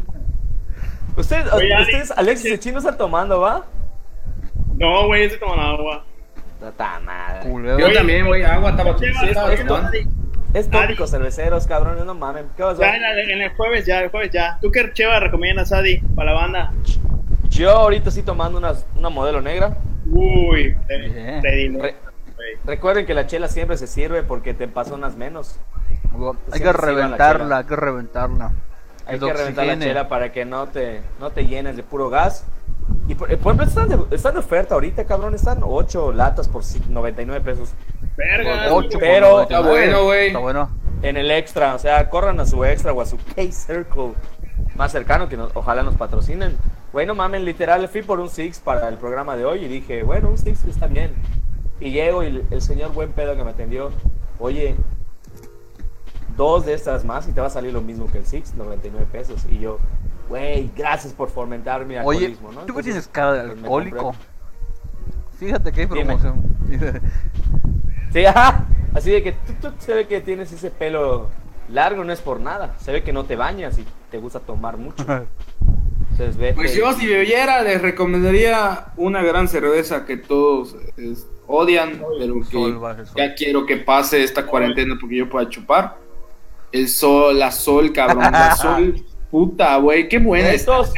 Ustedes, 1.16 1.52
Oye, 1.52 1.68
ustedes 1.80 2.10
Alexis 2.12 2.52
y 2.54 2.58
Chino 2.58 2.78
están 2.78 2.96
tomando, 2.98 3.40
¿va? 3.40 3.64
No, 4.78 5.06
güey, 5.06 5.24
estoy 5.24 5.40
tomando 5.40 5.62
agua. 5.62 6.04
Tata 6.60 7.00
madre. 7.00 7.48
Culero. 7.48 7.78
Yo 7.78 7.92
también, 7.92 8.26
güey, 8.26 8.42
agua, 8.42 8.70
estaba 8.70 8.96
Sí. 8.98 10.08
Es 10.54 10.70
tópico, 10.70 11.06
cerveceros, 11.08 11.66
cabrones, 11.66 12.04
no 12.04 12.14
mamen. 12.14 12.46
¿Qué 12.56 12.62
vas 12.62 12.78
a 12.78 12.82
Ya 12.82 12.96
en, 12.96 13.42
el- 13.42 13.50
jueves 13.56 13.84
ya, 13.86 14.00
el 14.00 14.10
jueves 14.10 14.30
ya. 14.30 14.56
¿Tú 14.62 14.70
qué 14.70 14.88
cheva 14.92 15.18
recomiendas, 15.18 15.72
Adi, 15.72 15.98
para 16.14 16.32
la 16.32 16.40
banda? 16.40 16.72
Yo 17.50 17.70
ahorita 17.70 18.08
estoy 18.10 18.22
tomando 18.22 18.58
una, 18.58 18.72
una 18.94 19.08
modelo 19.08 19.40
negra. 19.40 19.76
Uy, 20.06 20.76
Re- 20.88 21.70
güey. 21.72 21.94
Recuerden 22.64 23.04
que 23.04 23.14
la 23.14 23.26
chela 23.26 23.48
siempre 23.48 23.76
se 23.76 23.88
sirve 23.88 24.22
porque 24.22 24.54
te 24.54 24.68
pasan 24.68 24.94
unas 24.94 25.16
menos. 25.16 25.58
Hay 25.92 25.98
que 26.52 26.58
Siempre 26.58 26.72
sirvan 26.72 27.10
la 27.10 27.16
reventarla, 27.16 27.58
hay 27.58 27.64
que 27.64 27.76
reventarla. 27.76 28.52
Hay 29.06 29.18
que 29.18 29.32
reventar 29.32 29.66
la 29.66 29.78
chela 29.78 30.08
para 30.08 30.30
que 30.32 30.44
no 30.44 30.68
te, 30.68 31.00
no 31.18 31.30
te 31.30 31.46
llenes 31.46 31.76
de 31.76 31.82
puro 31.82 32.10
gas. 32.10 32.46
Y 33.06 33.14
por, 33.14 33.28
por 33.38 33.54
ejemplo, 33.54 33.64
están 33.66 33.88
de, 33.88 34.16
están 34.16 34.32
de 34.34 34.40
oferta 34.40 34.74
ahorita, 34.74 35.04
cabrón. 35.04 35.34
Están 35.34 35.60
8 35.62 36.12
latas 36.12 36.48
por 36.48 36.62
ci- 36.62 36.84
99 36.86 37.40
pesos. 37.44 37.70
Verga. 38.16 38.72
Ocho 38.74 38.90
por 38.92 39.00
Pero- 39.00 39.28
99. 39.30 39.42
Está 39.42 39.60
bueno, 39.60 40.04
güey. 40.04 40.26
Está 40.28 40.38
bueno. 40.38 40.70
En 41.02 41.16
el 41.18 41.30
extra, 41.30 41.74
o 41.74 41.78
sea, 41.78 42.08
corran 42.08 42.40
a 42.40 42.46
su 42.46 42.64
extra 42.64 42.92
o 42.92 43.00
a 43.00 43.06
su 43.06 43.18
K-Circle 43.18 44.12
más 44.76 44.90
cercano 44.92 45.28
que 45.28 45.36
nos- 45.36 45.50
ojalá 45.54 45.82
nos 45.82 45.96
patrocinen. 45.96 46.56
Bueno, 46.92 47.14
mamen, 47.14 47.44
literal, 47.44 47.86
fui 47.88 48.02
por 48.02 48.20
un 48.20 48.28
Six 48.30 48.60
para 48.60 48.88
el 48.88 48.96
programa 48.96 49.36
de 49.36 49.44
hoy 49.44 49.64
y 49.64 49.68
dije, 49.68 50.02
bueno, 50.02 50.28
un 50.30 50.38
Six 50.38 50.64
está 50.64 50.86
bien. 50.86 51.12
Y 51.80 51.90
llego 51.90 52.22
y 52.22 52.28
el, 52.28 52.46
el 52.50 52.62
señor 52.62 52.92
buen 52.92 53.12
pedo 53.12 53.36
que 53.36 53.44
me 53.44 53.50
atendió, 53.50 53.90
oye, 54.38 54.76
dos 56.36 56.64
de 56.66 56.74
estas 56.74 57.04
más 57.04 57.28
y 57.28 57.32
te 57.32 57.40
va 57.40 57.48
a 57.48 57.50
salir 57.50 57.72
lo 57.72 57.80
mismo 57.80 58.06
que 58.10 58.18
el 58.18 58.26
Six, 58.26 58.54
99 58.54 59.06
pesos. 59.10 59.44
Y 59.50 59.58
yo, 59.58 59.78
güey, 60.28 60.70
gracias 60.76 61.12
por 61.12 61.30
fomentar 61.30 61.84
mi 61.84 61.94
Oye, 61.96 62.26
alcoholismo, 62.26 62.52
¿no? 62.52 62.60
tú 62.60 62.74
que 62.74 62.80
Entonces, 62.80 62.84
tienes 62.84 63.08
cara 63.08 63.32
de 63.34 63.48
pues, 63.48 63.58
alcohólico. 63.58 64.14
Fíjate 65.38 65.72
que 65.72 65.80
hay 65.82 65.86
promoción. 65.86 66.42
Sí, 68.12 68.24
ajá. 68.26 68.66
Así 68.94 69.10
de 69.10 69.22
que 69.22 69.32
tú, 69.32 69.52
tú 69.60 69.72
se 69.78 69.92
ve 69.94 70.06
que 70.06 70.20
tienes 70.20 70.52
ese 70.52 70.70
pelo 70.70 71.28
largo, 71.68 72.04
no 72.04 72.12
es 72.12 72.20
por 72.20 72.40
nada. 72.40 72.76
Se 72.78 72.92
ve 72.92 73.02
que 73.02 73.12
no 73.12 73.24
te 73.24 73.34
bañas 73.36 73.78
y 73.78 73.84
te 74.10 74.18
gusta 74.18 74.40
tomar 74.40 74.76
mucho. 74.76 75.04
Entonces, 76.12 76.36
vete. 76.36 76.54
Pues 76.54 76.74
yo 76.76 76.92
si 76.92 77.06
bebiera 77.08 77.62
les 77.62 77.82
recomendaría 77.82 78.92
una 78.96 79.20
gran 79.22 79.48
cerveza 79.48 80.06
que 80.06 80.16
todos 80.16 80.76
es, 80.96 81.26
odian, 81.48 82.00
pero 82.20 82.34
que 82.38 82.44
Sol, 82.52 82.78
baje 82.78 83.04
sol. 83.04 83.14
ya 83.16 83.34
quiero 83.34 83.66
que 83.66 83.78
pase 83.78 84.22
esta 84.22 84.46
cuarentena 84.46 84.94
porque 85.00 85.16
yo 85.16 85.28
pueda 85.28 85.48
chupar. 85.48 85.96
El 86.70 86.88
sol, 86.88 87.36
la 87.38 87.50
sol, 87.50 87.92
cabrón, 87.92 88.30
la 88.30 88.54
sol, 88.56 89.04
puta, 89.30 89.76
güey, 89.78 90.08
qué 90.08 90.18
buena 90.18 90.50
todos- 90.64 90.92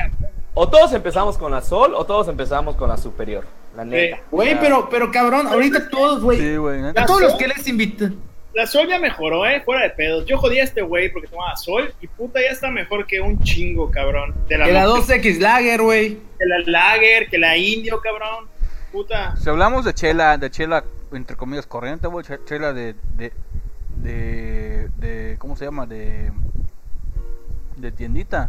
o 0.54 0.68
todos 0.68 0.92
empezamos 0.92 1.36
con 1.38 1.52
la 1.52 1.60
Sol 1.60 1.94
o 1.94 2.04
todos 2.04 2.28
empezamos 2.28 2.76
con 2.76 2.88
la 2.88 2.96
Superior. 2.96 3.44
La 3.76 3.84
neta. 3.84 4.20
Güey, 4.30 4.58
pero, 4.58 4.88
pero 4.88 5.10
cabrón, 5.10 5.46
ahorita 5.46 5.88
todos, 5.90 6.22
güey, 6.22 6.38
Sí, 6.38 6.56
güey. 6.56 6.80
a 6.96 7.04
todos 7.06 7.20
los 7.22 7.34
que 7.34 7.46
les 7.48 7.66
invitan. 7.68 8.16
La 8.54 8.66
Sol 8.66 8.88
ya 8.88 8.98
mejoró, 8.98 9.44
eh, 9.44 9.60
fuera 9.60 9.82
de 9.82 9.90
pedos. 9.90 10.24
Yo 10.24 10.38
jodía 10.38 10.62
a 10.62 10.64
este 10.64 10.80
güey 10.80 11.12
porque 11.12 11.28
tomaba 11.28 11.54
Sol 11.56 11.92
y 12.00 12.06
puta 12.06 12.40
ya 12.40 12.48
está 12.48 12.70
mejor 12.70 13.06
que 13.06 13.20
un 13.20 13.38
chingo, 13.42 13.90
cabrón. 13.90 14.34
De 14.48 14.56
la, 14.56 14.64
Que 14.64 14.72
la 14.72 14.86
Monte- 14.86 15.12
2X 15.18 15.40
Lager, 15.40 15.82
güey. 15.82 16.14
que 16.38 16.46
la 16.46 16.58
Lager, 16.64 17.28
que 17.28 17.36
la 17.36 17.54
Indio, 17.58 18.00
cabrón. 18.00 18.48
Puta. 18.92 19.36
Si 19.36 19.50
hablamos 19.50 19.84
de 19.84 19.92
chela, 19.92 20.38
de 20.38 20.50
chela, 20.50 20.84
entre 21.12 21.36
comillas, 21.36 21.66
corriente, 21.66 22.06
güey, 22.08 22.24
che- 22.24 22.38
chela 22.46 22.72
de, 22.72 22.94
de, 23.14 23.30
de, 23.96 24.88
de, 24.96 25.36
¿cómo 25.38 25.54
se 25.54 25.66
llama? 25.66 25.84
De, 25.84 26.32
de 27.76 27.92
tiendita. 27.92 28.48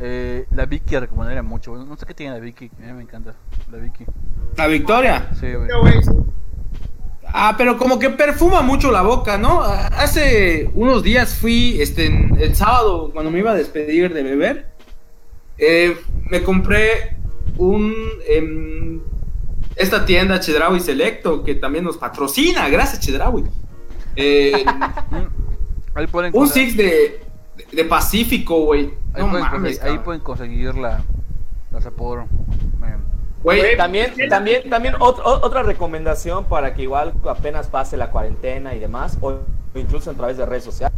Eh, 0.00 0.46
la 0.50 0.66
Vicky 0.66 0.98
recomendaría 0.98 1.42
mucho, 1.42 1.72
güey. 1.72 1.84
No 1.84 1.96
sé 1.96 2.06
qué 2.06 2.14
tiene 2.14 2.34
la 2.34 2.40
Vicky, 2.40 2.70
a 2.78 2.86
mí 2.86 2.92
me 2.92 3.02
encanta 3.02 3.34
la 3.70 3.78
Vicky. 3.78 4.04
La 4.56 4.66
Victoria. 4.66 5.30
Sí, 5.38 5.52
güey. 5.52 5.68
Ah, 7.36 7.54
pero 7.58 7.78
como 7.78 7.98
que 7.98 8.10
perfuma 8.10 8.62
mucho 8.62 8.92
la 8.92 9.02
boca, 9.02 9.36
¿no? 9.38 9.60
Hace 9.60 10.70
unos 10.74 11.02
días 11.02 11.34
fui, 11.34 11.80
este, 11.80 12.06
el 12.06 12.54
sábado, 12.54 13.10
cuando 13.12 13.30
me 13.30 13.40
iba 13.40 13.50
a 13.50 13.54
despedir 13.54 14.12
de 14.12 14.22
beber, 14.22 14.68
eh, 15.58 15.96
me 16.30 16.42
compré 16.42 17.16
un, 17.56 17.92
em, 18.28 19.00
esta 19.74 20.04
tienda 20.06 20.38
Chedraui 20.38 20.78
Selecto, 20.80 21.42
que 21.42 21.56
también 21.56 21.84
nos 21.84 21.96
patrocina, 21.96 22.68
gracias 22.68 23.00
Chedraui. 23.00 23.44
Eh, 24.14 24.64
un 26.32 26.48
Six 26.48 26.76
de, 26.76 27.20
de 27.72 27.84
Pacífico, 27.84 28.64
güey. 28.64 28.92
ahí, 29.14 29.22
No 29.22 29.30
pueden, 29.30 29.46
mames, 29.46 29.72
ahí 29.80 29.86
cabrón. 29.88 30.04
pueden 30.04 30.20
conseguir 30.22 30.74
la, 30.76 31.02
la 31.70 31.80
Sapporo. 31.80 32.26
Güey, 33.42 33.76
También, 33.76 34.10
también, 34.30 34.70
también 34.70 34.94
ot- 34.94 35.20
o- 35.22 35.44
otra 35.46 35.62
recomendación 35.62 36.46
para 36.46 36.72
que 36.72 36.82
igual 36.82 37.12
apenas 37.28 37.66
pase 37.68 37.98
la 37.98 38.10
cuarentena 38.10 38.74
y 38.74 38.78
demás, 38.78 39.18
o 39.20 39.34
incluso 39.74 40.10
a 40.10 40.14
través 40.14 40.38
de 40.38 40.46
redes 40.46 40.64
sociales. 40.64 40.96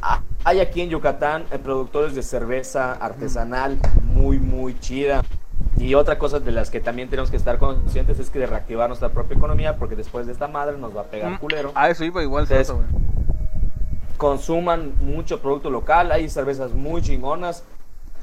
Ah, 0.00 0.22
Hay 0.44 0.60
aquí 0.60 0.80
en 0.82 0.90
Yucatán 0.90 1.44
eh, 1.50 1.58
productores 1.58 2.14
de 2.14 2.22
cerveza 2.22 2.92
artesanal 2.92 3.78
muy, 4.04 4.38
muy 4.38 4.78
chida. 4.78 5.24
Y 5.76 5.94
otra 5.94 6.18
cosa 6.18 6.38
de 6.38 6.52
las 6.52 6.70
que 6.70 6.78
también 6.80 7.08
tenemos 7.10 7.32
que 7.32 7.36
estar 7.36 7.58
conscientes 7.58 8.20
es 8.20 8.30
que 8.30 8.38
de 8.38 8.46
reactivar 8.46 8.88
nuestra 8.88 9.08
propia 9.08 9.36
economía, 9.36 9.76
porque 9.76 9.96
después 9.96 10.26
de 10.26 10.32
esta 10.32 10.46
madre 10.46 10.78
nos 10.78 10.96
va 10.96 11.00
a 11.00 11.04
pegar 11.06 11.32
Mm, 11.32 11.38
culero. 11.38 11.72
A 11.74 11.90
eso 11.90 12.04
iba 12.04 12.22
igual, 12.22 12.44
Entonces, 12.48 12.70
güey. 12.70 12.86
Consuman 14.16 14.94
mucho 15.00 15.40
producto 15.40 15.70
local, 15.70 16.10
hay 16.12 16.28
cervezas 16.28 16.72
muy 16.72 17.02
chingonas, 17.02 17.64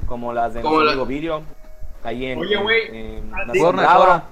como 0.06 0.32
las 0.32 0.54
de 0.54 0.60
Como 0.60 0.74
nuestro 0.76 0.86
la- 0.86 0.92
amigo 0.92 1.06
Virio, 1.06 1.42
ahí 2.02 2.26
en, 2.26 2.38
Oye, 2.38 2.56
güey, 2.56 2.86
en- 2.88 2.94
en 2.96 3.32
ah. 3.34 3.44
Cuerno 3.46 3.80
de 3.82 3.86
Brava. 3.86 4.28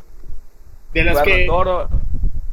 De 0.93 1.05
las 1.05 1.23
que, 1.23 1.47
Toro, 1.47 1.89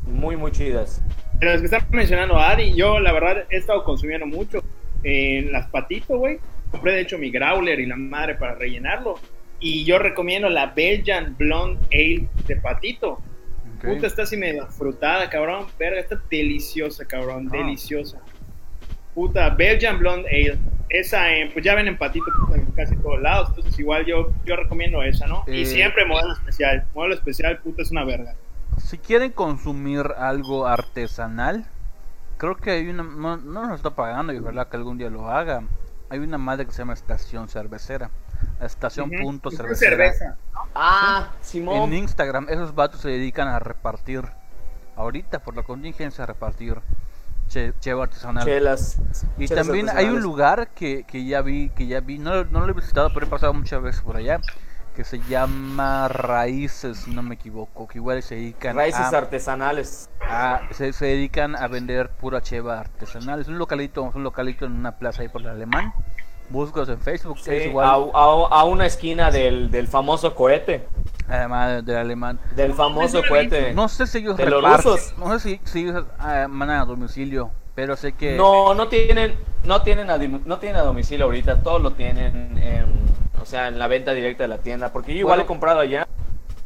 muy, 0.04 0.36
muy 0.38 0.52
chidas. 0.52 1.02
de 1.40 1.46
las 1.46 1.60
que 1.60 1.66
está 1.66 1.86
mencionando 1.92 2.38
Ari, 2.38 2.74
yo 2.74 3.00
la 3.00 3.12
verdad 3.12 3.46
he 3.50 3.58
estado 3.58 3.84
consumiendo 3.84 4.26
mucho. 4.26 4.62
En 5.04 5.52
las 5.54 5.68
patitos, 5.70 6.18
güey. 6.18 6.40
Compré 6.72 6.92
de 6.94 7.02
hecho 7.02 7.18
mi 7.18 7.32
growler 7.32 7.80
y 7.80 7.86
la 7.86 7.96
madre 7.96 8.36
para 8.36 8.56
rellenarlo. 8.56 9.16
Y 9.62 9.86
yo 9.86 9.98
recomiendo 9.98 10.50
la 10.50 10.68
Belgian 10.68 11.36
Blonde 11.38 11.80
Ale 11.94 12.28
de 12.48 12.56
patito. 12.58 13.14
Ok. 13.78 13.86
Puta, 13.86 14.08
está 14.08 14.24
así 14.24 14.36
medio 14.36 14.68
frutada, 14.68 15.30
cabrón. 15.30 15.68
Verga, 15.80 16.02
está 16.02 16.22
deliciosa, 16.30 17.06
cabrón. 17.06 17.48
Ah. 17.48 17.58
Deliciosa. 17.58 18.20
Puta, 19.14 19.50
Belgian 19.52 20.00
Blonde 20.00 20.30
Ale. 20.30 20.60
Esa, 20.90 21.32
eh, 21.32 21.50
pues 21.54 21.64
ya 21.64 21.76
ven 21.76 21.88
en 21.88 21.98
patito 21.98 22.26
en 22.56 22.66
casi 22.72 22.96
todos 22.98 23.22
lados. 23.22 23.50
Entonces, 23.50 23.78
igual 23.80 24.06
yo, 24.06 24.32
yo 24.46 24.56
recomiendo 24.56 25.04
esa, 25.04 25.28
¿no? 25.28 25.44
Eh. 25.46 25.58
Y 25.58 25.66
siempre 25.66 26.04
modelo 26.06 26.34
especial. 26.34 26.86
Modelo 26.96 27.14
especial, 27.14 27.60
puta, 27.60 27.84
es 27.84 27.92
una 27.92 28.04
verga. 28.06 28.34
Si 28.78 28.98
quieren 28.98 29.32
consumir 29.32 30.06
algo 30.18 30.66
artesanal, 30.66 31.66
creo 32.38 32.56
que 32.56 32.72
hay 32.72 32.88
una. 32.90 33.04
No, 33.04 33.38
no 33.38 33.68
nos 33.68 33.76
está 33.76 33.92
pagando 33.92 34.34
y 34.34 34.38
ojalá 34.38 34.68
que 34.68 34.78
algún 34.78 34.98
día 34.98 35.10
lo 35.10 35.30
haga. 35.30 35.64
Hay 36.10 36.20
una 36.20 36.40
madre 36.40 36.66
que 36.66 36.72
se 36.72 36.80
llama 36.80 36.94
Estación 36.94 37.50
Cervecera. 37.50 38.10
Estación 38.62 39.12
punto 39.12 39.52
cervecera. 39.52 39.92
cerveza. 39.92 40.38
Ah, 40.74 41.34
En 41.38 41.44
Simón. 41.46 41.94
Instagram, 41.94 42.48
esos 42.50 42.74
vatos 42.74 43.02
se 43.02 43.10
dedican 43.10 43.48
a 43.48 43.60
repartir. 43.60 44.24
Ahorita, 44.96 45.40
por 45.40 45.56
la 45.56 45.64
contingencia, 45.64 46.24
a 46.24 46.28
repartir 46.28 46.78
che, 47.50 47.74
cheva 47.82 48.04
artesanal. 48.04 48.46
Chelas. 48.46 48.98
Y 49.38 49.48
chelas 49.48 49.66
también 49.66 49.90
hay 49.90 50.06
un 50.06 50.22
lugar 50.22 50.70
que, 50.70 51.04
que 51.04 51.26
ya 51.26 51.42
vi, 51.42 51.70
que 51.72 51.88
ya 51.88 52.00
vi, 52.00 52.18
no, 52.18 52.46
no 52.46 52.62
lo 52.62 52.70
he 52.70 52.74
visitado, 52.74 53.12
pero 53.14 53.26
he 53.26 53.30
pasado 53.30 53.54
muchas 53.54 53.82
veces 53.82 54.02
por 54.02 54.16
allá, 54.16 54.40
que 54.96 55.04
se 55.04 55.20
llama 55.30 56.08
Raíces, 56.08 56.98
si 57.00 57.12
no 57.12 57.22
me 57.24 57.36
equivoco, 57.36 57.88
que 57.88 57.98
igual 57.98 58.22
se 58.24 58.36
dedican 58.36 58.76
Raíces 58.76 59.00
a, 59.02 59.18
artesanales. 59.18 60.10
a- 60.22 60.62
se, 60.72 60.94
se 60.94 61.06
dedican 61.06 61.56
a 61.56 61.68
vender 61.68 62.10
pura 62.10 62.42
cheva 62.42 62.80
artesanal. 62.80 63.40
Es 63.42 63.48
un 63.48 63.58
localito, 63.58 64.08
es 64.10 64.16
un 64.16 64.24
localito 64.24 64.66
en 64.66 64.74
una 64.74 64.98
plaza 64.98 65.22
ahí 65.22 65.28
por 65.30 65.42
el 65.42 65.48
alemán. 65.50 65.94
Búscalos 66.50 66.90
en 66.90 67.00
Facebook, 67.00 67.38
Sí, 67.40 67.52
es 67.52 67.76
a, 67.76 67.94
a- 67.94 67.96
a 67.96 68.64
una 68.66 68.86
esquina 68.88 69.30
del, 69.32 69.70
del 69.72 69.88
famoso 69.88 70.34
cohete. 70.36 70.88
Además 71.30 71.86
del 71.86 71.98
alemán. 71.98 72.40
Del 72.56 72.74
famoso 72.74 73.22
cohete. 73.28 73.74
No 73.74 73.88
sé 73.88 74.08
si 74.08 74.20
ellos 74.20 74.38
¿De 74.38 74.50
los 74.50 74.64
rusos? 74.64 75.14
no 75.18 75.38
sé 75.38 75.40
si, 75.40 75.62
si 75.64 75.80
ellos 75.88 76.06
ah, 76.18 76.48
mandan 76.50 76.80
a 76.82 76.86
domicilio, 76.86 77.52
pero 77.76 77.96
sé 77.96 78.14
que 78.14 78.36
No, 78.36 78.74
no 78.74 78.88
tienen, 78.88 79.36
no 79.64 79.82
tienen 79.82 80.10
a, 80.10 80.18
no 80.18 80.58
tienen 80.60 80.78
a 80.78 80.84
domicilio 80.84 81.26
ahorita, 81.26 81.62
todos 81.62 81.82
lo 81.82 81.92
tienen 81.92 82.58
en, 82.58 82.86
o 83.42 83.46
sea, 83.46 83.68
en 83.68 83.80
la 83.80 83.88
venta 83.88 84.14
directa 84.14 84.44
de 84.44 84.50
la 84.50 84.58
tienda, 84.58 84.92
porque 84.92 85.14
yo 85.14 85.20
igual 85.20 85.38
Bueno. 85.38 85.44
he 85.44 85.48
comprado 85.48 85.80
allá 85.80 86.08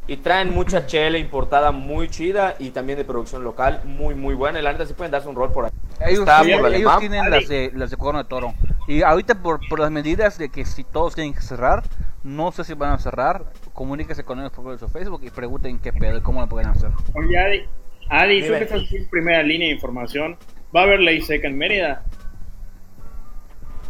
y 0.06 0.18
traen 0.18 0.54
mucha 0.54 0.86
chela 0.86 1.18
importada 1.18 1.72
muy 1.72 2.10
chida 2.10 2.56
y 2.60 2.72
también 2.72 2.98
de 2.98 3.06
producción 3.06 3.44
local 3.44 3.82
muy 3.86 4.16
muy 4.16 4.34
buena. 4.36 4.60
Y 4.60 4.62
la 4.62 4.74
neta 4.74 4.86
sí 4.86 4.94
pueden 4.94 5.12
darse 5.12 5.30
un 5.30 5.36
rol 5.36 5.52
por 5.52 5.66
ahí. 5.66 5.72
Ellos, 6.06 6.22
Está 6.22 6.40
por 6.40 7.00
tienen 7.00 7.30
las 7.30 7.48
de 7.48 7.72
las 7.74 7.90
de 7.90 7.96
cuerno 7.98 8.22
de 8.22 8.28
toro. 8.28 8.54
Y 8.88 9.02
ahorita 9.02 9.36
por, 9.36 9.62
por 9.70 9.80
las 9.80 9.92
medidas 9.92 10.38
de 10.38 10.50
que 10.50 10.66
si 10.66 10.84
todos 10.84 11.16
tienen 11.16 11.34
que 11.34 11.40
cerrar, 11.40 11.84
no 12.24 12.52
sé 12.52 12.66
si 12.66 12.74
van 12.74 12.92
a 12.92 12.98
cerrar. 12.98 13.46
Comuníquese 13.74 14.24
con 14.24 14.40
ellos 14.40 14.52
por 14.52 14.78
su 14.78 14.88
Facebook 14.88 15.22
y 15.24 15.30
pregunten 15.30 15.80
qué 15.80 15.92
pedo 15.92 16.18
y 16.18 16.22
cómo 16.22 16.42
lo 16.42 16.48
pueden 16.48 16.70
hacer. 16.70 16.92
Oye, 17.16 17.38
Adi, 17.38 17.62
Adi 18.10 18.42
tú 18.42 18.54
que 18.54 18.64
estás 18.64 18.92
en 18.92 19.10
primera 19.10 19.42
línea 19.42 19.68
de 19.68 19.74
información, 19.74 20.38
¿va 20.76 20.82
a 20.82 20.84
haber 20.84 21.00
ley 21.00 21.22
seca 21.22 21.48
en 21.48 21.58
Mérida? 21.58 22.04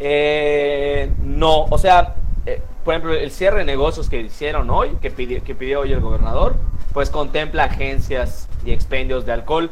Eh, 0.00 1.10
no, 1.22 1.64
o 1.64 1.78
sea, 1.78 2.14
eh, 2.46 2.62
por 2.84 2.94
ejemplo, 2.94 3.14
el 3.14 3.30
cierre 3.30 3.58
de 3.58 3.64
negocios 3.64 4.08
que 4.08 4.20
hicieron 4.20 4.70
hoy, 4.70 4.96
que 5.00 5.10
pidió, 5.10 5.42
que 5.44 5.54
pidió 5.54 5.80
hoy 5.80 5.92
el 5.92 6.00
gobernador, 6.00 6.56
pues 6.92 7.10
contempla 7.10 7.64
agencias 7.64 8.48
y 8.64 8.72
expendios 8.72 9.26
de 9.26 9.32
alcohol, 9.32 9.70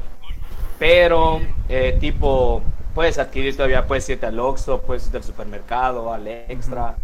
pero 0.79 1.41
eh, 1.69 1.97
tipo, 2.01 2.63
puedes 2.95 3.19
adquirir 3.19 3.57
todavía, 3.57 3.87
puedes 3.87 4.09
irte 4.09 4.27
al 4.27 4.39
Oxxo, 4.39 4.83
puedes 4.83 5.07
irte 5.07 5.19
al 5.19 5.25
supermercado, 5.25 6.13
al 6.13 6.27
Extra. 6.27 6.97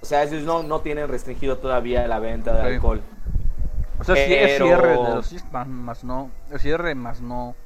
O 0.00 0.06
sea, 0.06 0.22
ellos 0.22 0.42
no, 0.44 0.62
no 0.62 0.80
tienen 0.80 1.08
restringido 1.08 1.58
todavía 1.58 2.06
la 2.06 2.18
venta 2.18 2.54
de 2.54 2.74
alcohol. 2.74 3.00
O 4.00 4.04
sea, 4.04 4.14
sí 4.14 4.32
es 4.32 4.56
cierre 4.58 4.88
de 4.90 4.94
los 5.14 5.34
más, 5.52 5.66
más 5.66 6.04
no. 6.04 6.30
Es 6.52 6.62
cierre 6.62 6.94
más 6.94 7.20
no 7.20 7.56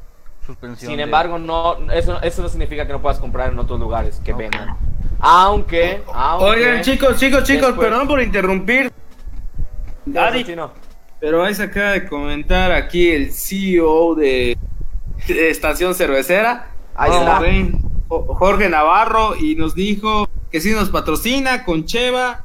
suspensión. 0.47 0.89
Sin 0.91 0.97
de- 0.97 1.03
embargo, 1.05 1.39
no, 1.39 1.77
eso, 1.93 2.21
eso 2.23 2.43
no 2.43 2.49
significa 2.49 2.87
que 2.87 2.93
no 2.93 3.03
puedas 3.03 3.19
comprar 3.19 3.53
en 3.53 3.59
otros 3.59 3.79
lugares 3.79 4.21
que 4.25 4.33
Ok. 4.33 4.39
vendan 4.39 4.77
Aunque, 5.21 6.03
aunque... 6.13 6.45
Oigan, 6.47 6.81
chicos, 6.83 7.17
chicos, 7.19 7.45
chicos, 7.45 7.69
Después. 7.69 7.89
perdón 7.89 8.09
por 8.09 8.21
interrumpir. 8.21 8.91
Daddy, 10.05 10.43
Chino. 10.45 10.73
pero 11.21 11.45
ahí 11.45 11.55
se 11.55 11.65
acaba 11.65 11.93
de 11.93 12.09
comentar 12.09 12.73
aquí 12.73 13.11
el 13.11 13.31
CEO 13.33 14.15
de, 14.17 14.59
de 15.29 15.51
Estación 15.51 15.95
Cervecera. 15.95 16.71
Ahí 16.95 17.13
está. 17.13 17.41
Jorge 18.09 18.69
Navarro, 18.69 19.37
y 19.37 19.55
nos 19.55 19.75
dijo 19.75 20.29
que 20.53 20.61
sí 20.61 20.71
nos 20.73 20.91
patrocina 20.91 21.65
con 21.65 21.85
Cheva. 21.87 22.45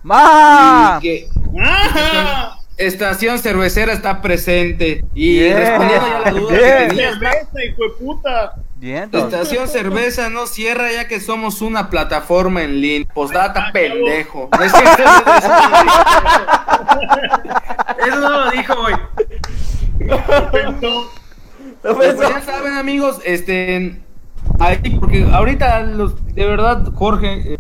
Que 1.02 1.28
¡Ah! 1.62 2.54
Estación 2.78 3.40
Cervecera 3.40 3.92
está 3.92 4.22
presente. 4.22 5.04
Y 5.14 5.52
respondiendo 5.52 6.08
ya 6.08 6.18
a 6.18 6.20
la 6.22 6.32
duda 6.32 6.52
Bien. 6.58 6.78
que 6.78 6.88
tenías, 6.90 7.14
¡Cerveza, 7.20 7.66
hijo 7.66 7.84
de 7.84 7.90
puta! 8.00 8.54
Bien, 8.76 9.10
Estación 9.12 9.68
Cerveza 9.68 10.30
no 10.30 10.46
cierra 10.46 10.92
ya 10.92 11.08
que 11.08 11.20
somos 11.20 11.62
una 11.62 11.90
plataforma 11.90 12.62
en 12.64 12.80
línea. 12.80 13.08
Postdata 13.14 13.66
Ah, 13.68 13.72
pendejo. 13.74 14.50
No 14.56 14.64
es 14.64 14.72
cierto, 14.72 15.04
eso 15.04 15.50
no 15.50 15.60
lo 15.60 15.82
dijo. 15.82 15.98
Eso 18.08 18.20
no 18.20 18.30
lo 18.30 18.52
dijo, 18.52 18.76
güey. 18.82 18.96
Pensó. 20.52 21.12
Pues 21.82 22.20
ya 22.20 22.42
saben, 22.42 22.74
amigos, 22.74 23.20
este. 23.26 24.00
Ahí, 24.60 24.78
porque 25.00 25.28
ahorita, 25.34 25.82
los, 25.82 26.16
de 26.36 26.46
verdad, 26.46 26.92
Jorge, 26.94 27.54
eh, 27.54 27.58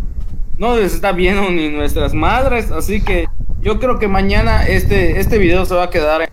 no 0.57 0.75
les 0.75 0.93
está 0.93 1.11
viendo 1.11 1.49
ni 1.49 1.69
nuestras 1.69 2.13
madres. 2.13 2.71
Así 2.71 3.01
que 3.01 3.25
yo 3.61 3.79
creo 3.79 3.99
que 3.99 4.07
mañana 4.07 4.65
este, 4.67 5.19
este 5.19 5.37
video 5.37 5.65
se 5.65 5.75
va 5.75 5.83
a 5.83 5.89
quedar 5.89 6.21
en- 6.23 6.29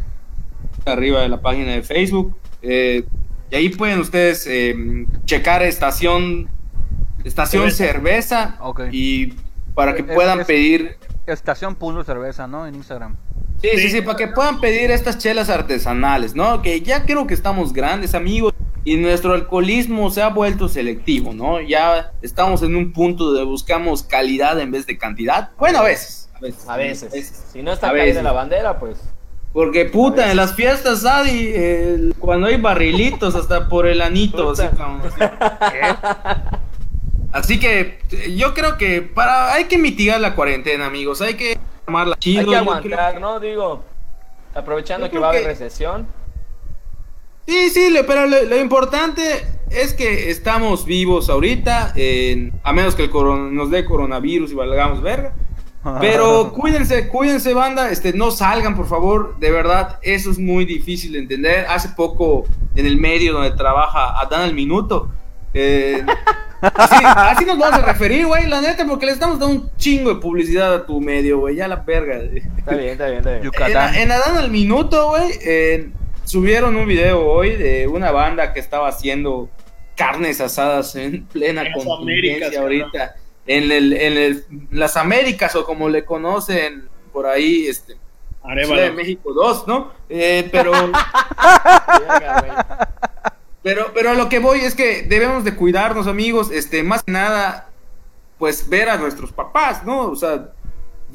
arriba 0.86 1.20
de 1.22 1.28
la 1.28 1.40
página 1.40 1.72
de 1.72 1.82
Facebook. 1.82 2.36
eh, 2.62 3.04
y 3.50 3.56
ahí 3.56 3.68
pueden 3.68 4.00
ustedes 4.00 4.46
eh, 4.48 5.06
checar 5.26 5.62
estación, 5.62 6.48
estación 7.24 7.70
cerveza. 7.70 8.56
Ok. 8.60 8.82
Y 8.90 9.34
para 9.74 9.94
que 9.94 10.00
Es- 10.02 10.14
puedan 10.14 10.40
es- 10.40 10.46
pedir 10.46 10.96
Estación 11.26 11.74
Punto 11.74 12.04
Cerveza, 12.04 12.46
¿no? 12.46 12.66
En 12.66 12.74
Instagram. 12.74 13.16
Sí, 13.62 13.68
sí, 13.76 13.88
sí, 13.90 14.02
para 14.02 14.16
que 14.18 14.28
puedan 14.28 14.60
pedir 14.60 14.90
estas 14.90 15.16
chelas 15.18 15.48
artesanales, 15.48 16.34
¿no? 16.34 16.60
Que 16.60 16.80
ya 16.82 17.04
creo 17.06 17.26
que 17.26 17.32
estamos 17.32 17.72
grandes, 17.72 18.14
amigos, 18.14 18.52
y 18.84 18.96
nuestro 18.96 19.32
alcoholismo 19.34 20.10
se 20.10 20.22
ha 20.22 20.28
vuelto 20.28 20.68
selectivo, 20.68 21.32
¿no? 21.32 21.60
Ya 21.60 22.12
estamos 22.22 22.62
en 22.62 22.76
un 22.76 22.92
punto 22.92 23.32
de 23.32 23.42
buscamos 23.44 24.02
calidad 24.02 24.60
en 24.60 24.70
vez 24.70 24.86
de 24.86 24.98
cantidad. 24.98 25.50
Bueno, 25.58 25.78
a 25.78 25.82
veces. 25.84 26.28
A 26.36 26.40
veces. 26.40 26.68
A 26.68 26.76
veces. 26.76 27.44
Si 27.52 27.62
no 27.62 27.72
está 27.72 27.92
caída 27.92 28.22
la 28.22 28.32
bandera, 28.32 28.78
pues... 28.78 28.98
Porque, 29.52 29.84
puta, 29.84 30.30
en 30.32 30.36
las 30.36 30.54
fiestas, 30.54 31.04
Adi, 31.04 31.50
eh, 31.54 32.10
cuando 32.18 32.48
hay 32.48 32.56
barrilitos 32.56 33.36
hasta 33.36 33.68
por 33.68 33.86
el 33.86 34.02
anito, 34.02 34.50
así 34.50 34.66
como... 34.76 35.00
Así 37.32 37.58
que 37.58 37.98
eh, 38.12 38.34
yo 38.36 38.54
creo 38.54 38.78
que 38.78 39.02
para 39.02 39.52
hay 39.54 39.64
que 39.64 39.76
mitigar 39.78 40.20
la 40.20 40.34
cuarentena, 40.36 40.86
amigos. 40.86 41.20
Hay 41.20 41.34
que 41.34 41.58
tomarla 41.84 42.16
chido. 42.16 42.40
Hay 42.42 42.46
que 42.46 42.56
aguantar, 42.56 43.14
que- 43.14 43.20
¿no? 43.20 43.40
Digo, 43.40 43.82
aprovechando 44.54 45.10
que 45.10 45.18
va 45.18 45.28
a 45.28 45.30
haber 45.30 45.44
recesión. 45.44 46.06
Sí, 47.46 47.70
sí, 47.70 47.94
pero 48.06 48.26
lo, 48.26 48.42
lo 48.44 48.58
importante 48.58 49.22
es 49.70 49.92
que 49.92 50.30
estamos 50.30 50.84
vivos 50.86 51.28
ahorita, 51.28 51.92
en- 51.96 52.52
a 52.62 52.72
menos 52.72 52.94
que 52.94 53.04
el 53.04 53.10
coron- 53.10 53.54
nos 53.54 53.70
dé 53.70 53.84
coronavirus 53.84 54.52
y 54.52 54.54
valgamos 54.54 55.02
verga. 55.02 55.34
Pero 56.00 56.50
cuídense, 56.54 57.08
cuídense, 57.08 57.52
banda, 57.52 57.90
este, 57.90 58.14
no 58.14 58.30
salgan, 58.30 58.74
por 58.74 58.86
favor, 58.86 59.36
de 59.38 59.50
verdad, 59.50 59.98
eso 60.00 60.30
es 60.30 60.38
muy 60.38 60.64
difícil 60.64 61.12
de 61.12 61.18
entender. 61.18 61.66
Hace 61.68 61.90
poco, 61.90 62.44
en 62.74 62.86
el 62.86 62.96
medio 62.96 63.34
donde 63.34 63.50
trabaja 63.50 64.18
Adán 64.18 64.40
al 64.40 64.54
Minuto, 64.54 65.10
eh, 65.52 66.02
así, 66.62 67.04
así 67.04 67.44
nos 67.44 67.58
vamos 67.58 67.80
a 67.80 67.84
referir, 67.84 68.24
güey, 68.26 68.46
la 68.48 68.62
neta, 68.62 68.86
porque 68.86 69.04
le 69.04 69.12
estamos 69.12 69.38
dando 69.38 69.56
un 69.56 69.70
chingo 69.76 70.14
de 70.14 70.20
publicidad 70.22 70.72
a 70.72 70.86
tu 70.86 71.02
medio, 71.02 71.40
güey, 71.40 71.56
ya 71.56 71.68
la 71.68 71.76
verga. 71.76 72.14
Está 72.16 72.76
bien, 72.76 72.88
está 72.92 73.04
bien, 73.08 73.18
está 73.18 73.30
bien. 73.32 73.42
En, 73.94 74.00
en 74.04 74.12
Adán 74.12 74.38
al 74.38 74.50
Minuto, 74.50 75.08
güey, 75.10 75.32
eh, 75.44 75.90
subieron 76.24 76.76
un 76.76 76.86
video 76.86 77.24
hoy 77.26 77.56
de 77.56 77.86
una 77.86 78.10
banda 78.10 78.52
que 78.52 78.60
estaba 78.60 78.88
haciendo 78.88 79.48
carnes 79.96 80.40
asadas 80.40 80.94
en 80.96 81.24
plena 81.26 81.64
contingencia 81.72 82.60
ahorita. 82.60 83.16
En, 83.46 83.70
el, 83.70 83.92
en 83.92 84.16
el- 84.16 84.44
las 84.70 84.96
Américas, 84.96 85.54
o 85.56 85.64
como 85.64 85.88
le 85.88 86.04
conocen 86.04 86.88
por 87.12 87.26
ahí, 87.26 87.66
este, 87.66 87.94
Ciudad 88.66 88.82
de. 88.90 88.92
México 88.92 89.32
2, 89.32 89.66
¿no? 89.68 89.92
Eh, 90.08 90.48
pero, 90.50 90.72
pero, 93.62 93.92
pero 93.94 94.10
a 94.10 94.14
lo 94.14 94.28
que 94.28 94.38
voy 94.38 94.60
es 94.60 94.74
que 94.74 95.02
debemos 95.02 95.44
de 95.44 95.54
cuidarnos, 95.54 96.06
amigos, 96.06 96.50
este, 96.50 96.82
más 96.82 97.02
que 97.02 97.12
nada, 97.12 97.70
pues 98.38 98.68
ver 98.68 98.88
a 98.90 98.96
nuestros 98.96 99.32
papás, 99.32 99.84
¿no? 99.84 100.10
O 100.10 100.16
sea, 100.16 100.50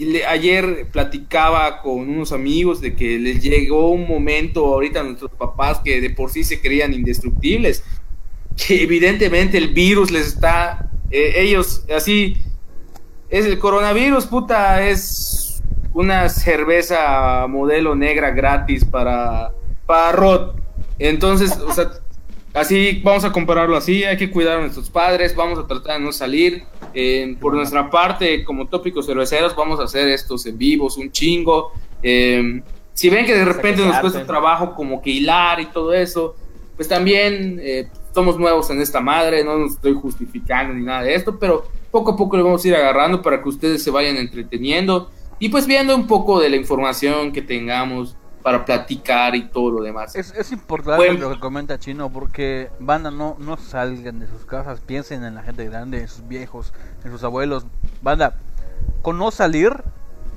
le- 0.06 0.26
ayer 0.26 0.88
platicaba 0.91 1.82
con 1.82 2.10
unos 2.10 2.32
amigos 2.32 2.82
de 2.82 2.95
que 2.95 3.20
les 3.20 3.41
llegó 3.41 3.91
un 3.91 4.08
momento 4.08 4.66
ahorita 4.66 5.02
a 5.02 5.04
nuestros 5.04 5.32
papás 5.32 5.80
que 5.84 6.00
de 6.02 6.10
por 6.10 6.32
sí 6.32 6.43
se 6.43 6.62
creían 6.62 6.93
indestructibles, 6.93 7.84
que 8.56 8.84
evidentemente 8.84 9.58
el 9.58 9.70
virus 9.70 10.12
les 10.12 10.28
está, 10.28 10.89
eh, 11.12 11.34
ellos 11.38 11.86
así, 11.95 12.38
es 13.30 13.45
el 13.45 13.60
coronavirus, 13.60 14.26
puta, 14.26 14.88
es 14.88 15.62
una 15.93 16.30
cerveza 16.30 17.45
modelo 17.47 17.95
negra 17.95 18.32
gratis 18.32 18.86
para, 18.86 19.52
para. 19.86 20.54
Entonces, 20.97 21.58
o 21.58 21.74
sea, 21.74 21.91
así 22.60 23.01
vamos 23.03 23.24
a 23.24 23.32
compararlo 23.32 23.76
así, 23.76 24.03
hay 24.03 24.18
que 24.18 24.30
cuidar 24.30 24.57
a 24.57 24.62
nuestros 24.62 24.89
padres, 24.89 25.36
vamos 25.36 25.60
a 25.60 25.68
tratar 25.68 25.97
de 25.97 26.05
no 26.05 26.12
salir. 26.12 26.64
Eh, 26.93 27.36
por 27.39 27.53
nuestra 27.53 27.89
parte, 27.89 28.43
como 28.43 28.68
tópicos 28.68 29.05
cerveceros, 29.05 29.55
vamos 29.55 29.80
a 29.80 29.84
hacer 29.84 30.07
estos 30.10 30.45
en 30.45 30.57
vivos, 30.57 30.97
un 30.97 31.12
chingo. 31.12 31.72
Eh, 32.01 32.62
si 32.93 33.10
ven 33.10 33.26
que 33.26 33.34
de 33.34 33.45
repente 33.45 33.86
nos 33.86 33.97
cuesta 33.99 34.26
trabajo 34.26 34.76
como 34.76 35.01
que 35.01 35.12
hilar 35.12 35.60
y 35.60 35.68
todo 35.68 35.93
eso, 35.93 36.36
pues 36.76 36.88
también 36.88 37.60
eh, 37.62 37.88
somos 38.14 38.38
nuevos 38.38 38.70
en 38.70 38.82
esta 38.82 38.99
madre, 38.99 39.43
no 39.43 39.57
nos 39.57 39.74
estoy 39.74 39.93
justificando 39.93 40.74
ni 40.74 40.84
nada 40.84 41.03
de 41.03 41.16
esto, 41.16 41.38
pero 41.39 41.66
poco 41.91 42.12
a 42.12 42.18
poco 42.18 42.38
le 42.38 42.43
vamos 42.43 42.64
a 42.64 42.68
ir 42.68 42.76
agarrando 42.76 43.22
para 43.22 43.41
que 43.41 43.49
ustedes 43.49 43.84
se 43.84 43.91
vayan 43.91 44.18
entreteniendo 44.18 45.10
y 45.39 45.49
pues 45.49 45.66
viendo 45.66 45.95
un 45.95 46.07
poco 46.07 46.39
de 46.39 46.49
la 46.49 46.57
información 46.57 47.32
que 47.32 47.41
tengamos 47.41 48.16
para 48.41 48.65
platicar 48.65 49.35
y 49.35 49.49
todo 49.49 49.71
lo 49.71 49.83
demás. 49.83 50.15
Es, 50.15 50.33
es 50.33 50.51
importante 50.51 51.13
lo 51.13 51.31
que 51.31 51.39
comenta 51.39 51.77
Chino 51.77 52.09
porque 52.09 52.69
banda 52.79 53.11
no, 53.11 53.35
no 53.39 53.57
salgan 53.57 54.19
de 54.19 54.27
sus 54.27 54.45
casas, 54.45 54.79
piensen 54.79 55.23
en 55.23 55.35
la 55.35 55.43
gente 55.43 55.65
grande, 55.65 56.01
en 56.01 56.07
sus 56.07 56.27
viejos, 56.27 56.73
en 57.03 57.11
sus 57.11 57.23
abuelos. 57.23 57.65
Banda, 58.01 58.35
con 59.01 59.17
no 59.17 59.31
salir 59.31 59.83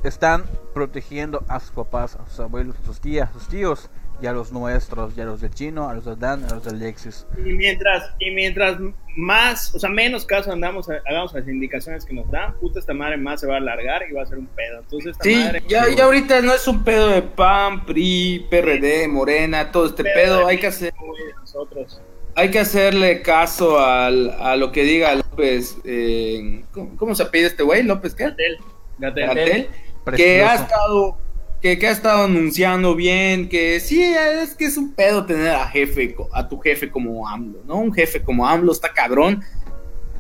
están 0.02 0.44
protegiendo 0.74 1.44
a 1.48 1.60
sus 1.60 1.70
papás, 1.70 2.16
a 2.16 2.28
sus 2.28 2.40
abuelos, 2.40 2.76
a 2.82 2.86
sus 2.86 3.00
tías, 3.00 3.30
a 3.30 3.32
sus 3.32 3.48
tíos 3.48 3.90
y 4.22 4.26
a 4.26 4.32
los 4.32 4.52
nuestros, 4.52 5.16
y 5.16 5.20
a 5.20 5.24
los 5.24 5.40
del 5.40 5.52
Chino, 5.52 5.88
a 5.88 5.94
los 5.94 6.04
del 6.04 6.18
Dan, 6.18 6.44
a 6.44 6.54
los 6.54 6.64
del 6.64 6.76
Alexis. 6.76 7.26
Y 7.44 7.52
mientras, 7.52 8.10
y 8.20 8.30
mientras 8.30 8.78
más, 9.16 9.74
o 9.74 9.78
sea, 9.80 9.90
menos 9.90 10.24
caso 10.24 10.52
andamos, 10.52 10.88
a- 10.88 11.00
hagamos 11.06 11.34
las 11.34 11.46
indicaciones 11.48 12.04
que 12.04 12.14
nos 12.14 12.30
dan, 12.30 12.54
puta 12.60 12.78
esta 12.78 12.94
madre 12.94 13.16
más 13.16 13.40
se 13.40 13.46
va 13.46 13.54
a 13.54 13.58
alargar 13.58 14.02
y 14.08 14.12
va 14.14 14.22
a 14.22 14.26
ser 14.26 14.38
un 14.38 14.46
pedo. 14.46 14.78
Entonces, 14.78 15.10
esta 15.12 15.24
Sí, 15.24 15.34
madre. 15.34 15.62
ya, 15.68 15.84
ya 15.94 16.04
ahorita 16.04 16.40
no 16.40 16.52
es 16.54 16.66
un 16.68 16.84
pedo 16.84 17.08
de 17.08 17.22
PAN, 17.22 17.84
PRI, 17.84 18.46
PRD, 18.48 19.08
Morena, 19.08 19.70
todo 19.72 19.86
este 19.86 20.04
pedo, 20.04 20.46
hay 20.46 20.58
que 20.58 20.68
hacer 20.68 20.94
Nosotros. 21.40 22.00
hay 22.36 22.50
que 22.50 22.60
hacerle 22.60 23.20
caso 23.22 23.78
al, 23.80 24.30
a 24.40 24.56
lo 24.56 24.70
que 24.72 24.84
diga 24.84 25.14
López, 25.16 25.76
eh, 25.84 26.64
¿cómo, 26.72 26.96
cómo 26.96 27.14
se 27.14 27.26
pide 27.26 27.46
este 27.46 27.62
güey? 27.62 27.82
López, 27.82 28.14
¿qué? 28.14 28.24
Gatel. 28.24 28.58
Gatel. 28.98 29.68
Que 30.16 30.42
ha 30.42 30.54
estado 30.56 31.16
que, 31.62 31.86
ha 31.86 31.90
estado 31.90 32.24
anunciando 32.24 32.94
bien 32.94 33.48
que 33.48 33.80
sí 33.80 34.02
es 34.02 34.54
que 34.54 34.66
es 34.66 34.76
un 34.76 34.92
pedo 34.92 35.24
tener 35.24 35.54
a 35.54 35.68
jefe 35.68 36.16
a 36.32 36.48
tu 36.48 36.58
jefe 36.58 36.90
como 36.90 37.28
AMLO 37.28 37.60
no 37.64 37.76
un 37.76 37.94
jefe 37.94 38.22
como 38.22 38.46
AMLO 38.46 38.72
está 38.72 38.92
cabrón 38.92 39.42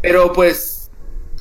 pero 0.00 0.32
pues 0.32 0.82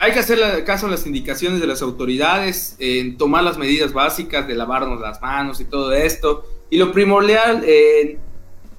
hay 0.01 0.13
que 0.13 0.19
hacerle 0.19 0.63
caso 0.63 0.87
a 0.87 0.89
las 0.89 1.05
indicaciones 1.05 1.61
de 1.61 1.67
las 1.67 1.83
autoridades 1.83 2.75
en 2.79 3.17
tomar 3.17 3.43
las 3.43 3.59
medidas 3.59 3.93
básicas 3.93 4.47
de 4.47 4.55
lavarnos 4.55 4.99
las 4.99 5.21
manos 5.21 5.61
y 5.61 5.65
todo 5.65 5.93
esto. 5.93 6.43
Y 6.71 6.79
lo 6.79 6.91
primordial 6.91 7.63
eh, 7.67 8.17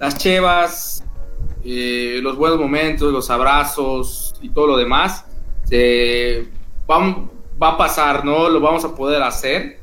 las 0.00 0.18
chevas 0.18 1.04
eh, 1.64 2.18
los 2.22 2.36
buenos 2.36 2.58
momentos 2.58 3.12
los 3.12 3.30
abrazos 3.30 4.34
y 4.42 4.48
todo 4.48 4.66
lo 4.66 4.76
demás 4.76 5.24
se 5.62 6.48
va, 6.90 7.28
va 7.62 7.68
a 7.68 7.78
pasar, 7.78 8.24
¿no? 8.24 8.48
Lo 8.48 8.58
vamos 8.58 8.84
a 8.84 8.92
poder 8.92 9.22
hacer 9.22 9.78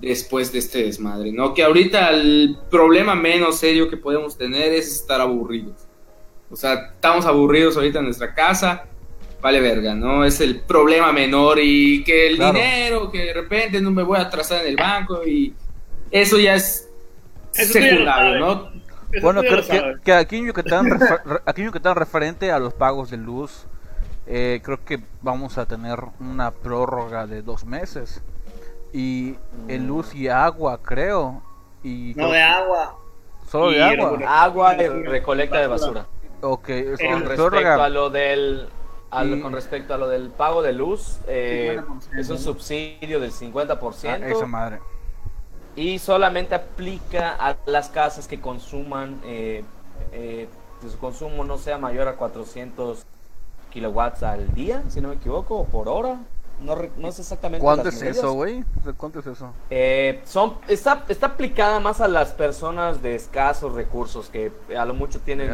después 0.00 0.52
de 0.52 0.58
este 0.58 0.82
desmadre, 0.84 1.32
¿no? 1.32 1.54
Que 1.54 1.62
ahorita 1.64 2.10
el 2.10 2.58
problema 2.70 3.14
menos 3.14 3.58
serio 3.58 3.88
que 3.88 3.96
podemos 3.96 4.36
tener 4.36 4.72
es 4.72 4.88
estar 4.92 5.20
aburridos. 5.20 5.86
O 6.50 6.56
sea, 6.56 6.92
estamos 6.94 7.24
aburridos 7.26 7.76
ahorita 7.76 7.98
en 8.00 8.04
nuestra 8.06 8.34
casa, 8.34 8.84
vale 9.40 9.60
verga, 9.60 9.94
¿no? 9.94 10.24
Es 10.24 10.40
el 10.40 10.60
problema 10.60 11.12
menor 11.12 11.58
y 11.60 12.04
que 12.04 12.28
el 12.28 12.36
Claro. 12.36 12.52
dinero, 12.58 13.10
que 13.10 13.18
de 13.26 13.32
repente 13.32 13.80
no 13.80 13.90
me 13.90 14.02
voy 14.02 14.18
a 14.18 14.22
atrasar 14.22 14.62
en 14.62 14.68
el 14.68 14.76
banco 14.76 15.26
y 15.26 15.54
eso 16.10 16.38
ya 16.38 16.54
es 16.54 16.88
Eso 17.54 17.72
secundario. 17.72 18.38
¿no? 18.38 18.70
Eso 19.12 19.22
Bueno, 19.22 19.40
creo 19.40 19.62
que, 19.66 19.94
que 20.04 20.12
aquí 20.12 20.36
en 20.36 20.46
Yucatán, 20.46 20.88
aquí 21.46 21.62
en 21.62 21.68
Yucatán 21.68 21.96
referente 21.96 22.50
a 22.52 22.58
los 22.58 22.74
pagos 22.74 23.10
de 23.10 23.16
luz, 23.16 23.66
eh, 24.26 24.60
creo 24.62 24.84
que 24.84 25.00
vamos 25.22 25.56
a 25.58 25.66
tener 25.66 25.98
una 26.20 26.50
prórroga 26.50 27.26
de 27.26 27.42
dos 27.42 27.64
meses. 27.64 28.22
Y 28.92 29.36
en 29.68 29.86
luz 29.86 30.14
y 30.14 30.28
agua, 30.28 30.78
creo. 30.82 31.42
Y 31.82 32.14
No, 32.16 32.30
de 32.30 32.42
agua. 32.42 32.96
Solo 33.48 33.70
de 33.70 33.78
y 33.78 33.80
agua. 33.80 33.94
recolección. 33.94 34.32
Agua 34.32 34.74
y 34.82 34.88
recolecta 34.88 35.58
de 35.58 35.66
basura. 35.66 36.06
Ok, 36.42 36.68
es 36.68 36.98
Con 37.00 37.08
Con 37.10 37.28
respecto 37.28 37.82
a 37.82 37.88
lo 37.88 38.10
del 38.10 38.68
a 39.10 39.22
lo- 39.24 39.36
Y- 39.36 39.40
con 39.40 39.52
respecto 39.52 39.94
a 39.94 39.98
lo 39.98 40.08
del 40.08 40.30
pago 40.30 40.62
de 40.62 40.72
luz, 40.72 41.18
eh, 41.28 41.76
50%, 41.78 42.20
es 42.20 42.28
un 42.28 42.38
subsidio 42.38 43.20
del 43.20 43.30
50% 43.32 44.24
Ah, 44.24 44.28
esa 44.28 44.46
madre. 44.46 44.80
y 45.76 45.98
solamente 46.00 46.54
aplica 46.56 47.34
a 47.38 47.56
las 47.66 47.88
casas 47.88 48.26
que 48.26 48.40
consuman 48.40 49.20
eh, 49.24 49.64
eh, 50.12 50.48
que 50.82 50.88
su 50.90 50.98
consumo 50.98 51.44
no 51.44 51.56
sea 51.56 51.78
mayor 51.78 52.08
a 52.08 52.16
400 52.16 53.06
kilowatts 53.70 54.22
al 54.24 54.52
día, 54.54 54.82
si 54.88 55.00
no 55.00 55.08
me 55.08 55.14
equivoco, 55.14 55.56
o 55.56 55.64
por 55.66 55.88
hora. 55.88 56.18
No, 56.60 56.74
no 56.96 57.12
sé 57.12 57.22
exactamente. 57.22 57.62
¿Cuánto 57.62 57.88
es 57.88 57.96
medidas. 57.96 58.16
eso, 58.18 58.32
güey? 58.32 58.64
¿Cuánto 58.96 59.20
es 59.20 59.26
eso? 59.26 59.52
Eh, 59.70 60.22
son, 60.24 60.54
está, 60.68 61.04
está 61.08 61.26
aplicada 61.26 61.80
más 61.80 62.00
a 62.00 62.08
las 62.08 62.32
personas 62.32 63.02
de 63.02 63.14
escasos 63.14 63.74
recursos 63.74 64.28
que 64.30 64.50
a 64.76 64.84
lo 64.84 64.94
mucho 64.94 65.20
tienen, 65.20 65.50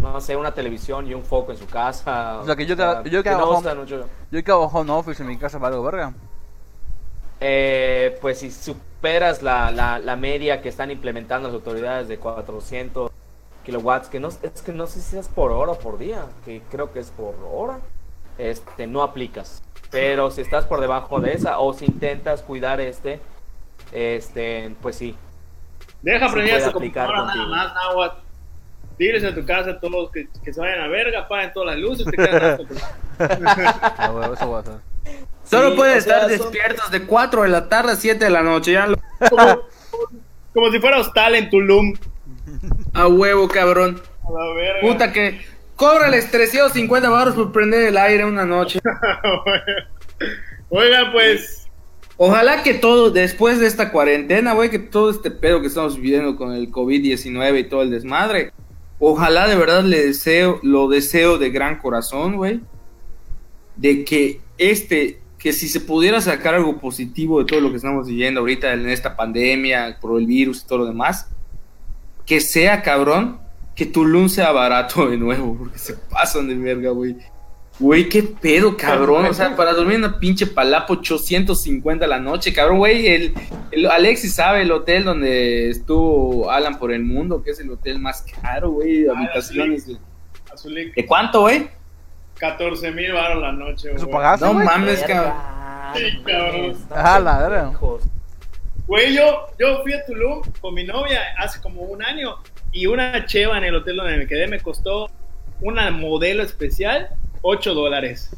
no 0.00 0.20
sé, 0.20 0.34
una 0.36 0.54
televisión 0.54 1.06
y 1.06 1.14
un 1.14 1.22
foco 1.22 1.52
en 1.52 1.58
su 1.58 1.66
casa. 1.66 2.38
O 2.38 2.46
sea, 2.46 2.56
que 2.56 2.64
yo 2.64 2.74
o 2.74 2.76
sea, 2.76 3.02
tra- 3.02 3.08
yo 3.10 3.22
que 3.22 3.30
mucho. 3.74 4.06
Yo 4.30 4.44
que 4.44 4.50
hago 4.50 4.64
home 4.66 4.92
office 4.92 5.22
en 5.22 5.28
mi 5.28 5.36
casa, 5.36 5.58
valgo 5.58 5.82
verga. 5.82 6.14
Eh, 7.40 8.18
pues 8.20 8.40
si 8.40 8.50
superas 8.50 9.42
la, 9.42 9.70
la, 9.70 9.98
la 9.98 10.16
media 10.16 10.60
que 10.60 10.68
están 10.68 10.90
implementando 10.90 11.48
las 11.48 11.54
autoridades 11.54 12.08
de 12.08 12.18
400 12.18 13.10
kilowatts, 13.64 14.08
que 14.08 14.18
no, 14.18 14.28
es 14.28 14.62
que 14.64 14.72
no 14.72 14.86
sé 14.86 15.00
si 15.00 15.18
es 15.18 15.28
por 15.28 15.52
hora 15.52 15.72
o 15.72 15.78
por 15.78 15.98
día, 15.98 16.24
que 16.44 16.62
creo 16.70 16.92
que 16.92 16.98
es 17.00 17.10
por 17.10 17.34
hora, 17.52 17.78
este, 18.38 18.86
no 18.86 19.02
aplicas. 19.02 19.62
Pero 19.90 20.30
si 20.30 20.42
estás 20.42 20.64
por 20.66 20.80
debajo 20.80 21.20
de 21.20 21.32
esa 21.32 21.58
o 21.58 21.72
si 21.72 21.86
intentas 21.86 22.42
cuidar 22.42 22.80
este, 22.80 23.20
este, 23.92 24.74
pues 24.82 24.96
sí. 24.96 25.16
Deja 26.02 26.30
puede 26.30 26.60
su 26.60 26.68
aplicar 26.68 27.08
nada 27.10 27.22
contigo. 27.24 27.46
más, 27.48 27.74
Nahuatl. 27.74 28.18
Diles 28.98 29.24
a 29.24 29.34
tu 29.34 29.46
casa 29.46 29.78
todos 29.80 30.10
que, 30.10 30.28
que 30.44 30.52
se 30.52 30.60
vayan 30.60 30.80
a 30.80 30.88
verga, 30.88 31.20
apaguen 31.20 31.52
todas 31.52 31.68
las 31.74 31.78
luces, 31.78 32.04
te 32.06 32.16
con 32.16 32.66
tu- 32.66 32.74
Ah, 33.18 34.10
güey, 34.12 34.32
eso 34.32 34.50
va 34.50 34.58
a 34.60 34.64
ser. 34.64 34.74
Solo 35.44 35.70
Sí, 35.70 35.76
pueden 35.76 36.02
sea, 36.02 36.14
estar 36.16 36.20
son- 36.22 36.52
despiertos 36.52 36.90
de 36.90 37.02
4 37.06 37.42
de 37.42 37.48
la 37.48 37.68
tarde 37.68 37.92
a 37.92 37.96
7 37.96 38.24
de 38.24 38.30
la 38.30 38.42
noche. 38.42 38.72
Ya 38.72 38.86
lo- 38.88 38.98
como, 39.30 39.60
como 40.52 40.70
si 40.72 40.80
fuera 40.80 40.98
hostal 40.98 41.34
en 41.36 41.48
Tulum. 41.48 41.94
A 42.92 43.06
huevo, 43.06 43.48
cabrón. 43.48 44.02
A 44.28 44.32
la 44.32 44.52
verga. 44.54 44.80
Puta 44.82 45.12
que. 45.12 45.40
Cóbrales 45.78 46.28
350 46.32 47.08
baros 47.08 47.36
por 47.36 47.52
prender 47.52 47.86
el 47.86 47.96
aire 47.96 48.24
una 48.24 48.44
noche. 48.44 48.80
Oiga, 50.70 51.12
pues. 51.12 51.68
Ojalá 52.16 52.64
que 52.64 52.74
todo, 52.74 53.12
después 53.12 53.60
de 53.60 53.68
esta 53.68 53.92
cuarentena, 53.92 54.54
güey, 54.54 54.70
que 54.70 54.80
todo 54.80 55.08
este 55.08 55.30
pedo 55.30 55.60
que 55.60 55.68
estamos 55.68 55.94
viviendo 55.94 56.34
con 56.34 56.52
el 56.52 56.72
COVID-19 56.72 57.60
y 57.60 57.68
todo 57.68 57.82
el 57.82 57.90
desmadre, 57.90 58.52
ojalá 58.98 59.46
de 59.46 59.54
verdad 59.54 59.84
le 59.84 60.04
deseo, 60.04 60.58
lo 60.64 60.88
deseo 60.88 61.38
de 61.38 61.50
gran 61.50 61.78
corazón, 61.78 62.34
güey, 62.34 62.60
de 63.76 64.04
que 64.04 64.40
este, 64.58 65.20
que 65.38 65.52
si 65.52 65.68
se 65.68 65.78
pudiera 65.78 66.20
sacar 66.20 66.56
algo 66.56 66.78
positivo 66.78 67.38
de 67.38 67.44
todo 67.44 67.60
lo 67.60 67.70
que 67.70 67.76
estamos 67.76 68.08
viviendo 68.08 68.40
ahorita 68.40 68.72
en 68.72 68.88
esta 68.88 69.14
pandemia, 69.14 69.98
por 70.00 70.18
el 70.18 70.26
virus 70.26 70.64
y 70.64 70.66
todo 70.66 70.78
lo 70.78 70.86
demás, 70.86 71.30
que 72.26 72.40
sea 72.40 72.82
cabrón, 72.82 73.46
que 73.78 73.86
Tulum 73.86 74.28
sea 74.28 74.50
barato 74.50 75.08
de 75.08 75.16
nuevo, 75.16 75.56
porque 75.56 75.78
se 75.78 75.94
pasan 75.94 76.48
de 76.48 76.56
verga, 76.56 76.90
güey. 76.90 77.16
Güey, 77.78 78.08
qué 78.08 78.24
pedo, 78.24 78.76
cabrón. 78.76 79.26
O 79.26 79.32
sea, 79.32 79.54
para 79.54 79.72
dormir 79.72 79.94
en 79.94 80.04
una 80.04 80.18
pinche 80.18 80.48
palapo 80.48 80.94
850 80.94 82.04
la 82.08 82.18
noche, 82.18 82.52
cabrón, 82.52 82.78
güey. 82.78 83.06
El, 83.06 83.34
el 83.70 83.86
Alexis 83.86 84.34
sabe 84.34 84.62
el 84.62 84.72
hotel 84.72 85.04
donde 85.04 85.70
estuvo 85.70 86.50
Alan 86.50 86.76
por 86.76 86.90
el 86.90 87.04
mundo, 87.04 87.40
que 87.40 87.52
es 87.52 87.60
el 87.60 87.70
hotel 87.70 88.00
más 88.00 88.22
caro, 88.42 88.70
güey. 88.70 89.06
Ah, 89.06 89.12
Habitaciones. 89.16 89.86
De, 89.86 89.96
Azulik, 90.52 90.96
¿De 90.96 91.06
cuánto, 91.06 91.42
güey? 91.42 91.70
14 92.40 92.90
mil 92.90 93.12
baros 93.12 93.40
la 93.40 93.52
noche, 93.52 93.92
¿Eso 93.94 94.06
güey. 94.06 94.16
pagaste, 94.16 94.44
No 94.44 94.54
mames, 94.54 95.04
cabrón. 95.04 95.34
Sí, 95.94 96.22
cabrón. 96.26 96.76
Ah, 96.90 97.20
la 97.20 97.48
pendejos. 97.48 98.02
Güey, 98.88 99.14
yo, 99.14 99.46
yo 99.56 99.82
fui 99.84 99.92
a 99.92 100.04
Tulum 100.04 100.42
con 100.60 100.74
mi 100.74 100.82
novia 100.82 101.20
hace 101.38 101.60
como 101.60 101.82
un 101.82 102.02
año 102.02 102.38
y 102.72 102.86
una 102.86 103.26
cheva 103.26 103.58
en 103.58 103.64
el 103.64 103.74
hotel 103.74 103.96
donde 103.96 104.16
me 104.16 104.26
quedé 104.26 104.46
me 104.46 104.60
costó 104.60 105.10
una 105.60 105.90
modelo 105.90 106.42
especial 106.42 107.08
8 107.42 107.74
dólares. 107.74 108.30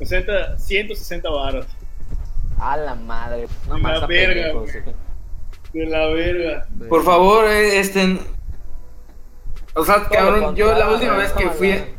O 0.00 0.04
sea, 0.04 0.56
160 0.58 1.28
baros. 1.30 1.66
A 2.58 2.76
la 2.76 2.94
madre. 2.94 3.46
No 3.68 3.74
La 3.76 3.82
más 3.82 4.08
verga, 4.08 4.52
güey. 4.52 4.72
De 5.72 5.86
la 5.86 6.06
verga. 6.06 6.68
Por 6.88 7.04
favor, 7.04 7.46
eh, 7.46 7.78
este. 7.78 8.18
O 9.74 9.84
sea, 9.84 10.04
cabrón, 10.04 10.56
yo 10.56 10.72
la 10.72 10.90
última 10.90 11.16
vez 11.16 11.32
que 11.32 11.48
fui. 11.50 11.95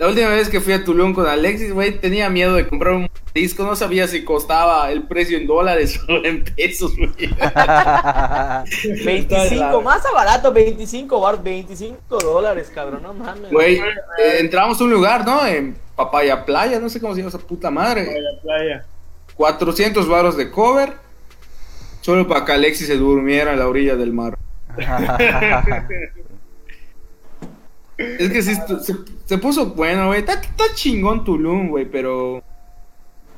La 0.00 0.08
última 0.08 0.30
vez 0.30 0.48
que 0.48 0.62
fui 0.62 0.72
a 0.72 0.82
Tulum 0.82 1.12
con 1.12 1.26
Alexis, 1.26 1.74
güey, 1.74 1.92
tenía 1.92 2.30
miedo 2.30 2.54
de 2.54 2.66
comprar 2.66 2.94
un 2.94 3.10
disco. 3.34 3.64
No 3.64 3.76
sabía 3.76 4.08
si 4.08 4.24
costaba 4.24 4.90
el 4.90 5.02
precio 5.02 5.36
en 5.36 5.46
dólares 5.46 6.00
o 6.08 6.24
en 6.24 6.42
pesos, 6.42 6.96
güey. 6.96 7.10
25, 9.04 9.82
más 9.82 10.06
a 10.06 10.12
barato, 10.12 10.54
25 10.54 11.20
bar, 11.20 11.42
25 11.42 12.18
dólares, 12.18 12.72
cabrón, 12.74 13.02
no 13.02 13.12
mames. 13.12 13.52
Güey, 13.52 13.76
eh, 13.76 14.38
entramos 14.38 14.80
a 14.80 14.84
un 14.84 14.90
lugar, 14.90 15.26
¿no? 15.26 15.46
En 15.46 15.76
Papaya 15.94 16.46
Playa, 16.46 16.80
no 16.80 16.88
sé 16.88 16.98
cómo 16.98 17.12
se 17.12 17.20
llama 17.20 17.28
esa 17.28 17.46
puta 17.46 17.70
madre. 17.70 18.08
A 18.08 18.20
la 18.22 18.40
playa. 18.40 18.86
400 19.34 20.08
varos 20.08 20.34
de 20.34 20.50
cover. 20.50 20.94
Solo 22.00 22.26
para 22.26 22.46
que 22.46 22.52
Alexis 22.52 22.86
se 22.86 22.96
durmiera 22.96 23.52
a 23.52 23.56
la 23.56 23.68
orilla 23.68 23.96
del 23.96 24.14
mar. 24.14 24.38
Es 28.00 28.30
que 28.30 28.42
sí, 28.42 28.54
se, 28.54 28.94
se 29.26 29.38
puso 29.38 29.66
bueno, 29.66 30.06
güey. 30.06 30.20
Está, 30.20 30.34
está 30.34 30.64
chingón 30.74 31.24
Tulum, 31.24 31.68
güey, 31.68 31.84
pero... 31.84 32.42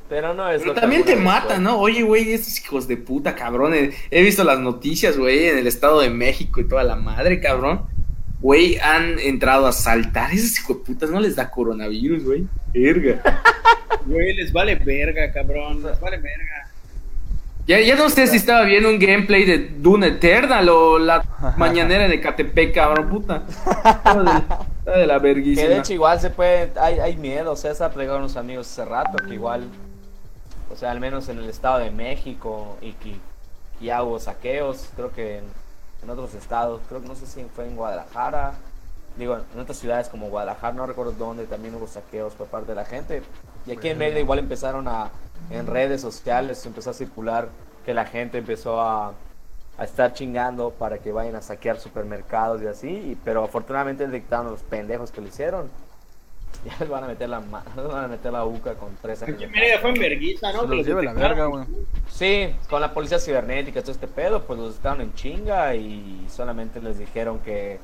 Pero 0.08 0.34
no 0.34 0.48
es 0.50 0.60
Pero 0.60 0.74
también 0.74 1.04
te 1.04 1.16
mata, 1.16 1.54
fue. 1.54 1.58
¿no? 1.58 1.78
Oye, 1.78 2.02
güey, 2.02 2.32
esos 2.32 2.60
hijos 2.60 2.86
de 2.86 2.98
puta, 2.98 3.34
cabrón. 3.34 3.74
He, 3.74 3.92
he 4.10 4.22
visto 4.22 4.44
las 4.44 4.58
noticias, 4.58 5.16
güey, 5.16 5.48
en 5.48 5.58
el 5.58 5.66
Estado 5.66 6.00
de 6.00 6.10
México 6.10 6.60
y 6.60 6.68
toda 6.68 6.84
la 6.84 6.96
madre, 6.96 7.40
cabrón. 7.40 7.86
Güey, 8.40 8.78
han 8.78 9.18
entrado 9.18 9.66
a 9.66 9.70
asaltar. 9.70 10.32
Esos 10.32 10.58
hijos 10.58 10.78
de 10.78 10.84
putas 10.84 11.10
no 11.10 11.18
les 11.18 11.36
da 11.36 11.50
coronavirus, 11.50 12.24
güey. 12.24 12.46
Verga. 12.74 13.42
Güey, 14.04 14.34
les 14.34 14.52
vale 14.52 14.74
verga, 14.74 15.30
cabrón. 15.32 15.80
Les 15.84 16.00
vale 16.00 16.16
verga. 16.16 16.61
Ya, 17.72 17.80
ya 17.80 17.96
no 17.96 18.10
sé 18.10 18.26
si 18.26 18.36
estaba 18.36 18.64
viendo 18.64 18.90
un 18.90 18.98
gameplay 18.98 19.46
de 19.46 19.56
Dune 19.58 20.08
Eternal 20.08 20.68
o 20.68 20.98
la 20.98 21.24
mañanera 21.56 22.06
de 22.06 22.20
Catepec, 22.20 22.74
cabrón, 22.74 23.08
puta. 23.08 23.44
Está 23.48 24.22
de, 24.22 24.30
está 24.78 24.96
la 25.06 25.06
Que 25.06 25.06
de 25.06 25.18
verguísima. 25.18 25.74
hecho 25.76 25.94
igual 25.94 26.20
se 26.20 26.28
puede, 26.28 26.70
hay, 26.78 26.98
hay 26.98 27.16
miedo, 27.16 27.56
César 27.56 27.90
plegó 27.90 28.12
a 28.12 28.16
unos 28.18 28.36
amigos 28.36 28.70
hace 28.70 28.84
rato 28.84 29.16
que 29.26 29.32
igual, 29.32 29.64
o 30.70 30.76
sea, 30.76 30.90
al 30.90 31.00
menos 31.00 31.30
en 31.30 31.38
el 31.38 31.48
Estado 31.48 31.78
de 31.78 31.90
México 31.90 32.76
y 32.82 32.92
que 32.92 33.16
ya 33.80 34.02
hubo 34.02 34.18
saqueos, 34.20 34.90
creo 34.94 35.10
que 35.10 35.38
en, 35.38 35.44
en 36.02 36.10
otros 36.10 36.34
estados, 36.34 36.82
creo 36.90 37.00
que 37.00 37.08
no 37.08 37.14
sé 37.14 37.24
si 37.26 37.42
fue 37.56 37.66
en 37.66 37.76
Guadalajara, 37.76 38.52
digo, 39.16 39.38
en 39.54 39.60
otras 39.60 39.78
ciudades 39.78 40.10
como 40.10 40.28
Guadalajara, 40.28 40.74
no 40.74 40.84
recuerdo 40.84 41.12
dónde, 41.12 41.46
también 41.46 41.74
hubo 41.74 41.86
saqueos 41.86 42.34
por 42.34 42.48
parte 42.48 42.72
de 42.72 42.74
la 42.74 42.84
gente. 42.84 43.22
Y 43.66 43.72
aquí 43.72 43.88
en 43.88 43.98
Mérida 43.98 44.20
igual 44.20 44.38
empezaron 44.38 44.88
a, 44.88 45.10
en 45.50 45.66
redes 45.66 46.00
sociales, 46.00 46.64
empezó 46.66 46.90
a 46.90 46.94
circular 46.94 47.48
que 47.84 47.94
la 47.94 48.04
gente 48.06 48.38
empezó 48.38 48.80
a, 48.80 49.12
a 49.78 49.84
estar 49.84 50.12
chingando 50.14 50.70
para 50.70 50.98
que 50.98 51.12
vayan 51.12 51.36
a 51.36 51.42
saquear 51.42 51.78
supermercados 51.78 52.62
y 52.62 52.66
así, 52.66 52.88
y- 52.88 53.18
pero 53.24 53.44
afortunadamente 53.44 54.06
dictaron 54.08 54.50
los 54.50 54.60
pendejos 54.62 55.10
que 55.10 55.20
lo 55.20 55.28
hicieron. 55.28 55.70
Ya 56.66 56.76
les 56.78 56.88
van 56.90 57.02
a 57.02 57.06
meter 57.08 57.28
la, 57.30 57.38
van 57.76 58.04
a 58.04 58.08
meter 58.08 58.30
la 58.32 58.44
uca 58.44 58.74
con 58.74 58.90
tres 59.00 59.20
años. 59.22 59.34
Aquí 59.36 59.40
de 59.40 59.46
en 59.46 59.52
Mérida 59.52 59.78
fue 59.80 59.90
en 59.90 59.98
verguiza, 60.00 60.52
¿no? 60.52 60.60
Se 60.68 60.74
los 60.74 60.86
lleve 60.86 61.02
la 61.02 61.12
verga, 61.14 61.46
güey. 61.46 61.64
Sí, 62.08 62.54
con 62.70 62.80
la 62.80 62.92
policía 62.92 63.18
cibernética, 63.18 63.80
todo 63.80 63.90
este 63.92 64.06
pedo, 64.06 64.42
pues 64.42 64.60
los 64.60 64.74
estaban 64.74 65.00
en 65.00 65.12
chinga 65.14 65.74
y 65.74 66.26
solamente 66.30 66.80
les 66.80 66.98
dijeron 66.98 67.38
que 67.40 67.80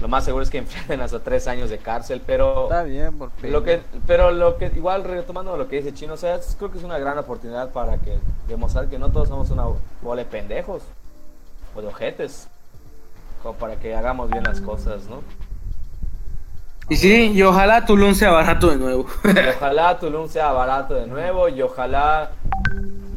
lo 0.00 0.08
más 0.08 0.24
seguro 0.24 0.42
es 0.42 0.50
que 0.50 0.58
enfrenten 0.64 1.00
hasta 1.00 1.20
tres 1.20 1.46
años 1.48 1.70
de 1.70 1.78
cárcel, 1.78 2.20
pero 2.26 2.64
Está 2.64 2.82
bien, 2.82 3.16
por 3.16 3.30
fin. 3.32 3.52
lo 3.52 3.62
que, 3.62 3.80
pero 4.06 4.30
lo 4.30 4.56
que, 4.58 4.66
igual 4.74 5.04
retomando 5.04 5.56
lo 5.56 5.68
que 5.68 5.76
dice 5.76 5.94
Chino, 5.94 6.14
o 6.14 6.16
sea, 6.16 6.34
es- 6.36 6.56
creo 6.58 6.70
que 6.70 6.78
es 6.78 6.84
una 6.84 6.98
gran 6.98 7.16
oportunidad 7.18 7.70
para 7.70 7.98
que 7.98 8.18
demostrar 8.48 8.88
que 8.88 8.98
no 8.98 9.10
todos 9.10 9.28
somos 9.28 9.50
una 9.50 9.64
bola 10.02 10.22
de 10.22 10.28
pendejos 10.28 10.82
o 11.76 11.80
de 11.80 11.88
ojetes, 11.88 12.48
como 13.42 13.54
para 13.58 13.76
que 13.76 13.94
hagamos 13.94 14.30
bien 14.30 14.44
las 14.44 14.60
cosas, 14.60 15.04
¿no? 15.08 15.22
Y 16.88 16.96
sí, 16.96 17.32
y 17.32 17.42
ojalá 17.42 17.86
Tulum 17.86 18.14
sea 18.14 18.30
barato 18.30 18.68
de 18.68 18.76
nuevo. 18.76 19.06
Y 19.24 19.48
ojalá 19.56 19.98
Tulum 19.98 20.28
sea 20.28 20.52
barato 20.52 20.92
de 20.94 21.06
nuevo 21.06 21.48
y 21.48 21.62
ojalá 21.62 22.30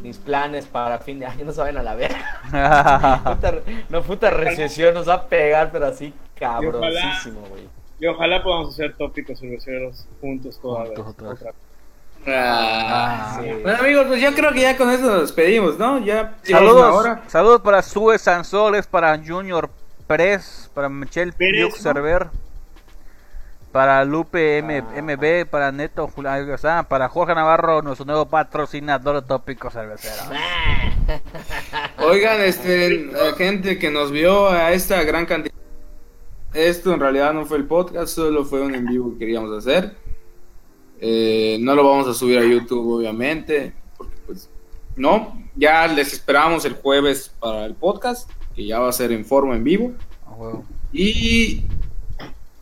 mis 0.08 0.18
planes 0.18 0.66
para 0.66 0.97
fin 0.99 1.20
de 1.20 1.26
año 1.26 1.45
no 1.45 1.51
se 1.51 1.60
vayan 1.62 1.78
a 1.78 1.84
la 1.84 1.95
verga. 1.95 3.22
Puta 3.26 3.53
no, 3.89 4.01
puta 4.01 4.30
recesión 4.30 4.93
nos 4.93 5.08
va 5.08 5.14
a 5.16 5.26
pegar, 5.28 5.70
pero 5.72 5.88
así 5.88 6.14
cabrosísimo, 6.39 7.41
güey. 7.49 7.68
Y 7.99 8.05
ojalá 8.08 8.41
podamos 8.43 8.74
hacer 8.74 8.95
tópicos 8.95 9.39
cerveceros 9.39 10.08
juntos 10.22 10.60
toda 10.62 10.84
vez. 10.84 10.93
Juntos 10.99 11.14
otra 11.14 11.30
vez. 11.30 11.41
otra- 11.41 11.53
Ah, 12.30 13.39
sí. 13.41 13.49
Bueno 13.64 13.78
amigos, 13.80 14.05
pues 14.08 14.22
yo 14.22 14.34
creo 14.34 14.51
que 14.51 14.62
ya 14.62 14.76
con 14.78 14.89
eso 14.89 15.05
nos 15.05 15.22
despedimos, 15.22 15.78
¿no? 15.78 15.99
Ya 15.99 16.36
Saludos, 16.43 16.93
hora. 16.95 17.22
saludos 17.28 17.62
para 17.62 17.82
Sue 17.82 18.18
Sansoles, 18.18 18.86
para 18.88 19.18
Junior 19.18 19.70
Pérez, 20.08 20.70
para 20.74 20.89
Michelle 20.89 21.32
Pérez, 21.34 21.68
Piuk 21.68 21.72
¿no? 21.78 21.78
Para 23.78 24.03
Lupe 24.05 24.57
M- 24.57 24.82
MB, 24.82 25.47
para 25.51 25.71
Neto 25.71 26.07
Julián, 26.07 26.47
para 26.89 27.09
Jorge 27.09 27.36
Navarro, 27.36 27.84
nuestro 27.84 28.07
nuevo 28.07 28.25
patrocinador 28.28 29.21
de 29.21 29.28
tópicos 29.28 29.71
cerveceros. 29.71 30.23
Oigan, 31.99 32.41
este, 32.41 33.07
gente 33.38 33.78
que 33.78 33.91
nos 33.91 34.09
vio 34.09 34.49
a 34.49 34.71
esta 34.71 35.03
gran 35.03 35.28
cantidad. 35.28 35.53
Esto 36.55 36.91
en 36.91 36.99
realidad 37.01 37.36
no 37.36 37.45
fue 37.45 37.57
el 37.57 37.65
podcast, 37.65 38.15
solo 38.15 38.45
fue 38.45 38.61
un 38.61 38.73
en 38.73 38.88
vivo 38.88 39.11
que 39.11 39.19
queríamos 39.19 39.55
hacer. 39.55 39.95
Eh, 40.99 41.59
no 41.61 41.75
lo 41.75 41.88
vamos 41.88 42.07
a 42.07 42.15
subir 42.15 42.39
a 42.39 42.43
YouTube, 42.43 42.95
obviamente, 42.95 43.73
porque 43.95 44.15
pues 44.25 44.49
no. 44.95 45.39
Ya 45.55 45.86
les 45.86 46.13
esperamos 46.13 46.65
el 46.65 46.73
jueves 46.73 47.32
para 47.39 47.65
el 47.65 47.75
podcast, 47.75 48.28
que 48.55 48.65
ya 48.65 48.80
va 48.80 48.89
a 48.89 48.91
ser 48.91 49.11
en 49.11 49.23
forma 49.23 49.55
en 49.55 49.63
vivo. 49.63 49.91
A 50.25 50.32
huevo. 50.32 50.65
Y 50.91 51.61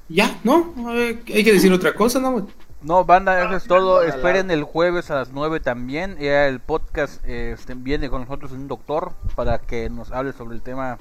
ya, 0.10 0.38
¿no? 0.44 0.74
Ver, 0.76 1.22
hay 1.28 1.44
que 1.44 1.54
decir 1.54 1.72
otra 1.74 1.94
cosa, 1.94 2.20
¿no? 2.20 2.48
No, 2.82 3.04
banda, 3.04 3.44
eso 3.44 3.56
es 3.56 3.64
todo. 3.66 4.04
Esperen 4.04 4.52
el 4.52 4.64
jueves 4.64 5.10
a 5.10 5.16
las 5.16 5.32
9 5.32 5.60
también. 5.60 6.18
Ya 6.20 6.46
el 6.48 6.60
podcast 6.60 7.24
eh, 7.26 7.56
este, 7.58 7.74
viene 7.74 8.10
con 8.10 8.22
nosotros 8.22 8.52
un 8.52 8.68
doctor 8.68 9.14
para 9.36 9.58
que 9.58 9.90
nos 9.90 10.12
hable 10.12 10.34
sobre 10.34 10.56
el 10.56 10.62
tema 10.62 11.00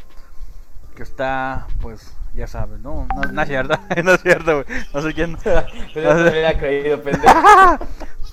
que 0.96 1.02
está, 1.02 1.66
pues, 1.82 2.14
ya 2.34 2.46
saben, 2.46 2.82
¿no? 2.82 3.06
No, 3.14 3.30
no 3.32 3.42
es 3.42 3.48
cierto, 3.48 3.74
no 4.04 4.12
es 4.14 4.22
cierto, 4.22 4.62
güey. 4.64 4.78
No 4.94 5.02
sé 5.02 5.12
quién. 5.12 5.36
Pero 5.94 6.14
no 6.14 6.26
había 6.28 6.58
creído, 6.58 7.02
pendejo. 7.02 7.34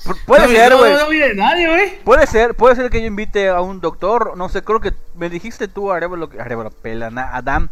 Pu- 0.06 0.18
Puede 0.26 0.48
no, 0.48 0.48
ser, 0.54 0.72
no, 0.72 0.78
güey. 0.78 0.94
no 0.94 1.10
viene 1.10 1.34
nadie, 1.36 1.68
güey. 1.68 2.00
Puede 2.04 2.26
ser, 2.28 2.56
puede 2.56 2.76
ser 2.76 2.90
que 2.90 3.02
yo 3.02 3.08
invite 3.08 3.50
a 3.50 3.60
un 3.62 3.82
doctor, 3.82 4.36
no 4.38 4.48
sé, 4.50 4.64
creo 4.64 4.80
que 4.80 4.94
me 5.16 5.30
dijiste 5.30 5.68
tú, 5.68 5.92
Arevalo, 5.92 6.30
Arevalo, 6.40 6.72
pelana, 6.72 7.36
Adam, 7.36 7.70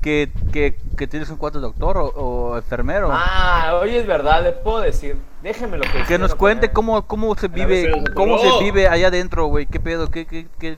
que, 0.00 0.30
que, 0.52 0.76
que 0.96 1.06
tienes 1.06 1.28
un 1.30 1.36
cuarto 1.36 1.60
doctor 1.60 1.96
o, 1.98 2.06
o 2.06 2.56
enfermero. 2.56 3.08
Ah, 3.12 3.78
hoy 3.80 3.96
es 3.96 4.06
verdad, 4.06 4.42
le 4.42 4.52
puedo 4.52 4.80
decir. 4.80 5.16
Déjeme 5.42 5.78
lo 5.78 5.84
que 5.84 6.04
que 6.06 6.18
nos 6.18 6.34
cuente 6.34 6.70
cómo, 6.70 7.06
cómo 7.06 7.34
se 7.34 7.48
vive, 7.48 7.90
cómo 8.14 8.36
no. 8.36 8.42
se 8.58 8.64
vive 8.64 8.88
allá 8.88 9.08
adentro, 9.08 9.46
güey, 9.46 9.66
qué 9.66 9.80
pedo, 9.80 10.10
qué, 10.10 10.26
qué, 10.26 10.46
qué, 10.58 10.76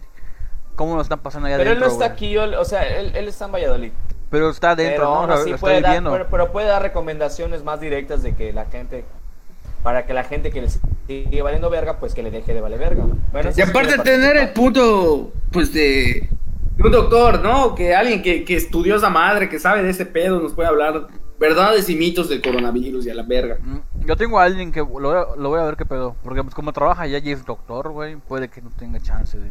cómo 0.76 0.94
nos 0.94 1.06
están 1.06 1.20
pasando 1.20 1.48
allá 1.48 1.56
Pero 1.58 1.72
él 1.72 1.80
no 1.80 1.86
adentro. 1.86 2.04
está 2.04 2.14
güey? 2.14 2.16
aquí, 2.16 2.30
yo- 2.30 2.60
o 2.60 2.64
sea, 2.64 2.86
él, 2.86 3.12
él 3.16 3.28
está 3.28 3.46
en 3.46 3.52
Valladolid. 3.52 3.92
Pero 4.30 4.50
está 4.50 4.70
adentro, 4.70 4.96
pero 5.02 5.10
¿no? 5.10 5.16
aún 5.20 5.30
O 5.30 5.32
sea, 5.32 5.40
así 5.42 5.50
lo 5.50 5.54
está 5.56 5.60
puede 5.66 5.80
dar, 5.80 6.02
pero, 6.04 6.26
pero 6.30 6.52
puede 6.52 6.66
dar 6.68 6.82
recomendaciones 6.82 7.64
más 7.64 7.80
directas 7.80 8.22
de 8.22 8.34
que 8.34 8.52
la 8.52 8.66
gente, 8.66 9.04
para 9.82 10.06
que 10.06 10.14
la 10.14 10.24
gente 10.24 10.50
que 10.50 10.62
le 10.62 10.68
sigue 11.06 11.42
valiendo 11.42 11.68
verga, 11.68 11.98
pues 11.98 12.14
que 12.14 12.22
le 12.22 12.30
deje 12.30 12.54
de 12.54 12.60
valer 12.60 12.78
verga. 12.78 13.04
Bueno, 13.32 13.50
Y 13.50 13.52
sí 13.52 13.62
aparte 13.62 13.94
quiere 13.96 14.02
tener 14.04 14.36
el 14.36 14.50
punto, 14.50 15.32
pues 15.50 15.72
de 15.74 16.30
un 16.78 16.90
doctor, 16.90 17.40
¿no? 17.42 17.74
Que 17.74 17.94
alguien 17.94 18.22
que, 18.22 18.44
que 18.44 18.56
estudió 18.56 18.96
esa 18.96 19.10
madre, 19.10 19.48
que 19.48 19.58
sabe 19.58 19.82
de 19.82 19.90
ese 19.90 20.06
pedo, 20.06 20.40
nos 20.40 20.52
puede 20.52 20.68
hablar 20.68 21.06
verdades 21.38 21.88
y 21.88 21.96
mitos 21.96 22.28
del 22.28 22.40
coronavirus 22.42 23.06
y 23.06 23.10
a 23.10 23.14
la 23.14 23.22
verga. 23.24 23.56
Mm, 23.60 24.06
Yo 24.06 24.16
tengo 24.16 24.38
a 24.38 24.44
alguien 24.44 24.70
que 24.72 24.80
lo, 24.80 24.86
voy 24.86 25.16
a- 25.16 25.36
lo 25.36 25.48
voy 25.48 25.60
a 25.60 25.64
ver 25.64 25.76
qué 25.76 25.84
pedo. 25.86 26.14
Porque 26.22 26.42
pues, 26.42 26.54
como 26.54 26.72
trabaja 26.72 27.02
allá 27.02 27.18
y 27.18 27.30
es 27.30 27.44
doctor, 27.44 27.90
güey, 27.90 28.16
puede 28.16 28.48
que 28.48 28.62
no 28.62 28.70
tenga 28.70 29.00
chance 29.00 29.38
de, 29.38 29.50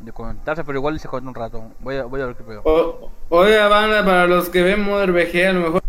de 0.00 0.12
comentarse, 0.12 0.62
pero 0.64 0.78
igual 0.78 0.98
se 1.00 1.08
cuenta 1.08 1.28
un 1.28 1.34
rato. 1.34 1.64
Voy 1.80 1.96
a, 1.96 2.04
voy 2.04 2.20
a 2.20 2.26
ver 2.26 2.36
qué 2.36 2.44
pedo. 2.44 2.62
O, 2.64 3.10
oiga, 3.30 3.68
banda, 3.68 4.04
para 4.04 4.26
los 4.26 4.48
que 4.48 4.62
ven 4.62 4.82
Mother 4.82 5.12
VG, 5.12 5.46
a 5.48 5.52
lo 5.52 5.60
mejor, 5.60 5.82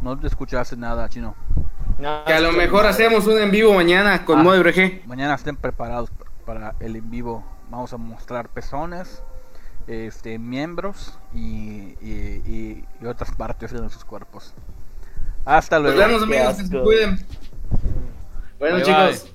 No 0.00 0.18
te 0.18 0.26
escuchaste 0.26 0.76
nada, 0.76 1.08
chino. 1.08 1.34
No, 1.98 2.24
que 2.24 2.32
a 2.32 2.40
lo 2.40 2.52
mejor 2.52 2.86
hacemos 2.86 3.26
un 3.26 3.38
en 3.38 3.50
vivo 3.50 3.74
mañana 3.74 4.24
con 4.24 4.40
Ah. 4.40 4.42
Mother 4.42 4.62
VG. 4.64 5.06
Mañana 5.06 5.34
estén 5.34 5.56
preparados 5.56 6.10
para 6.46 6.74
el 6.80 6.96
en 6.96 7.10
vivo. 7.10 7.44
Vamos 7.70 7.92
a 7.92 7.96
mostrar 7.96 8.48
pezones, 8.48 9.22
este, 9.86 10.38
miembros 10.38 11.18
y, 11.32 11.94
y, 12.00 12.42
y- 12.46 12.84
y 13.00 13.06
otras 13.06 13.30
partes 13.34 13.72
de 13.72 13.78
nuestros 13.80 14.04
cuerpos. 14.04 14.52
Hasta 15.44 15.78
Nos 15.78 15.94
luego. 15.94 15.98
vemos, 16.08 16.22
amigos, 16.24 16.48
que 16.48 16.54
se 16.54 16.62
asco. 16.62 16.82
cuiden. 16.82 17.26
Bueno, 18.58 18.76
Bye, 18.76 18.84
chicos. 18.84 19.32